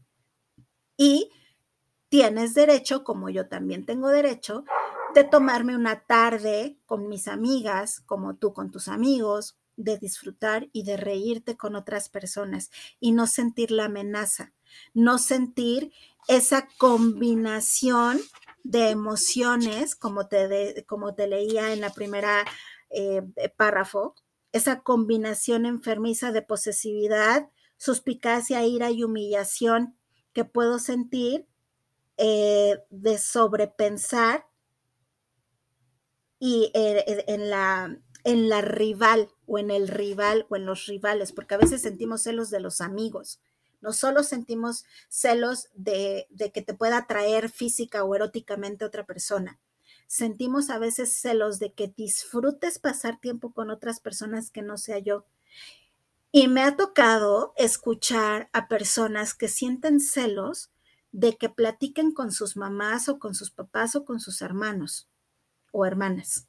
Y 0.96 1.30
tienes 2.08 2.54
derecho, 2.54 3.04
como 3.04 3.28
yo 3.28 3.48
también 3.48 3.84
tengo 3.84 4.08
derecho, 4.08 4.64
de 5.14 5.24
tomarme 5.24 5.76
una 5.76 6.00
tarde 6.00 6.78
con 6.86 7.08
mis 7.08 7.28
amigas, 7.28 8.00
como 8.00 8.36
tú 8.36 8.52
con 8.52 8.70
tus 8.70 8.88
amigos, 8.88 9.56
de 9.76 9.98
disfrutar 9.98 10.68
y 10.72 10.84
de 10.84 10.96
reírte 10.96 11.56
con 11.56 11.76
otras 11.76 12.08
personas 12.08 12.70
y 13.00 13.12
no 13.12 13.26
sentir 13.26 13.70
la 13.70 13.86
amenaza, 13.86 14.52
no 14.94 15.18
sentir 15.18 15.92
esa 16.28 16.68
combinación 16.78 18.20
de 18.64 18.90
emociones, 18.90 19.96
como 19.96 20.28
te, 20.28 20.84
como 20.86 21.14
te 21.14 21.26
leía 21.26 21.72
en 21.72 21.80
la 21.80 21.90
primera 21.90 22.44
eh, 22.90 23.22
párrafo, 23.56 24.14
esa 24.52 24.80
combinación 24.82 25.66
enfermiza 25.66 26.30
de 26.30 26.42
posesividad, 26.42 27.48
suspicacia, 27.76 28.64
ira 28.64 28.90
y 28.90 29.02
humillación 29.02 29.96
que 30.32 30.44
puedo 30.44 30.78
sentir 30.78 31.46
eh, 32.18 32.78
de 32.90 33.18
sobrepensar 33.18 34.46
y 36.44 36.72
en, 36.74 37.50
la, 37.50 37.96
en 38.24 38.48
la 38.48 38.62
rival 38.62 39.28
o 39.46 39.60
en 39.60 39.70
el 39.70 39.86
rival 39.86 40.44
o 40.48 40.56
en 40.56 40.66
los 40.66 40.86
rivales, 40.86 41.30
porque 41.30 41.54
a 41.54 41.58
veces 41.58 41.82
sentimos 41.82 42.22
celos 42.22 42.50
de 42.50 42.58
los 42.58 42.80
amigos. 42.80 43.40
No 43.80 43.92
solo 43.92 44.24
sentimos 44.24 44.84
celos 45.08 45.68
de, 45.74 46.26
de 46.30 46.50
que 46.50 46.60
te 46.60 46.74
pueda 46.74 46.96
atraer 46.96 47.48
física 47.48 48.02
o 48.02 48.16
eróticamente 48.16 48.84
otra 48.84 49.06
persona. 49.06 49.60
Sentimos 50.08 50.68
a 50.70 50.80
veces 50.80 51.12
celos 51.12 51.60
de 51.60 51.74
que 51.74 51.94
disfrutes 51.96 52.80
pasar 52.80 53.20
tiempo 53.20 53.52
con 53.52 53.70
otras 53.70 54.00
personas 54.00 54.50
que 54.50 54.62
no 54.62 54.78
sea 54.78 54.98
yo. 54.98 55.24
Y 56.32 56.48
me 56.48 56.64
ha 56.64 56.76
tocado 56.76 57.54
escuchar 57.56 58.50
a 58.52 58.66
personas 58.66 59.32
que 59.32 59.46
sienten 59.46 60.00
celos 60.00 60.72
de 61.12 61.36
que 61.36 61.48
platiquen 61.48 62.10
con 62.10 62.32
sus 62.32 62.56
mamás 62.56 63.08
o 63.08 63.20
con 63.20 63.36
sus 63.36 63.52
papás 63.52 63.94
o 63.94 64.04
con 64.04 64.18
sus 64.18 64.42
hermanos 64.42 65.06
o 65.72 65.84
hermanas. 65.84 66.46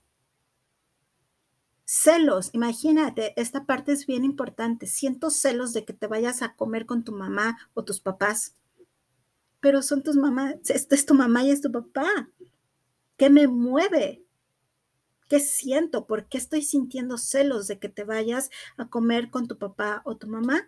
Celos, 1.85 2.49
imagínate, 2.53 3.39
esta 3.39 3.65
parte 3.65 3.91
es 3.91 4.05
bien 4.05 4.23
importante. 4.23 4.87
Siento 4.87 5.29
celos 5.29 5.73
de 5.73 5.85
que 5.85 5.93
te 5.93 6.07
vayas 6.07 6.41
a 6.41 6.55
comer 6.55 6.85
con 6.85 7.03
tu 7.03 7.11
mamá 7.11 7.57
o 7.73 7.83
tus 7.83 7.99
papás, 7.99 8.55
pero 9.59 9.81
son 9.81 10.03
tus 10.03 10.15
mamás, 10.15 10.55
esta 10.69 10.95
es 10.95 11.05
tu 11.05 11.13
mamá 11.13 11.43
y 11.43 11.51
es 11.51 11.61
tu 11.61 11.71
papá. 11.71 12.29
¿Qué 13.17 13.29
me 13.29 13.47
mueve? 13.47 14.25
¿Qué 15.29 15.39
siento? 15.39 16.05
¿Por 16.05 16.27
qué 16.27 16.37
estoy 16.37 16.61
sintiendo 16.61 17.17
celos 17.17 17.67
de 17.67 17.79
que 17.79 17.89
te 17.89 18.03
vayas 18.03 18.49
a 18.77 18.89
comer 18.89 19.29
con 19.29 19.47
tu 19.47 19.57
papá 19.57 20.01
o 20.05 20.17
tu 20.17 20.27
mamá? 20.27 20.67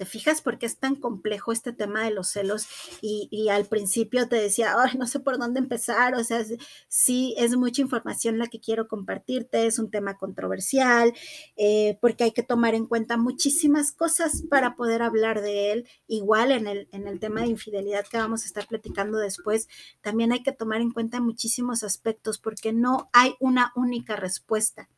¿Te 0.00 0.06
fijas 0.06 0.40
por 0.40 0.56
qué 0.56 0.64
es 0.64 0.78
tan 0.78 0.96
complejo 0.96 1.52
este 1.52 1.74
tema 1.74 2.02
de 2.02 2.10
los 2.10 2.28
celos? 2.28 2.66
Y, 3.02 3.50
al 3.50 3.66
principio 3.66 4.30
te 4.30 4.36
decía, 4.36 4.74
ay, 4.78 4.96
no 4.96 5.06
sé 5.06 5.20
por 5.20 5.36
dónde 5.36 5.60
empezar, 5.60 6.14
o 6.14 6.24
sea, 6.24 6.42
sí, 6.88 7.34
es 7.36 7.54
mucha 7.54 7.82
información 7.82 8.38
la 8.38 8.46
que 8.46 8.60
quiero 8.60 8.88
compartirte, 8.88 9.66
es 9.66 9.78
un 9.78 9.90
tema 9.90 10.16
controversial, 10.16 11.12
eh, 11.58 11.98
porque 12.00 12.24
hay 12.24 12.32
que 12.32 12.42
tomar 12.42 12.74
en 12.74 12.86
cuenta 12.86 13.18
muchísimas 13.18 13.92
cosas 13.92 14.42
para 14.48 14.74
poder 14.74 15.02
hablar 15.02 15.42
de 15.42 15.72
él. 15.72 15.88
Igual 16.06 16.52
en 16.52 16.66
el, 16.66 16.88
en 16.92 17.06
el 17.06 17.20
tema 17.20 17.42
de 17.42 17.48
infidelidad 17.48 18.06
que 18.06 18.16
vamos 18.16 18.44
a 18.44 18.46
estar 18.46 18.66
platicando 18.66 19.18
después, 19.18 19.68
también 20.00 20.32
hay 20.32 20.42
que 20.42 20.52
tomar 20.52 20.80
en 20.80 20.92
cuenta 20.92 21.20
muchísimos 21.20 21.82
aspectos, 21.82 22.38
porque 22.38 22.72
no 22.72 23.10
hay 23.12 23.34
una 23.38 23.70
única 23.76 24.16
respuesta. 24.16 24.88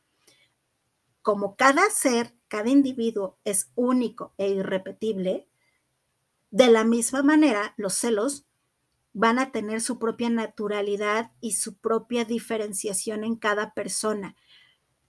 Como 1.23 1.55
cada 1.55 1.89
ser 1.89 2.35
cada 2.47 2.69
individuo 2.69 3.39
es 3.45 3.71
único 3.73 4.35
e 4.37 4.49
irrepetible, 4.49 5.47
de 6.51 6.67
la 6.67 6.83
misma 6.83 7.23
manera 7.23 7.73
los 7.77 7.95
celos 7.95 8.45
van 9.13 9.39
a 9.39 9.51
tener 9.51 9.81
su 9.81 9.97
propia 9.97 10.29
naturalidad 10.29 11.31
y 11.41 11.53
su 11.53 11.75
propia 11.75 12.25
diferenciación 12.25 13.23
en 13.23 13.37
cada 13.37 13.73
persona. 13.73 14.35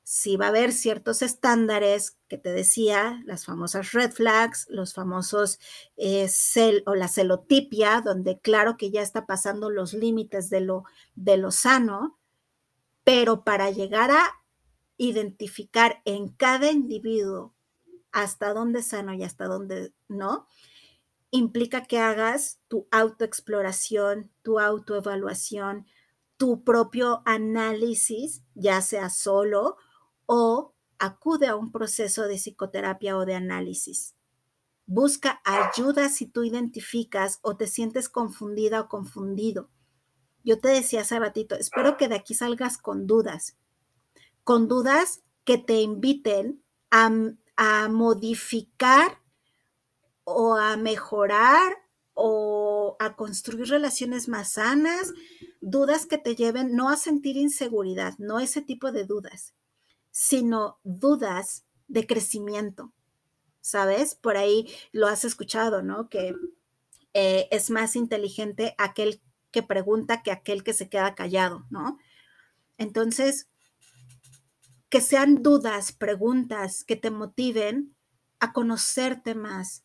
Si 0.04 0.36
va 0.36 0.46
a 0.46 0.48
haber 0.48 0.72
ciertos 0.72 1.20
estándares 1.20 2.16
que 2.28 2.38
te 2.38 2.52
decía, 2.52 3.22
las 3.26 3.44
famosas 3.44 3.92
red 3.92 4.10
flags, 4.10 4.66
los 4.70 4.94
famosos 4.94 5.58
eh, 5.98 6.28
cel 6.28 6.82
o 6.86 6.94
la 6.94 7.08
celotipia, 7.08 8.00
donde 8.02 8.38
claro 8.38 8.78
que 8.78 8.90
ya 8.90 9.02
está 9.02 9.26
pasando 9.26 9.68
los 9.68 9.92
límites 9.92 10.48
de 10.48 10.60
lo, 10.60 10.84
de 11.14 11.36
lo 11.36 11.50
sano, 11.50 12.18
pero 13.02 13.44
para 13.44 13.70
llegar 13.70 14.10
a 14.10 14.43
identificar 14.96 16.00
en 16.04 16.28
cada 16.28 16.70
individuo 16.70 17.54
hasta 18.12 18.54
dónde 18.54 18.82
sano 18.82 19.12
y 19.12 19.24
hasta 19.24 19.46
dónde 19.46 19.92
no, 20.08 20.46
implica 21.30 21.82
que 21.84 21.98
hagas 21.98 22.60
tu 22.68 22.86
autoexploración, 22.92 24.30
tu 24.42 24.60
autoevaluación, 24.60 25.86
tu 26.36 26.62
propio 26.62 27.22
análisis, 27.24 28.42
ya 28.54 28.80
sea 28.82 29.10
solo 29.10 29.76
o 30.26 30.74
acude 30.98 31.48
a 31.48 31.56
un 31.56 31.72
proceso 31.72 32.28
de 32.28 32.36
psicoterapia 32.36 33.16
o 33.16 33.24
de 33.24 33.34
análisis. 33.34 34.14
Busca 34.86 35.40
ayuda 35.44 36.08
si 36.08 36.26
tú 36.26 36.44
identificas 36.44 37.40
o 37.42 37.56
te 37.56 37.66
sientes 37.66 38.08
confundida 38.08 38.82
o 38.82 38.88
confundido. 38.88 39.70
Yo 40.44 40.60
te 40.60 40.68
decía 40.68 41.00
hace 41.00 41.18
ratito, 41.18 41.56
espero 41.56 41.96
que 41.96 42.06
de 42.06 42.16
aquí 42.16 42.34
salgas 42.34 42.78
con 42.78 43.06
dudas 43.06 43.56
con 44.44 44.68
dudas 44.68 45.22
que 45.44 45.58
te 45.58 45.80
inviten 45.80 46.62
a, 46.90 47.10
modificar 47.88 49.20
o 50.22 50.54
a 50.54 50.76
mejorar 50.76 51.76
o 52.12 52.96
a 53.00 53.16
construir 53.16 53.68
relaciones 53.68 54.28
más 54.28 54.52
sanas, 54.52 55.12
dudas 55.60 56.06
que 56.06 56.18
te 56.18 56.36
lleven 56.36 56.76
no 56.76 56.88
a 56.88 56.96
sentir 56.96 57.36
inseguridad, 57.36 58.14
no 58.18 58.38
ese 58.38 58.62
tipo 58.62 58.92
de 58.92 59.04
dudas, 59.04 59.54
sino 60.12 60.78
dudas 60.84 61.64
de 61.88 62.06
crecimiento, 62.06 62.92
¿sabes? 63.60 64.14
Por 64.14 64.36
ahí 64.36 64.68
lo 64.92 65.08
has 65.08 65.24
escuchado, 65.24 65.82
¿no? 65.82 66.08
Que 66.08 66.34
eh, 67.14 67.48
es 67.50 67.70
más 67.70 67.96
inteligente 67.96 68.74
aquel 68.78 69.20
que 69.50 69.62
pregunta 69.62 70.22
que 70.22 70.30
aquel 70.30 70.62
que 70.62 70.74
se 70.74 70.88
queda 70.88 71.14
callado, 71.14 71.66
¿no? 71.70 71.98
Entonces, 72.78 73.48
que 74.88 75.00
sean 75.00 75.42
dudas, 75.42 75.92
preguntas 75.92 76.84
que 76.84 76.96
te 76.96 77.10
motiven 77.10 77.94
a 78.40 78.52
conocerte 78.52 79.34
más, 79.34 79.84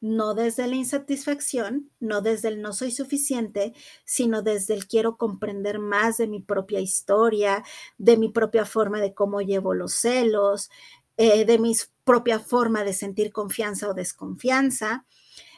no 0.00 0.34
desde 0.34 0.66
la 0.66 0.76
insatisfacción, 0.76 1.90
no 2.00 2.20
desde 2.20 2.48
el 2.48 2.60
no 2.60 2.72
soy 2.72 2.90
suficiente, 2.90 3.72
sino 4.04 4.42
desde 4.42 4.74
el 4.74 4.86
quiero 4.86 5.16
comprender 5.16 5.78
más 5.78 6.18
de 6.18 6.28
mi 6.28 6.40
propia 6.40 6.80
historia, 6.80 7.64
de 7.98 8.16
mi 8.16 8.28
propia 8.28 8.64
forma 8.64 9.00
de 9.00 9.14
cómo 9.14 9.40
llevo 9.40 9.74
los 9.74 9.94
celos, 9.94 10.70
eh, 11.16 11.44
de 11.44 11.58
mi 11.58 11.74
propia 12.04 12.38
forma 12.38 12.84
de 12.84 12.92
sentir 12.92 13.32
confianza 13.32 13.88
o 13.88 13.94
desconfianza. 13.94 15.06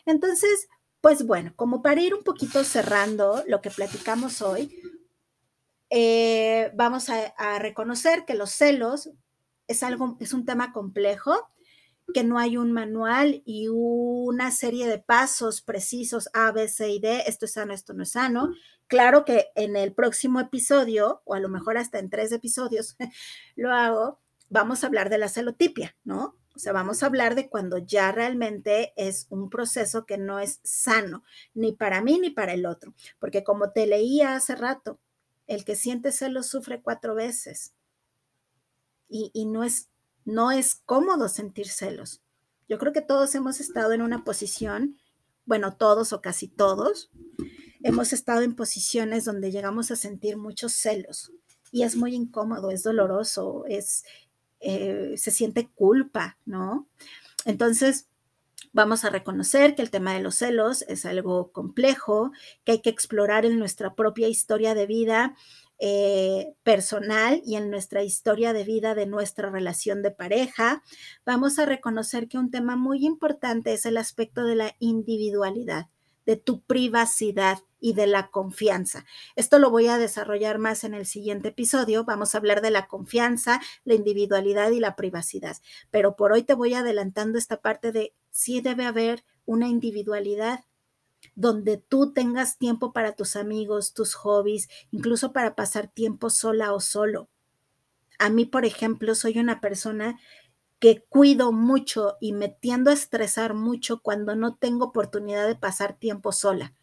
Entonces, 0.06 0.68
pues 1.00 1.26
bueno, 1.26 1.52
como 1.56 1.82
para 1.82 2.00
ir 2.00 2.14
un 2.14 2.22
poquito 2.22 2.64
cerrando 2.64 3.42
lo 3.46 3.60
que 3.60 3.70
platicamos 3.70 4.40
hoy, 4.40 4.72
eh, 5.90 6.70
vamos 6.74 7.08
a, 7.08 7.58
reconocer 7.58 8.24
que 8.26 8.34
los 8.34 8.50
celos 8.50 9.10
es 9.66 9.82
algo, 9.82 10.16
es 10.20 10.32
un 10.32 10.44
tema 10.44 10.72
complejo, 10.72 11.50
que 12.14 12.24
no 12.24 12.38
hay 12.38 12.56
un 12.56 12.72
manual 12.72 13.42
y 13.44 13.68
una 13.68 14.50
serie 14.50 14.86
de 14.86 14.98
pasos 14.98 15.60
precisos 15.60 16.30
A, 16.32 16.52
B, 16.52 16.68
C 16.68 16.90
y 16.90 17.00
D, 17.00 17.24
esto 17.26 17.44
es 17.44 17.52
sano, 17.52 17.74
esto 17.74 17.92
no 17.92 18.02
es 18.02 18.12
sano. 18.12 18.50
Claro 18.86 19.24
que 19.24 19.48
en 19.54 19.76
el 19.76 19.92
próximo 19.92 20.40
episodio, 20.40 21.20
o 21.24 21.34
a 21.34 21.40
lo 21.40 21.50
mejor 21.50 21.76
hasta 21.76 21.98
en 21.98 22.08
tres 22.08 22.32
episodios, 22.32 22.96
lo 23.56 23.72
hago, 23.74 24.20
vamos 24.48 24.82
a 24.82 24.86
hablar 24.86 25.10
de 25.10 25.18
la 25.18 25.28
celotipia, 25.28 25.96
¿no? 26.04 26.36
O 26.54 26.58
sea, 26.60 26.72
vamos 26.72 27.02
a 27.02 27.06
hablar 27.06 27.36
de 27.36 27.48
cuando 27.48 27.78
ya 27.78 28.10
realmente 28.10 28.92
es 28.96 29.26
un 29.30 29.48
proceso 29.48 30.06
que 30.06 30.18
no 30.18 30.40
es 30.40 30.60
sano, 30.64 31.22
ni 31.54 31.72
para 31.72 32.00
mí 32.02 32.18
ni 32.18 32.30
para 32.30 32.52
el 32.52 32.66
otro. 32.66 32.94
Porque 33.20 33.44
como 33.44 33.70
te 33.70 33.86
leía 33.86 34.34
hace 34.34 34.56
rato, 34.56 34.98
el 35.48 35.64
que 35.64 35.74
siente 35.74 36.12
celos 36.12 36.46
sufre 36.46 36.80
cuatro 36.80 37.14
veces. 37.14 37.74
Y, 39.08 39.46
no, 39.46 39.64
es, 39.64 39.88
no 40.26 40.52
es 40.52 40.74
cómodo 40.84 41.28
sentir 41.28 41.68
celos. 41.68 42.22
Yo 42.68 42.78
creo 42.78 42.92
que 42.92 43.00
todos 43.00 43.34
hemos 43.34 43.58
estado 43.58 43.92
en 43.92 44.02
una 44.02 44.22
posición, 44.22 44.98
bueno, 45.46 45.76
todos 45.76 46.12
o 46.12 46.20
casi 46.20 46.46
todos, 46.46 47.10
hemos 47.82 48.12
estado 48.12 48.42
en 48.42 48.54
posiciones 48.54 49.24
donde 49.24 49.50
llegamos 49.50 49.90
a 49.90 49.96
sentir 49.96 50.36
muchos 50.36 50.74
celos. 50.74 51.32
Y 51.72 51.82
es 51.82 51.96
muy 51.96 52.14
incómodo, 52.14 52.70
es 52.70 52.82
doloroso, 52.82 53.64
es, 53.66 54.04
eh, 54.60 55.14
se 55.16 55.30
siente 55.30 55.70
culpa, 55.74 56.36
¿no? 56.44 56.86
Entonces, 57.46 58.08
Vamos 58.72 59.04
a 59.04 59.10
reconocer 59.10 59.74
que 59.74 59.82
el 59.82 59.90
tema 59.90 60.14
de 60.14 60.20
los 60.20 60.36
celos 60.36 60.82
es 60.82 61.06
algo 61.06 61.52
complejo, 61.52 62.32
que 62.64 62.72
hay 62.72 62.82
que 62.82 62.90
explorar 62.90 63.46
en 63.46 63.58
nuestra 63.58 63.94
propia 63.94 64.28
historia 64.28 64.74
de 64.74 64.86
vida 64.86 65.34
eh, 65.80 66.54
personal 66.64 67.40
y 67.46 67.54
en 67.54 67.70
nuestra 67.70 68.02
historia 68.02 68.52
de 68.52 68.64
vida 68.64 68.96
de 68.96 69.06
nuestra 69.06 69.48
relación 69.48 70.02
de 70.02 70.10
pareja. 70.10 70.82
Vamos 71.24 71.58
a 71.58 71.66
reconocer 71.66 72.26
que 72.28 72.36
un 72.36 72.50
tema 72.50 72.74
muy 72.74 73.06
importante 73.06 73.72
es 73.72 73.86
el 73.86 73.96
aspecto 73.96 74.44
de 74.44 74.56
la 74.56 74.74
individualidad, 74.80 75.86
de 76.26 76.36
tu 76.36 76.62
privacidad 76.62 77.60
y 77.80 77.92
de 77.92 78.08
la 78.08 78.28
confianza. 78.30 79.04
Esto 79.36 79.60
lo 79.60 79.70
voy 79.70 79.86
a 79.86 79.98
desarrollar 79.98 80.58
más 80.58 80.82
en 80.82 80.94
el 80.94 81.06
siguiente 81.06 81.48
episodio. 81.48 82.04
Vamos 82.04 82.34
a 82.34 82.38
hablar 82.38 82.60
de 82.60 82.72
la 82.72 82.88
confianza, 82.88 83.60
la 83.84 83.94
individualidad 83.94 84.72
y 84.72 84.80
la 84.80 84.96
privacidad. 84.96 85.58
Pero 85.92 86.16
por 86.16 86.32
hoy 86.32 86.42
te 86.42 86.54
voy 86.54 86.74
adelantando 86.74 87.38
esta 87.38 87.60
parte 87.60 87.92
de 87.92 88.14
sí 88.30 88.60
debe 88.60 88.86
haber 88.86 89.24
una 89.44 89.68
individualidad 89.68 90.64
donde 91.34 91.76
tú 91.78 92.12
tengas 92.12 92.58
tiempo 92.58 92.92
para 92.92 93.12
tus 93.14 93.36
amigos, 93.36 93.94
tus 93.94 94.14
hobbies, 94.14 94.68
incluso 94.90 95.32
para 95.32 95.54
pasar 95.54 95.88
tiempo 95.88 96.30
sola 96.30 96.72
o 96.72 96.80
solo. 96.80 97.28
A 98.18 98.30
mí, 98.30 98.44
por 98.44 98.64
ejemplo, 98.64 99.14
soy 99.14 99.38
una 99.38 99.60
persona 99.60 100.18
que 100.78 101.04
cuido 101.08 101.52
mucho 101.52 102.16
y 102.20 102.32
me 102.32 102.48
tiendo 102.48 102.90
a 102.90 102.94
estresar 102.94 103.54
mucho 103.54 104.00
cuando 104.00 104.36
no 104.36 104.56
tengo 104.56 104.86
oportunidad 104.86 105.46
de 105.46 105.56
pasar 105.56 105.98
tiempo 105.98 106.32
sola. 106.32 106.74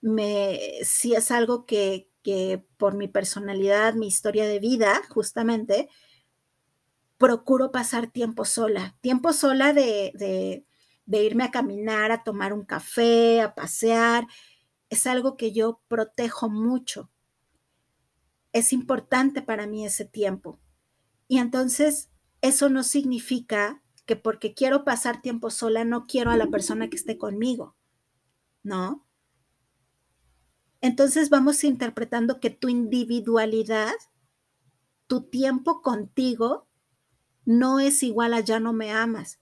Me, 0.00 0.78
sí 0.82 1.14
es 1.14 1.30
algo 1.30 1.66
que, 1.66 2.08
que 2.22 2.64
por 2.78 2.94
mi 2.94 3.06
personalidad, 3.06 3.94
mi 3.94 4.06
historia 4.06 4.46
de 4.46 4.58
vida, 4.58 5.02
justamente, 5.10 5.88
procuro 7.20 7.70
pasar 7.70 8.06
tiempo 8.06 8.46
sola, 8.46 8.96
tiempo 9.02 9.34
sola 9.34 9.74
de, 9.74 10.64
irme 11.06 11.44
a 11.44 11.50
caminar, 11.50 12.12
a 12.12 12.24
tomar 12.24 12.54
un 12.54 12.64
café, 12.64 13.42
a 13.42 13.54
pasear. 13.54 14.26
Es 14.88 15.06
algo 15.06 15.36
que 15.36 15.52
yo 15.52 15.82
protejo 15.86 16.48
mucho. 16.48 17.10
Es 18.54 18.72
importante 18.72 19.42
para 19.42 19.66
mí 19.66 19.84
ese 19.84 20.06
tiempo. 20.06 20.60
Y 21.28 21.36
entonces 21.36 22.08
eso 22.40 22.70
no 22.70 22.82
significa 22.82 23.82
que 24.06 24.16
porque 24.16 24.54
quiero 24.54 24.86
pasar 24.86 25.20
tiempo 25.20 25.50
sola 25.50 25.84
no 25.84 26.06
quiero 26.06 26.30
a 26.30 26.38
la 26.38 26.46
persona 26.46 26.88
que 26.88 26.96
esté 26.96 27.18
conmigo, 27.18 27.76
¿no? 28.62 29.06
Entonces 30.80 31.28
vamos 31.28 31.64
interpretando 31.64 32.40
que 32.40 32.48
tu 32.48 32.70
individualidad, 32.70 33.92
tu 35.06 35.24
tiempo 35.24 35.82
contigo, 35.82 36.69
no 37.44 37.80
es 37.80 38.02
igual 38.02 38.34
a 38.34 38.40
ya 38.40 38.60
no 38.60 38.72
me 38.72 38.90
amas. 38.92 39.38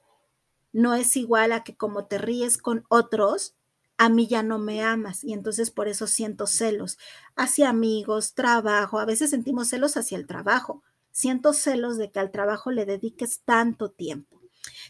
No 0.72 0.94
es 0.94 1.16
igual 1.16 1.52
a 1.52 1.64
que 1.64 1.76
como 1.76 2.06
te 2.06 2.18
ríes 2.18 2.58
con 2.58 2.84
otros, 2.88 3.54
a 3.98 4.08
mí 4.08 4.28
ya 4.28 4.42
no 4.42 4.58
me 4.58 4.82
amas 4.82 5.24
y 5.24 5.32
entonces 5.32 5.70
por 5.70 5.88
eso 5.88 6.06
siento 6.06 6.46
celos 6.46 6.98
hacia 7.34 7.68
amigos, 7.68 8.34
trabajo, 8.34 9.00
a 9.00 9.04
veces 9.04 9.30
sentimos 9.30 9.68
celos 9.68 9.96
hacia 9.96 10.16
el 10.16 10.26
trabajo, 10.26 10.84
siento 11.10 11.52
celos 11.52 11.98
de 11.98 12.10
que 12.10 12.20
al 12.20 12.30
trabajo 12.30 12.70
le 12.70 12.86
dediques 12.86 13.40
tanto 13.44 13.90
tiempo. 13.90 14.40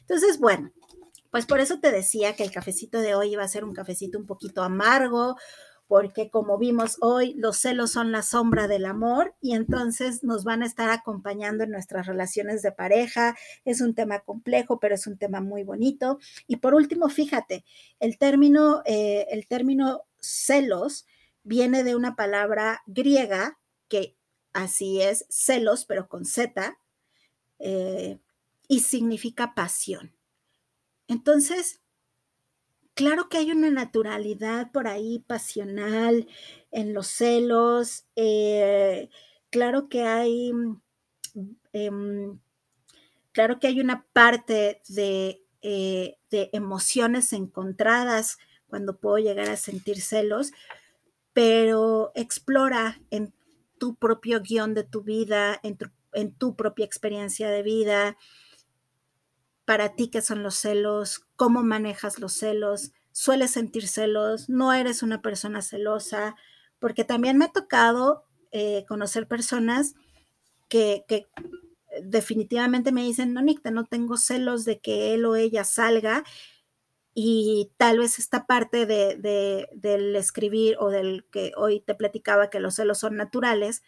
Entonces, 0.00 0.38
bueno, 0.38 0.72
pues 1.30 1.46
por 1.46 1.60
eso 1.60 1.80
te 1.80 1.90
decía 1.90 2.36
que 2.36 2.44
el 2.44 2.50
cafecito 2.50 3.00
de 3.00 3.14
hoy 3.14 3.32
iba 3.32 3.44
a 3.44 3.48
ser 3.48 3.64
un 3.64 3.74
cafecito 3.74 4.18
un 4.18 4.26
poquito 4.26 4.62
amargo, 4.62 5.36
porque 5.88 6.30
como 6.30 6.58
vimos 6.58 6.98
hoy, 7.00 7.32
los 7.34 7.56
celos 7.56 7.90
son 7.92 8.12
la 8.12 8.22
sombra 8.22 8.68
del 8.68 8.84
amor 8.84 9.34
y 9.40 9.54
entonces 9.54 10.22
nos 10.22 10.44
van 10.44 10.62
a 10.62 10.66
estar 10.66 10.90
acompañando 10.90 11.64
en 11.64 11.70
nuestras 11.70 12.06
relaciones 12.06 12.60
de 12.60 12.72
pareja. 12.72 13.36
Es 13.64 13.80
un 13.80 13.94
tema 13.94 14.20
complejo, 14.20 14.78
pero 14.78 14.94
es 14.94 15.06
un 15.06 15.16
tema 15.16 15.40
muy 15.40 15.64
bonito. 15.64 16.18
Y 16.46 16.56
por 16.56 16.74
último, 16.74 17.08
fíjate, 17.08 17.64
el 18.00 18.18
término, 18.18 18.82
eh, 18.84 19.26
el 19.30 19.48
término 19.48 20.02
celos 20.20 21.06
viene 21.42 21.82
de 21.82 21.96
una 21.96 22.14
palabra 22.14 22.82
griega 22.86 23.58
que 23.88 24.14
así 24.52 25.00
es, 25.00 25.24
celos, 25.30 25.86
pero 25.86 26.06
con 26.06 26.26
Z, 26.26 26.78
eh, 27.58 28.18
y 28.68 28.80
significa 28.80 29.54
pasión. 29.54 30.12
Entonces, 31.06 31.80
claro 32.98 33.28
que 33.28 33.38
hay 33.38 33.52
una 33.52 33.70
naturalidad 33.70 34.72
por 34.72 34.88
ahí 34.88 35.20
pasional 35.20 36.26
en 36.72 36.94
los 36.94 37.06
celos, 37.06 38.06
eh, 38.16 39.08
claro 39.50 39.88
que 39.88 40.02
hay, 40.02 40.52
mm, 40.52 40.80
em, 41.74 42.40
claro 43.30 43.60
que 43.60 43.68
hay 43.68 43.78
una 43.80 44.04
parte 44.12 44.82
de, 44.88 45.44
eh, 45.62 46.16
de 46.28 46.50
emociones 46.52 47.32
encontradas 47.32 48.36
cuando 48.66 48.98
puedo 48.98 49.18
llegar 49.18 49.48
a 49.48 49.56
sentir 49.56 50.00
celos, 50.00 50.50
pero 51.32 52.10
explora 52.16 53.00
en 53.12 53.32
tu 53.78 53.94
propio 53.94 54.40
guion 54.40 54.74
de 54.74 54.82
tu 54.82 55.02
vida, 55.04 55.60
en 55.62 55.76
tu, 55.76 55.86
en 56.14 56.34
tu 56.34 56.56
propia 56.56 56.84
experiencia 56.84 57.48
de 57.48 57.62
vida, 57.62 58.16
para 59.68 59.90
ti 59.90 60.08
qué 60.08 60.22
son 60.22 60.42
los 60.42 60.54
celos, 60.54 61.26
cómo 61.36 61.62
manejas 61.62 62.18
los 62.18 62.32
celos, 62.32 62.92
sueles 63.12 63.50
sentir 63.50 63.86
celos, 63.86 64.48
no 64.48 64.72
eres 64.72 65.02
una 65.02 65.20
persona 65.20 65.60
celosa, 65.60 66.36
porque 66.78 67.04
también 67.04 67.36
me 67.36 67.44
ha 67.44 67.52
tocado 67.52 68.24
eh, 68.50 68.86
conocer 68.88 69.28
personas 69.28 69.94
que, 70.70 71.04
definitivamente 72.02 72.92
me 72.92 73.02
dicen, 73.02 73.34
no, 73.34 73.42
Nick, 73.42 73.62
no 73.70 73.84
tengo 73.84 74.16
celos 74.16 74.64
de 74.64 74.78
que 74.78 75.12
él 75.12 75.26
o 75.26 75.36
ella 75.36 75.64
salga 75.64 76.24
y 77.12 77.70
tal 77.76 77.98
vez 77.98 78.18
esta 78.18 78.46
parte 78.46 78.86
de, 78.86 79.68
del 79.74 80.16
escribir 80.16 80.78
o 80.80 80.88
del 80.88 81.26
que 81.30 81.52
hoy 81.58 81.80
te 81.80 81.94
platicaba 81.94 82.48
que 82.48 82.58
los 82.58 82.76
celos 82.76 83.00
son 83.00 83.16
naturales, 83.16 83.82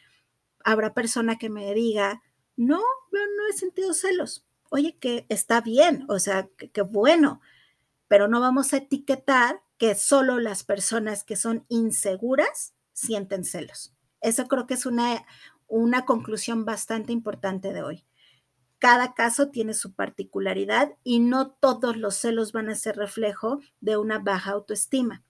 habrá 0.63 0.93
persona 0.93 1.39
que 1.39 1.49
me 1.49 1.73
diga, 1.73 2.21
no, 2.55 2.81
yo 3.13 3.19
no 3.39 3.49
he 3.49 3.57
sentido 3.57 3.95
celos 3.95 4.45
oye, 4.71 4.97
que 4.99 5.27
está 5.29 5.61
bien, 5.61 6.07
o 6.09 6.19
sea, 6.19 6.49
que, 6.73 6.83
bueno, 6.83 7.41
pero 8.09 8.29
no 8.29 8.41
vamos 8.41 8.73
a 8.73 8.79
etiquetar 8.79 9.63
que 9.77 9.95
solo 9.95 10.41
las 10.41 10.65
personas 10.65 11.25
que 11.25 11.37
son 11.37 11.67
inseguras 11.69 12.75
sienten 12.93 13.45
celos. 13.45 13.95
Eso 14.21 14.47
creo 14.47 14.67
que 14.67 14.75
es 14.75 14.87
una, 14.87 15.25
una 15.67 16.05
conclusión 16.05 16.65
bastante 16.65 17.13
importante 17.13 17.73
de 17.73 17.83
hoy. 17.83 18.05
Cada 18.79 19.15
caso 19.15 19.51
tiene 19.51 19.75
su 19.75 19.95
particularidad 19.95 20.95
y 21.05 21.21
no 21.21 21.51
todos 21.51 21.97
los 21.97 22.15
celos 22.17 22.53
van 22.53 22.71
a 22.71 22.75
ser 22.75 22.97
reflejo 22.97 23.61
de 23.81 23.97
una 23.97 24.19
baja 24.19 24.53
autoestima. 24.53 25.23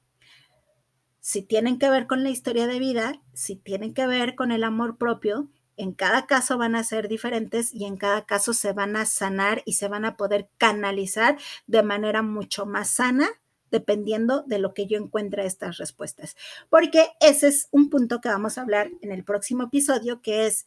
Si 1.19 1.43
tienen 1.43 1.79
que 1.79 1.91
ver 1.91 2.07
con 2.07 2.23
la 2.23 2.31
historia 2.31 2.67
de 2.67 2.79
vida, 2.79 3.21
si 3.35 3.57
tienen 3.57 3.93
que 3.93 4.07
ver 4.07 4.37
con 4.37 4.53
el 4.53 4.65
amor 4.65 4.97
propio, 4.97 5.51
en 5.77 5.93
cada 5.93 6.27
caso 6.27 6.59
van 6.59 6.75
a 6.75 6.85
ser 6.85 7.09
diferentes 7.09 7.73
y 7.75 7.85
en 7.87 7.97
cada 7.97 8.27
caso 8.27 8.53
se 8.53 8.73
van 8.73 8.97
a 8.97 9.07
sanar 9.07 9.63
y 9.65 9.75
se 9.75 9.89
van 9.89 10.05
a 10.05 10.17
poder 10.17 10.49
canalizar 10.59 11.39
de 11.67 11.83
manera 11.83 12.23
mucho 12.23 12.67
más 12.67 12.91
sana 12.91 13.29
dependiendo 13.71 14.43
de 14.43 14.59
lo 14.59 14.75
que 14.75 14.87
yo 14.87 14.99
encuentre 14.99 15.47
estas 15.47 15.79
respuestas. 15.79 16.37
Porque 16.69 17.11
ese 17.21 17.49
es 17.49 17.69
un 17.71 17.89
punto 17.89 18.21
que 18.21 18.29
vamos 18.29 18.59
a 18.59 18.63
hablar 18.63 18.91
en 19.01 19.13
el 19.13 19.25
próximo 19.25 19.65
episodio, 19.65 20.21
que 20.23 20.47
es 20.47 20.67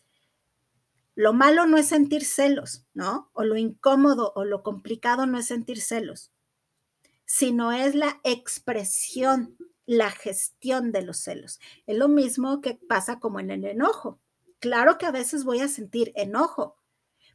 lo 1.15 1.33
malo 1.33 1.67
no 1.67 1.77
es 1.77 1.87
sentir 1.87 2.25
celos, 2.25 2.85
¿no? 2.93 3.29
O 3.33 3.43
lo 3.43 3.55
incómodo 3.55 4.33
o 4.35 4.45
lo 4.45 4.63
complicado 4.63 5.27
no 5.27 5.37
es 5.37 5.45
sentir 5.45 5.79
celos, 5.79 6.31
sino 7.25 7.71
es 7.71 7.93
la 7.93 8.19
expresión, 8.23 9.55
la 9.85 10.09
gestión 10.09 10.91
de 10.91 11.03
los 11.03 11.17
celos. 11.17 11.59
Es 11.85 11.97
lo 11.97 12.07
mismo 12.07 12.61
que 12.61 12.73
pasa 12.75 13.19
como 13.19 13.39
en 13.39 13.51
el 13.51 13.65
enojo. 13.65 14.19
Claro 14.63 14.97
que 14.97 15.05
a 15.05 15.11
veces 15.11 15.43
voy 15.43 15.59
a 15.59 15.67
sentir 15.67 16.13
enojo, 16.15 16.77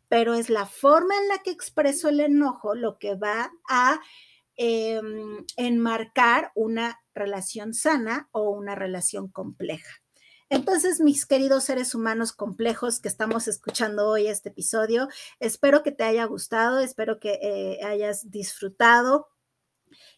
pero 0.09 0.33
es 0.33 0.49
la 0.49 0.65
forma 0.65 1.15
en 1.15 1.29
la 1.29 1.37
que 1.43 1.51
expreso 1.51 2.09
el 2.09 2.21
enojo 2.21 2.75
lo 2.75 2.99
que 2.99 3.17
va 3.17 3.53
a 3.69 4.01
em, 4.57 5.45
enmarcar 5.59 6.53
una 6.55 6.99
relación 7.15 7.75
sana 7.75 8.31
o 8.33 8.49
una 8.49 8.75
relación 8.75 9.29
compleja. 9.29 9.93
Entonces, 10.49 11.01
mis 11.01 11.27
queridos 11.27 11.65
seres 11.65 11.95
humanos 11.95 12.33
complejos 12.33 12.99
que 12.99 13.09
estamos 13.09 13.47
escuchando 13.47 14.09
hoy 14.09 14.27
este 14.27 14.49
episodio, 14.49 15.09
espero 15.39 15.83
que 15.83 15.93
te 15.93 16.05
haya 16.05 16.25
gustado, 16.25 16.79
espero 16.79 17.21
que 17.21 17.39
eh, 17.43 17.85
hayas 17.85 18.31
disfrutado 18.31 19.27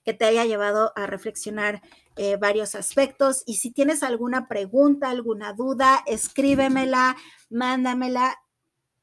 que 0.05 0.15
te 0.15 0.25
haya 0.25 0.45
llevado 0.45 0.93
a 0.97 1.07
reflexionar 1.07 1.83
eh, 2.17 2.37
varios 2.37 2.75
aspectos. 2.75 3.43
Y 3.47 3.57
si 3.57 3.71
tienes 3.71 4.03
alguna 4.03 4.49
pregunta, 4.49 5.11
alguna 5.11 5.53
duda, 5.53 6.03
escríbemela, 6.07 7.17
mándamela. 7.49 8.37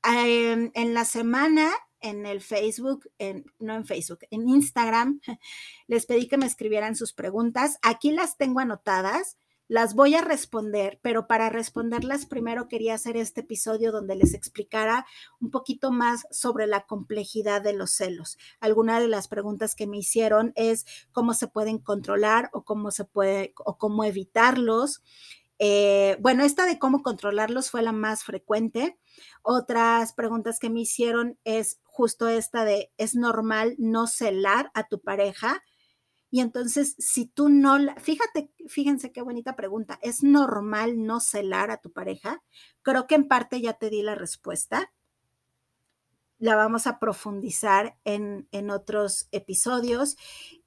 Em, 0.03 0.71
en 0.73 0.93
la 0.93 1.03
semana 1.03 1.71
en 1.99 2.25
el 2.25 2.41
Facebook, 2.41 3.09
no 3.59 3.75
en 3.75 3.85
Facebook, 3.85 4.19
en 4.29 4.47
Instagram, 4.47 5.19
les 5.87 6.05
pedí 6.05 6.27
que 6.27 6.37
me 6.37 6.45
escribieran 6.45 6.95
sus 6.95 7.13
preguntas. 7.13 7.77
Aquí 7.81 8.11
las 8.11 8.37
tengo 8.37 8.59
anotadas. 8.59 9.37
Las 9.70 9.95
voy 9.95 10.15
a 10.15 10.22
responder, 10.22 10.97
pero 11.01 11.28
para 11.28 11.49
responderlas 11.49 12.26
primero 12.26 12.70
quería 12.70 12.93
hacer 12.93 13.18
este 13.18 13.41
episodio 13.41 13.91
donde 13.91 14.15
les 14.15 14.34
explicara 14.34 15.05
un 15.41 15.51
poquito 15.51 15.91
más 15.91 16.26
sobre 16.32 16.68
la 16.68 16.86
complejidad 16.86 17.61
de 17.61 17.74
los 17.74 17.91
celos. 17.91 18.38
Alguna 18.61 19.01
de 19.01 19.09
las 19.09 19.28
preguntas 19.28 19.76
que 19.76 19.86
me 19.86 19.97
hicieron 19.97 20.53
es 20.55 20.86
cómo 21.11 21.34
se 21.34 21.47
pueden 21.47 21.80
controlar 21.80 22.49
o 22.53 22.63
cómo 22.63 22.91
se 22.91 23.03
puede 23.03 23.53
o 23.65 23.78
cómo 23.78 24.05
evitarlos. 24.05 25.03
Eh, 25.59 26.18
bueno, 26.22 26.43
esta 26.43 26.65
de 26.65 26.80
cómo 26.80 27.03
controlarlos 27.03 27.70
fue 27.70 27.82
la 27.82 27.91
más 27.91 28.24
frecuente. 28.24 28.97
Otras 29.41 30.13
preguntas 30.13 30.59
que 30.59 30.70
me 30.70 30.82
hicieron 30.82 31.38
es 31.43 31.80
justo 31.84 32.30
esta 32.30 32.63
de, 32.63 32.91
¿es 32.97 33.15
normal 33.15 33.76
no 33.80 34.07
celar 34.07 34.72
a 34.74 34.88
tu 34.88 35.01
pareja? 35.01 35.61
Y 36.30 36.41
entonces, 36.41 36.95
si 36.99 37.25
tú 37.25 37.49
no, 37.49 37.78
fíjate, 37.99 38.51
fíjense 38.67 39.11
qué 39.11 39.21
bonita 39.21 39.55
pregunta, 39.55 39.97
¿es 40.01 40.23
normal 40.23 41.05
no 41.05 41.19
celar 41.19 41.71
a 41.71 41.78
tu 41.78 41.91
pareja? 41.91 42.43
Creo 42.82 43.07
que 43.07 43.15
en 43.15 43.28
parte 43.28 43.61
ya 43.61 43.73
te 43.73 43.89
di 43.89 44.01
la 44.01 44.15
respuesta. 44.15 44.91
La 46.38 46.55
vamos 46.55 46.86
a 46.86 46.99
profundizar 46.99 47.97
en, 48.03 48.47
en 48.51 48.69
otros 48.69 49.28
episodios. 49.32 50.17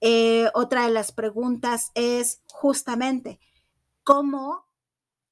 Eh, 0.00 0.50
otra 0.54 0.86
de 0.86 0.92
las 0.92 1.12
preguntas 1.12 1.92
es 1.94 2.42
justamente, 2.48 3.38
¿cómo, 4.02 4.66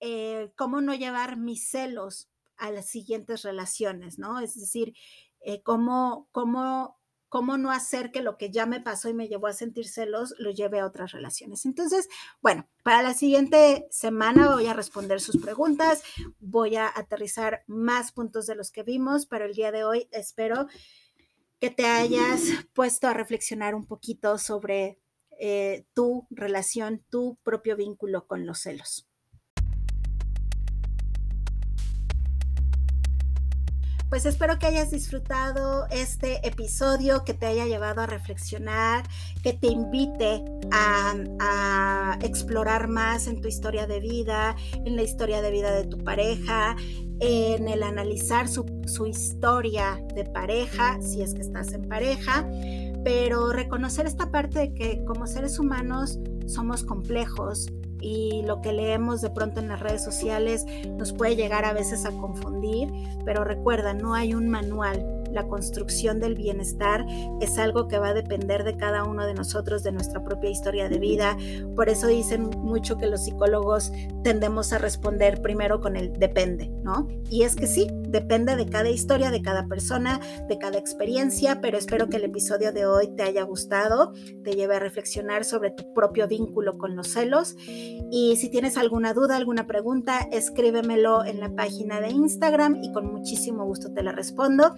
eh, 0.01 0.53
¿cómo 0.57 0.81
no 0.81 0.95
llevar 0.95 1.39
mis 1.39 1.69
celos 1.69 2.29
a 2.57 2.71
las 2.71 2.87
siguientes 2.87 3.43
relaciones? 3.43 4.19
¿no? 4.19 4.39
Es 4.39 4.55
decir, 4.61 4.95
eh, 5.41 5.63
¿cómo, 5.63 6.29
cómo 6.33 6.98
cómo 7.29 7.59
no 7.59 7.71
hacer 7.71 8.11
que 8.11 8.23
lo 8.23 8.37
que 8.37 8.51
ya 8.51 8.67
me 8.67 8.81
pasó 8.81 9.09
y 9.09 9.15
me 9.15 9.29
llevó 9.29 9.47
a 9.47 9.53
sentir 9.53 9.89
celos 9.89 10.35
lo 10.39 10.51
lleve 10.51 10.81
a 10.81 10.87
otras 10.87 11.13
relaciones. 11.13 11.67
Entonces, 11.67 12.09
bueno, 12.41 12.69
para 12.83 13.03
la 13.03 13.15
siguiente 13.15 13.87
semana 13.91 14.55
voy 14.55 14.67
a 14.67 14.75
responder 14.75 15.21
sus 15.21 15.41
preguntas, 15.41 16.03
voy 16.41 16.77
a 16.77 16.89
aterrizar 16.89 17.65
más 17.67 18.13
puntos 18.13 18.47
de 18.47 18.55
los 18.55 18.71
que 18.71 18.83
vimos, 18.83 19.27
pero 19.27 19.45
el 19.45 19.55
día 19.55 19.73
de 19.73 19.85
hoy 19.85 20.09
espero 20.13 20.67
que 21.61 21.71
te 21.71 21.87
hayas 21.87 22.41
puesto 22.73 23.09
a 23.09 23.15
reflexionar 23.15 23.75
un 23.75 23.87
poquito 23.87 24.39
sobre 24.39 25.01
eh, 25.41 25.87
tu 25.95 26.27
relación, 26.31 27.05
tu 27.11 27.39
propio 27.43 27.77
vínculo 27.77 28.27
con 28.27 28.47
los 28.47 28.61
celos. 28.61 29.08
Pues 34.09 34.25
espero 34.25 34.59
que 34.59 34.67
hayas 34.67 34.91
disfrutado 34.91 35.87
este 35.91 36.47
episodio, 36.47 37.25
que 37.25 37.35
te 37.35 37.45
haya 37.45 37.67
llevado 37.67 38.01
a 38.01 38.07
reflexionar, 38.07 39.05
que 39.43 39.53
te 39.53 39.67
invite 39.67 40.43
a, 40.71 42.17
explorar 42.23 42.89
más 42.89 43.27
en 43.27 43.41
tu 43.41 43.49
historia 43.49 43.87
de 43.87 44.01
vida, 44.01 44.57
en 44.73 44.97
la 44.97 45.03
historia 45.03 45.43
de 45.43 45.51
vida 45.51 45.73
de 45.73 45.85
tu 45.85 45.99
pareja, 45.99 46.75
en 47.21 47.69
el 47.69 47.83
analizar 47.83 48.49
su, 48.49 48.65
su 48.87 49.07
historia 49.07 50.01
de 50.15 50.25
pareja, 50.25 51.01
si 51.01 51.23
es 51.23 51.35
que 51.35 51.43
estás 51.43 51.73
en 51.73 51.83
pareja, 51.89 52.49
pero 53.05 53.53
reconocer 53.53 54.07
esta 54.07 54.31
parte 54.31 54.59
de 54.59 54.75
que 54.75 55.05
como 55.05 55.27
seres 55.27 55.59
humanos 55.59 56.19
somos 56.47 56.83
complejos, 56.83 57.67
y 58.01 58.43
lo 58.43 58.61
que 58.61 58.73
leemos 58.73 59.21
de 59.21 59.31
pronto 59.31 59.61
en 59.61 59.69
las 59.69 59.81
redes 59.81 60.03
sociales 60.03 60.67
nos 60.97 61.13
puede 61.13 61.37
llegar 61.37 61.65
a 61.65 61.73
veces 61.73 62.05
a 62.05 62.11
confundir, 62.13 62.93
pero 63.25 63.45
recuerda, 63.45 63.95
no 63.95 64.15
hay 64.15 64.35
un 64.35 64.49
manual 64.49 65.19
la 65.33 65.47
construcción 65.47 66.21
del 66.21 66.35
bienestar 66.35 67.05
es 67.41 67.59
algo 67.59 67.89
que 67.89 67.99
va 67.99 68.09
a 68.09 68.15
depender 68.15 68.65
de 68.65 68.77
cada 68.77 69.05
uno 69.05 69.27
de 69.27 69.35
nosotros, 69.35 69.83
de 69.83 69.93
nuestra 69.93 70.23
propia 70.25 70.51
historia 70.51 70.89
de 70.89 70.99
vida. 70.99 71.37
Por 71.77 71.89
eso 71.89 72.07
dicen 72.07 72.51
mucho 72.69 72.97
que 72.99 73.07
los 73.07 73.25
psicólogos 73.25 73.91
tendemos 74.23 74.73
a 74.73 74.79
responder 74.79 75.43
primero 75.43 75.81
con 75.81 75.97
el 75.97 76.13
depende, 76.13 76.71
¿no? 76.83 77.09
Y 77.31 77.43
es 77.43 77.57
que 77.57 77.67
sí, 77.67 77.89
depende 78.09 78.57
de 78.57 78.67
cada 78.67 78.91
historia, 78.91 79.31
de 79.31 79.43
cada 79.43 79.67
persona, 79.67 80.21
de 80.49 80.59
cada 80.59 80.79
experiencia, 80.79 81.61
pero 81.61 81.79
espero 81.79 82.09
que 82.09 82.17
el 82.17 82.25
episodio 82.25 82.73
de 82.73 82.87
hoy 82.87 83.09
te 83.17 83.23
haya 83.23 83.43
gustado, 83.43 84.13
te 84.45 84.53
lleve 84.53 84.77
a 84.77 84.79
reflexionar 84.79 85.45
sobre 85.45 85.71
tu 85.71 85.93
propio 85.93 86.29
vínculo 86.29 86.79
con 86.79 86.95
los 86.95 87.09
celos. 87.09 87.57
Y 88.11 88.37
si 88.37 88.49
tienes 88.51 88.77
alguna 88.77 89.13
duda, 89.13 89.37
alguna 89.37 89.67
pregunta, 89.67 90.21
escríbemelo 90.31 91.25
en 91.25 91.41
la 91.41 91.55
página 91.55 92.01
de 92.01 92.11
Instagram 92.11 92.77
y 92.83 92.93
con 92.93 93.13
muchísimo 93.13 93.65
gusto 93.65 93.93
te 93.93 94.03
la 94.03 94.13
respondo 94.13 94.75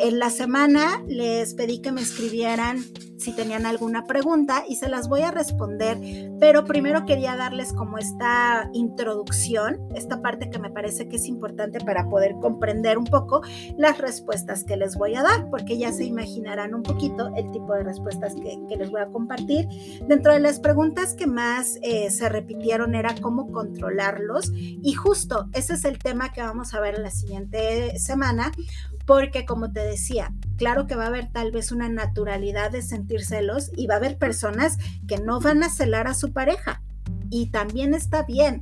en 0.00 0.18
la 0.18 0.30
semana 0.30 1.02
les 1.06 1.54
pedí 1.54 1.80
que 1.80 1.92
me 1.92 2.02
escribieran 2.02 2.84
si 3.18 3.32
tenían 3.34 3.66
alguna 3.66 4.04
pregunta 4.06 4.64
y 4.68 4.76
se 4.76 4.88
las 4.88 5.08
voy 5.08 5.20
a 5.22 5.30
responder, 5.30 5.98
pero 6.40 6.64
primero 6.64 7.04
quería 7.12 7.36
darles 7.36 7.74
como 7.74 7.98
esta 7.98 8.70
introducción, 8.72 9.86
esta 9.94 10.22
parte 10.22 10.48
que 10.48 10.58
me 10.58 10.70
parece 10.70 11.10
que 11.10 11.16
es 11.16 11.26
importante 11.26 11.78
para 11.78 12.08
poder 12.08 12.36
comprender 12.40 12.96
un 12.96 13.04
poco 13.04 13.42
las 13.76 13.98
respuestas 13.98 14.64
que 14.64 14.78
les 14.78 14.96
voy 14.96 15.14
a 15.14 15.22
dar, 15.22 15.50
porque 15.50 15.76
ya 15.76 15.92
se 15.92 16.06
imaginarán 16.06 16.74
un 16.74 16.82
poquito 16.82 17.30
el 17.36 17.50
tipo 17.50 17.74
de 17.74 17.82
respuestas 17.82 18.34
que, 18.34 18.76
les 18.78 18.90
voy 18.90 19.02
a 19.02 19.08
compartir. 19.08 19.68
Dentro 20.08 20.32
de 20.32 20.40
las 20.40 20.58
preguntas 20.58 21.12
que 21.12 21.26
más 21.26 21.78
eh, 21.82 22.10
se 22.10 22.30
repitieron 22.30 22.94
era 22.94 23.14
cómo 23.20 23.52
controlarlos 23.52 24.50
y 24.54 24.94
justo 24.94 25.50
ese 25.52 25.74
es 25.74 25.84
el 25.84 25.98
tema 25.98 26.32
que 26.32 26.40
vamos 26.40 26.72
a 26.72 26.80
ver 26.80 26.94
en 26.94 27.02
la 27.02 27.10
siguiente 27.10 27.98
semana, 27.98 28.52
porque 29.04 29.44
como 29.44 29.70
te 29.70 29.80
decía, 29.80 30.32
claro 30.56 30.86
que 30.86 30.94
va 30.94 31.04
a 31.04 31.08
haber 31.08 31.30
tal 31.30 31.52
vez 31.52 31.72
una 31.72 31.90
naturalidad 31.90 32.70
de 32.70 32.80
sentir 32.80 33.22
celos 33.22 33.70
y 33.76 33.86
va 33.86 33.96
a 33.96 33.98
haber 33.98 34.16
personas 34.16 34.78
que 35.06 35.18
no 35.18 35.40
van 35.40 35.62
a 35.62 35.68
celar 35.68 36.06
a 36.06 36.14
su 36.14 36.32
pareja 36.32 36.80
y 37.32 37.46
también 37.46 37.94
está 37.94 38.22
bien. 38.22 38.60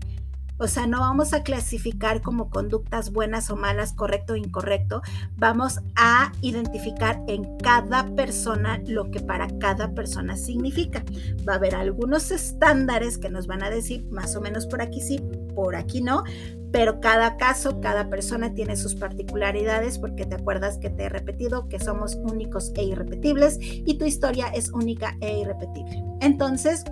O 0.61 0.69
sea, 0.69 0.87
no 0.87 1.01
vamos 1.01 1.33
a 1.33 1.43
clasificar 1.43 2.21
como 2.21 2.51
conductas 2.51 3.13
buenas 3.13 3.49
o 3.51 3.57
malas, 3.57 3.95
correcto 3.95 4.35
o 4.35 4.37
incorrecto. 4.37 5.01
Vamos 5.39 5.81
a 5.97 6.33
identificar 6.43 7.23
en 7.29 7.57
cada 7.59 8.15
persona 8.15 8.79
lo 8.87 9.11
que 9.11 9.21
para 9.21 9.49
cada 9.59 9.95
persona 9.95 10.37
significa. 10.37 11.03
Va 11.49 11.55
a 11.55 11.57
haber 11.57 11.75
algunos 11.75 12.31
estándares 12.31 13.17
que 13.17 13.31
nos 13.31 13.47
van 13.47 13.63
a 13.63 13.71
decir 13.71 14.05
más 14.11 14.37
o 14.37 14.43
menos 14.43 14.67
por 14.67 14.83
aquí 14.83 15.01
sí, 15.01 15.19
por 15.55 15.77
aquí 15.77 16.03
no, 16.03 16.25
pero 16.73 17.01
cada 17.01 17.39
caso, 17.39 17.81
cada 17.81 18.11
persona 18.11 18.53
tiene 18.53 18.77
sus 18.77 18.95
particularidades 18.95 19.99
porque 19.99 20.27
te 20.27 20.35
acuerdas 20.35 20.77
que 20.77 20.91
te 20.91 21.05
he 21.05 21.09
repetido 21.09 21.71
que 21.71 21.81
somos 21.81 22.17
únicos 22.17 22.71
e 22.77 22.85
irrepetibles 22.85 23.57
y 23.61 23.97
tu 23.97 24.05
historia 24.05 24.49
es 24.49 24.71
única 24.73 25.17
e 25.23 25.39
irrepetible. 25.39 26.05
Entonces, 26.21 26.85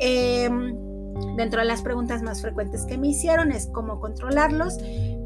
em, 0.00 0.89
dentro 1.36 1.60
de 1.60 1.66
las 1.66 1.82
preguntas 1.82 2.22
más 2.22 2.42
frecuentes 2.42 2.84
que 2.86 2.98
me 2.98 3.08
hicieron 3.08 3.52
es 3.52 3.66
cómo 3.66 4.00
controlarlos. 4.00 4.78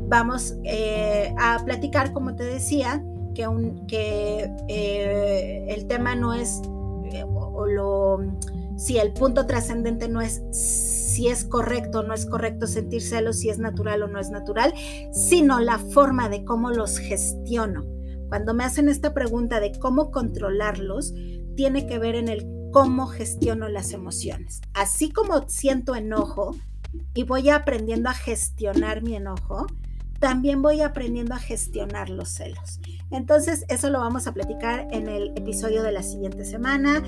Vamos 0.06 0.54
eh, 0.64 1.34
a 1.38 1.62
platicar, 1.64 2.12
como 2.12 2.36
te 2.36 2.44
decía, 2.44 3.02
que, 3.34 4.52
eh, 4.68 5.66
el 5.68 5.86
tema 5.86 6.14
no 6.14 6.34
es, 6.34 6.60
eh, 7.12 7.24
o 7.24 7.66
lo, 7.66 8.18
si 8.76 8.98
el 8.98 9.12
punto 9.12 9.46
trascendente 9.46 10.08
no 10.08 10.20
es 10.20 10.42
si 11.14 11.28
es 11.28 11.44
correcto 11.44 12.00
o 12.00 12.02
no 12.02 12.12
es 12.12 12.26
correcto 12.26 12.66
sentir 12.66 13.00
celos, 13.00 13.38
si 13.38 13.48
es 13.48 13.60
natural 13.60 14.02
o 14.02 14.08
no 14.08 14.18
es 14.18 14.30
natural, 14.30 14.74
sino 15.12 15.60
la 15.60 15.78
forma 15.78 16.28
de 16.28 16.44
cómo 16.44 16.70
los 16.70 16.98
gestiono. 16.98 17.84
Cuando 18.28 18.52
me 18.52 18.64
hacen 18.64 18.88
esta 18.88 19.14
pregunta 19.14 19.60
de 19.60 19.70
cómo 19.78 20.10
controlarlos, 20.10 21.14
tiene 21.54 21.86
que 21.86 22.00
ver 22.00 22.16
en 22.16 22.28
el 22.28 22.44
cómo 22.74 23.06
gestiono 23.06 23.68
las 23.68 23.92
emociones. 23.92 24.60
Así 24.74 25.12
como 25.12 25.48
siento 25.48 25.94
enojo 25.94 26.56
y 27.14 27.22
voy 27.22 27.48
aprendiendo 27.48 28.10
a 28.10 28.14
gestionar 28.14 29.00
mi 29.00 29.14
enojo, 29.14 29.68
también 30.18 30.60
voy 30.60 30.80
aprendiendo 30.80 31.34
a 31.34 31.38
gestionar 31.38 32.10
los 32.10 32.30
celos. 32.30 32.80
Entonces, 33.12 33.64
eso 33.68 33.90
lo 33.90 34.00
vamos 34.00 34.26
a 34.26 34.34
platicar 34.34 34.88
en 34.90 35.08
el 35.08 35.28
episodio 35.36 35.84
de 35.84 35.92
la 35.92 36.02
siguiente 36.02 36.44
semana. 36.44 37.00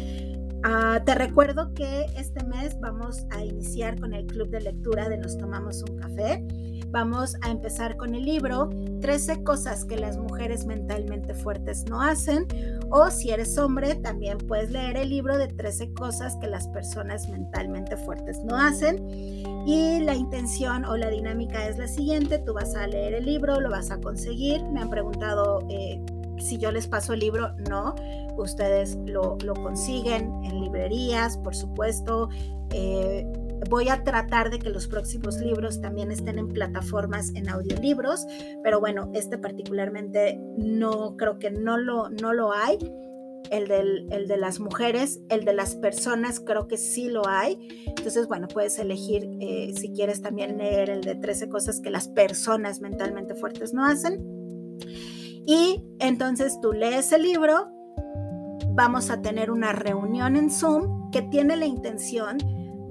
Ah, 0.62 1.02
te 1.04 1.16
recuerdo 1.16 1.74
que 1.74 2.06
este 2.16 2.44
mes 2.44 2.78
vamos 2.78 3.26
a 3.30 3.44
iniciar 3.44 3.98
con 3.98 4.14
el 4.14 4.24
club 4.26 4.50
de 4.50 4.60
lectura 4.60 5.08
de 5.08 5.18
Nos 5.18 5.36
Tomamos 5.36 5.82
un 5.82 5.96
Café. 5.98 6.46
Vamos 6.90 7.36
a 7.42 7.50
empezar 7.50 7.96
con 7.96 8.14
el 8.14 8.24
libro 8.24 8.70
13 9.00 9.42
cosas 9.42 9.84
que 9.84 9.96
las 9.96 10.16
mujeres 10.16 10.66
mentalmente 10.66 11.34
fuertes 11.34 11.84
no 11.88 12.00
hacen. 12.00 12.46
O 12.90 13.10
si 13.10 13.30
eres 13.30 13.58
hombre, 13.58 13.96
también 13.96 14.38
puedes 14.38 14.70
leer 14.70 14.96
el 14.96 15.10
libro 15.10 15.36
de 15.36 15.48
13 15.48 15.92
cosas 15.94 16.36
que 16.36 16.46
las 16.46 16.68
personas 16.68 17.28
mentalmente 17.28 17.96
fuertes 17.96 18.42
no 18.44 18.56
hacen. 18.56 19.06
Y 19.66 20.00
la 20.00 20.14
intención 20.14 20.84
o 20.84 20.96
la 20.96 21.08
dinámica 21.10 21.66
es 21.66 21.76
la 21.78 21.88
siguiente, 21.88 22.38
tú 22.38 22.54
vas 22.54 22.74
a 22.74 22.86
leer 22.86 23.14
el 23.14 23.26
libro, 23.26 23.60
lo 23.60 23.70
vas 23.70 23.90
a 23.90 24.00
conseguir. 24.00 24.62
Me 24.64 24.80
han 24.80 24.90
preguntado... 24.90 25.60
Eh, 25.68 26.00
si 26.38 26.58
yo 26.58 26.70
les 26.70 26.86
paso 26.86 27.12
el 27.12 27.20
libro, 27.20 27.52
no. 27.68 27.94
Ustedes 28.36 28.98
lo, 29.06 29.38
consiguen 29.54 30.32
en 30.44 30.60
librerías, 30.60 31.38
por 31.38 31.54
supuesto. 31.54 32.28
Eh, 32.70 33.26
voy 33.68 33.88
a 33.88 34.04
tratar 34.04 34.50
de 34.50 34.58
que 34.58 34.70
los 34.70 34.86
próximos 34.86 35.38
libros 35.38 35.80
también 35.80 36.10
estén 36.10 36.38
en 36.38 36.48
plataformas 36.48 37.30
en 37.34 37.48
audiolibros, 37.48 38.26
pero 38.62 38.80
bueno, 38.80 39.10
este 39.14 39.38
particularmente 39.38 40.38
no 40.56 41.16
creo 41.16 41.38
que 41.38 41.50
no 41.50 41.78
lo, 41.78 42.08
no 42.10 42.32
lo 42.32 42.52
hay. 42.52 42.78
El, 43.48 43.68
del, 43.68 44.08
el 44.10 44.26
de 44.26 44.38
las 44.38 44.58
mujeres, 44.58 45.20
el 45.28 45.44
de 45.44 45.52
las 45.52 45.76
personas 45.76 46.40
creo 46.40 46.66
que 46.66 46.76
sí 46.76 47.08
lo 47.08 47.28
hay. 47.28 47.84
Entonces, 47.86 48.26
bueno, 48.26 48.48
puedes 48.48 48.76
elegir 48.80 49.24
eh, 49.40 49.72
si 49.76 49.92
quieres 49.92 50.20
también 50.20 50.58
leer 50.58 50.90
el 50.90 51.02
de 51.02 51.14
13 51.14 51.48
cosas 51.48 51.80
que 51.80 51.90
las 51.90 52.08
personas 52.08 52.80
mentalmente 52.80 53.36
fuertes 53.36 53.72
no 53.72 53.84
hacen. 53.84 54.20
Y 55.46 55.84
entonces 56.00 56.58
tú 56.60 56.72
lees 56.72 57.12
el 57.12 57.22
libro, 57.22 57.68
vamos 58.70 59.10
a 59.10 59.22
tener 59.22 59.52
una 59.52 59.72
reunión 59.72 60.34
en 60.34 60.50
Zoom 60.50 61.12
que 61.12 61.22
tiene 61.22 61.56
la 61.56 61.66
intención 61.66 62.38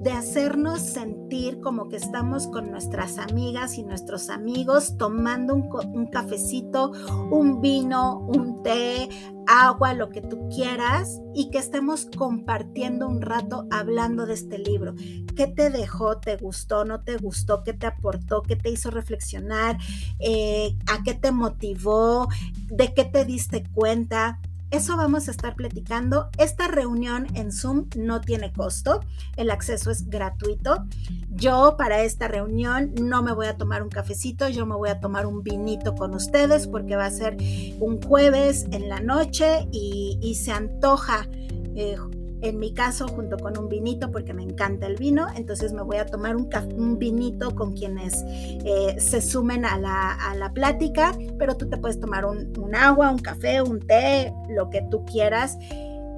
de 0.06 0.12
hacernos 0.12 0.82
sentir 0.82 1.58
como 1.58 1.88
que 1.88 1.96
estamos 1.96 2.46
con 2.46 2.70
nuestras 2.70 3.18
amigas 3.18 3.76
y 3.76 3.82
nuestros 3.82 4.30
amigos 4.30 4.96
tomando 4.96 5.52
un, 5.52 6.06
cafecito, 6.06 6.92
un 7.28 7.60
vino, 7.60 8.20
un 8.20 8.62
té, 8.62 9.08
agua, 9.48 9.94
lo 9.94 10.10
que 10.10 10.20
tú 10.20 10.48
quieras 10.48 11.20
y 11.34 11.50
que 11.50 11.58
estemos 11.58 12.06
compartiendo 12.16 13.08
un 13.08 13.20
rato 13.20 13.66
hablando 13.72 14.26
de 14.26 14.34
este 14.34 14.58
libro. 14.58 14.94
¿Qué 15.34 15.48
te 15.48 15.70
dejó? 15.70 16.18
¿Te 16.18 16.36
gustó? 16.36 16.84
¿No 16.84 17.00
te 17.00 17.16
gustó? 17.16 17.64
¿Qué 17.64 17.72
te 17.72 17.88
aportó? 17.88 18.42
¿Qué 18.42 18.54
te 18.54 18.70
hizo 18.70 18.92
reflexionar? 18.92 19.76
Eh, 20.20 20.76
¿A 20.86 21.02
qué 21.02 21.14
te 21.14 21.32
motivó? 21.32 22.28
¿De 22.68 22.94
qué 22.94 23.06
te 23.06 23.24
diste 23.24 23.64
cuenta? 23.74 24.38
Eso 24.70 24.96
vamos 24.96 25.28
a 25.28 25.30
estar 25.30 25.54
platicando. 25.54 26.28
Esta 26.38 26.66
reunión 26.66 27.26
en 27.34 27.52
Zoom 27.52 27.86
no 27.96 28.20
tiene 28.20 28.52
costo, 28.52 29.00
el 29.36 29.50
acceso 29.50 29.90
es 29.90 30.08
gratuito. 30.08 30.84
Yo 31.30 31.76
para 31.78 32.02
esta 32.02 32.28
reunión 32.28 32.92
no 33.00 33.22
me 33.22 33.32
voy 33.32 33.46
a 33.46 33.56
tomar 33.56 33.82
un 33.82 33.90
cafecito, 33.90 34.48
yo 34.48 34.66
me 34.66 34.74
voy 34.74 34.88
a 34.88 34.98
tomar 34.98 35.26
un 35.26 35.42
vinito 35.42 35.94
con 35.94 36.14
ustedes 36.14 36.66
porque 36.66 36.96
va 36.96 37.06
a 37.06 37.10
ser 37.10 37.36
un 37.78 38.02
jueves 38.02 38.66
en 38.72 38.88
la 38.88 39.00
noche 39.00 39.68
y, 39.70 40.34
se 40.36 40.52
antoja 40.52 41.26
eh, 41.74 41.96
en 42.42 42.58
mi 42.58 42.72
caso 42.72 43.08
junto 43.08 43.38
con 43.38 43.58
un 43.58 43.68
vinito 43.68 44.10
porque 44.10 44.34
me 44.34 44.42
encanta 44.42 44.86
el 44.86 44.96
vino, 44.96 45.26
entonces 45.34 45.72
me 45.72 45.82
voy 45.82 45.96
a 45.96 46.06
tomar 46.06 46.36
un, 46.36 46.48
un 46.76 46.98
vinito 46.98 47.54
con 47.54 47.72
quienes 47.72 48.24
eh, 48.28 48.96
se 48.98 49.20
sumen 49.20 49.64
a 49.64 49.78
la, 49.78 50.12
a 50.12 50.34
la, 50.34 50.52
plática, 50.52 51.12
pero 51.38 51.56
tú 51.56 51.68
te 51.68 51.76
puedes 51.76 52.00
tomar 52.00 52.24
un, 52.24 52.52
un, 52.58 52.74
agua, 52.74 53.10
un 53.10 53.18
café, 53.18 53.60
un 53.62 53.80
té, 53.80 54.32
lo 54.48 54.70
que 54.70 54.82
tú 54.90 55.04
quieras. 55.04 55.58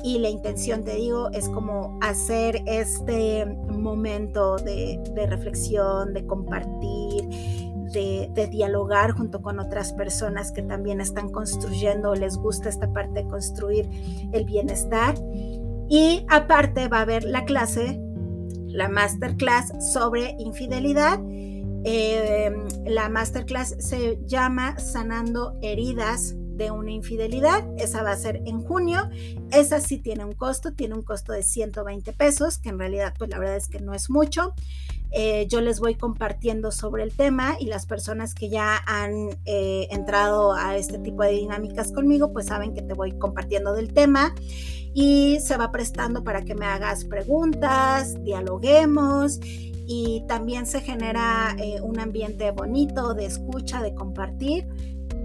Y 0.05 0.19
la 0.19 0.29
intención, 0.29 0.85
te 0.85 0.95
digo, 0.95 1.29
es 1.33 1.49
como 1.49 1.99
hacer 2.01 2.63
este 2.67 3.45
momento 3.69 4.57
de, 4.57 5.03
de 5.13 5.27
reflexión, 5.27 6.15
de 6.15 6.25
compartir, 6.25 7.29
de, 7.93 8.31
de, 8.33 8.47
dialogar 8.47 9.11
junto 9.13 9.43
con 9.43 9.59
otras 9.59 9.93
personas 9.95 10.53
que 10.53 10.63
también 10.63 11.01
están 11.01 11.31
construyendo 11.31 12.11
o 12.11 12.15
les 12.15 12.37
gusta 12.37 12.69
esta 12.69 12.93
parte 12.93 13.25
de 13.25 13.29
construir 13.29 13.89
el 14.33 14.45
bienestar. 14.45 15.17
Y 15.89 16.25
aparte 16.29 16.89
va 16.89 16.99
a 16.99 17.03
haber 17.03 17.25
la 17.25 17.45
clase, 17.45 18.01
la 18.67 18.89
masterclass 18.89 19.73
sobre 19.93 20.37
infidelidad. 20.39 21.21
Eh, 21.85 22.51
la 22.87 23.09
masterclass 23.09 23.77
se 23.79 24.19
llama 24.27 24.79
Sanando 24.79 25.59
Heridas 25.63 26.35
de 26.59 26.71
una 26.71 26.91
infidelidad. 26.91 27.67
Esa 27.79 28.03
va 28.03 28.11
a 28.11 28.17
ser 28.17 28.43
en 28.45 28.61
junio. 28.61 29.09
Esa 29.51 29.81
sí 29.81 29.99
tiene 29.99 30.25
un 30.25 30.33
costo, 30.33 30.75
tiene 30.75 30.95
un 30.95 31.03
costo 31.03 31.33
de 31.33 31.43
120 31.43 32.13
pesos, 32.13 32.59
que 32.59 32.69
en 32.69 32.79
realidad 32.79 33.15
pues 33.17 33.31
la 33.31 33.39
verdad 33.39 33.57
es 33.57 33.69
que 33.69 33.81
no 33.81 33.95
es 33.95 34.11
mucho. 34.11 34.55
Eh, 35.11 35.47
yo 35.49 35.61
les 35.61 35.81
voy 35.81 35.95
compartiendo 35.95 36.71
sobre 36.71 37.03
el 37.03 37.15
tema 37.15 37.57
y 37.59 37.67
las 37.67 37.87
personas 37.87 38.35
que 38.35 38.51
ya 38.51 38.83
han 38.87 39.31
eh, 39.47 39.89
entrado 39.91 40.53
a 40.53 40.77
este 40.77 40.99
tipo 40.99 41.23
de 41.23 41.31
dinámicas 41.31 41.93
conmigo, 41.93 42.33
pues 42.33 42.47
saben 42.47 42.75
que 42.75 42.83
te 42.83 42.95
voy 42.95 43.13
compartiendo 43.13 43.73
del 43.73 43.93
tema 43.93 44.35
y 44.95 45.39
se 45.41 45.57
va 45.57 45.71
prestando 45.71 46.25
para 46.25 46.43
que 46.43 46.55
me 46.55 46.67
hagas 46.67 47.05
preguntas, 47.05 48.23
dialoguemos 48.23 49.41
y 49.43 50.25
también 50.29 50.67
se 50.67 50.83
genera 50.83 51.57
eh, 51.59 51.81
un 51.81 51.99
ambiente 51.99 52.51
bonito 52.51 53.15
de 53.15 53.25
escucha, 53.25 53.83
de 53.83 53.95
compartir 53.95 54.67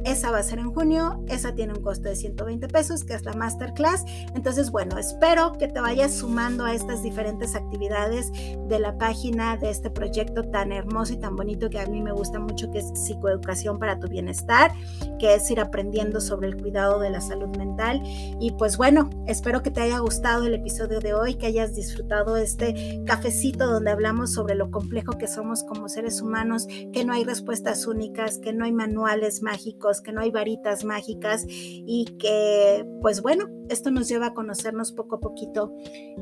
esa 0.06 0.32
va 0.32 0.40
a 0.40 0.44
ser 0.44 0.60
en 0.60 0.72
junio, 0.72 1.24
esa 1.28 1.54
tiene 1.54 1.74
un 1.74 1.82
costo 1.82 2.10
de 2.10 2.16
120 2.16 2.68
pesos, 2.68 3.04
que 3.04 3.14
es 3.14 3.24
la 3.24 3.34
masterclass. 3.34 4.04
Entonces, 4.36 4.72
bueno, 4.72 4.98
espero 4.98 5.54
que 5.54 5.68
te 5.68 5.80
vayas 5.80 6.14
sumando 6.14 6.66
a 6.66 6.74
estas 6.74 7.04
diferentes 7.04 7.56
actividades 7.56 8.32
de 8.68 8.80
la 8.80 8.98
página 8.98 9.58
de 9.58 9.70
este 9.70 9.90
proyecto 9.90 10.44
tan 10.44 10.72
hermoso 10.72 11.14
y 11.14 11.18
tan 11.18 11.36
bonito 11.36 11.70
que 11.70 11.80
a 11.80 11.86
mí 11.86 12.02
me 12.02 12.12
gusta 12.12 12.40
mucho, 12.40 12.70
que 12.72 12.80
es 12.80 12.92
psicoeducación 12.94 13.80
para 13.80 14.00
tu 14.00 14.08
bienestar, 14.08 14.72
que 15.20 15.36
es 15.36 15.50
ir 15.52 15.60
aprendiendo 15.60 16.20
sobre 16.22 16.48
el 16.48 16.58
cuidado 16.58 17.00
de 17.00 17.10
la 17.10 17.22
salud 17.22 17.56
mental. 17.58 18.02
Y 18.40 18.52
pues 18.58 18.78
bueno, 18.78 19.10
espero 19.28 19.64
que 19.64 19.72
te 19.72 19.82
haya 19.82 20.00
gustado 20.00 20.46
el 20.46 20.54
episodio 20.54 21.00
de 21.00 21.14
hoy, 21.14 21.36
que 21.36 21.48
hayas 21.48 21.76
disfrutado 21.76 22.38
este 22.38 23.02
cafecito 23.06 23.68
donde 23.68 23.92
hablamos 23.92 24.34
sobre 24.34 24.56
lo 24.56 24.72
complejo 24.72 25.18
que 25.18 25.28
somos 25.28 25.64
como 25.64 25.90
seres 25.90 26.22
humanos, 26.22 26.68
que 26.92 27.06
no 27.06 27.14
hay 27.14 27.24
respuestas 27.24 27.88
únicas, 27.88 28.38
que 28.38 28.54
no 28.54 28.66
hay 28.66 28.72
manuales 28.72 29.42
mágicos 29.42 29.93
que 30.02 30.12
no 30.12 30.22
hay 30.22 30.32
varitas 30.32 30.84
mágicas 30.84 31.46
y 31.48 32.06
que, 32.20 32.86
pues 33.02 33.22
bueno, 33.22 33.50
esto 33.70 33.92
nos 33.92 34.08
lleva 34.08 34.28
a 34.28 34.34
conocernos 34.34 34.92
poco 34.92 35.16
a 35.16 35.20
poquito 35.20 35.74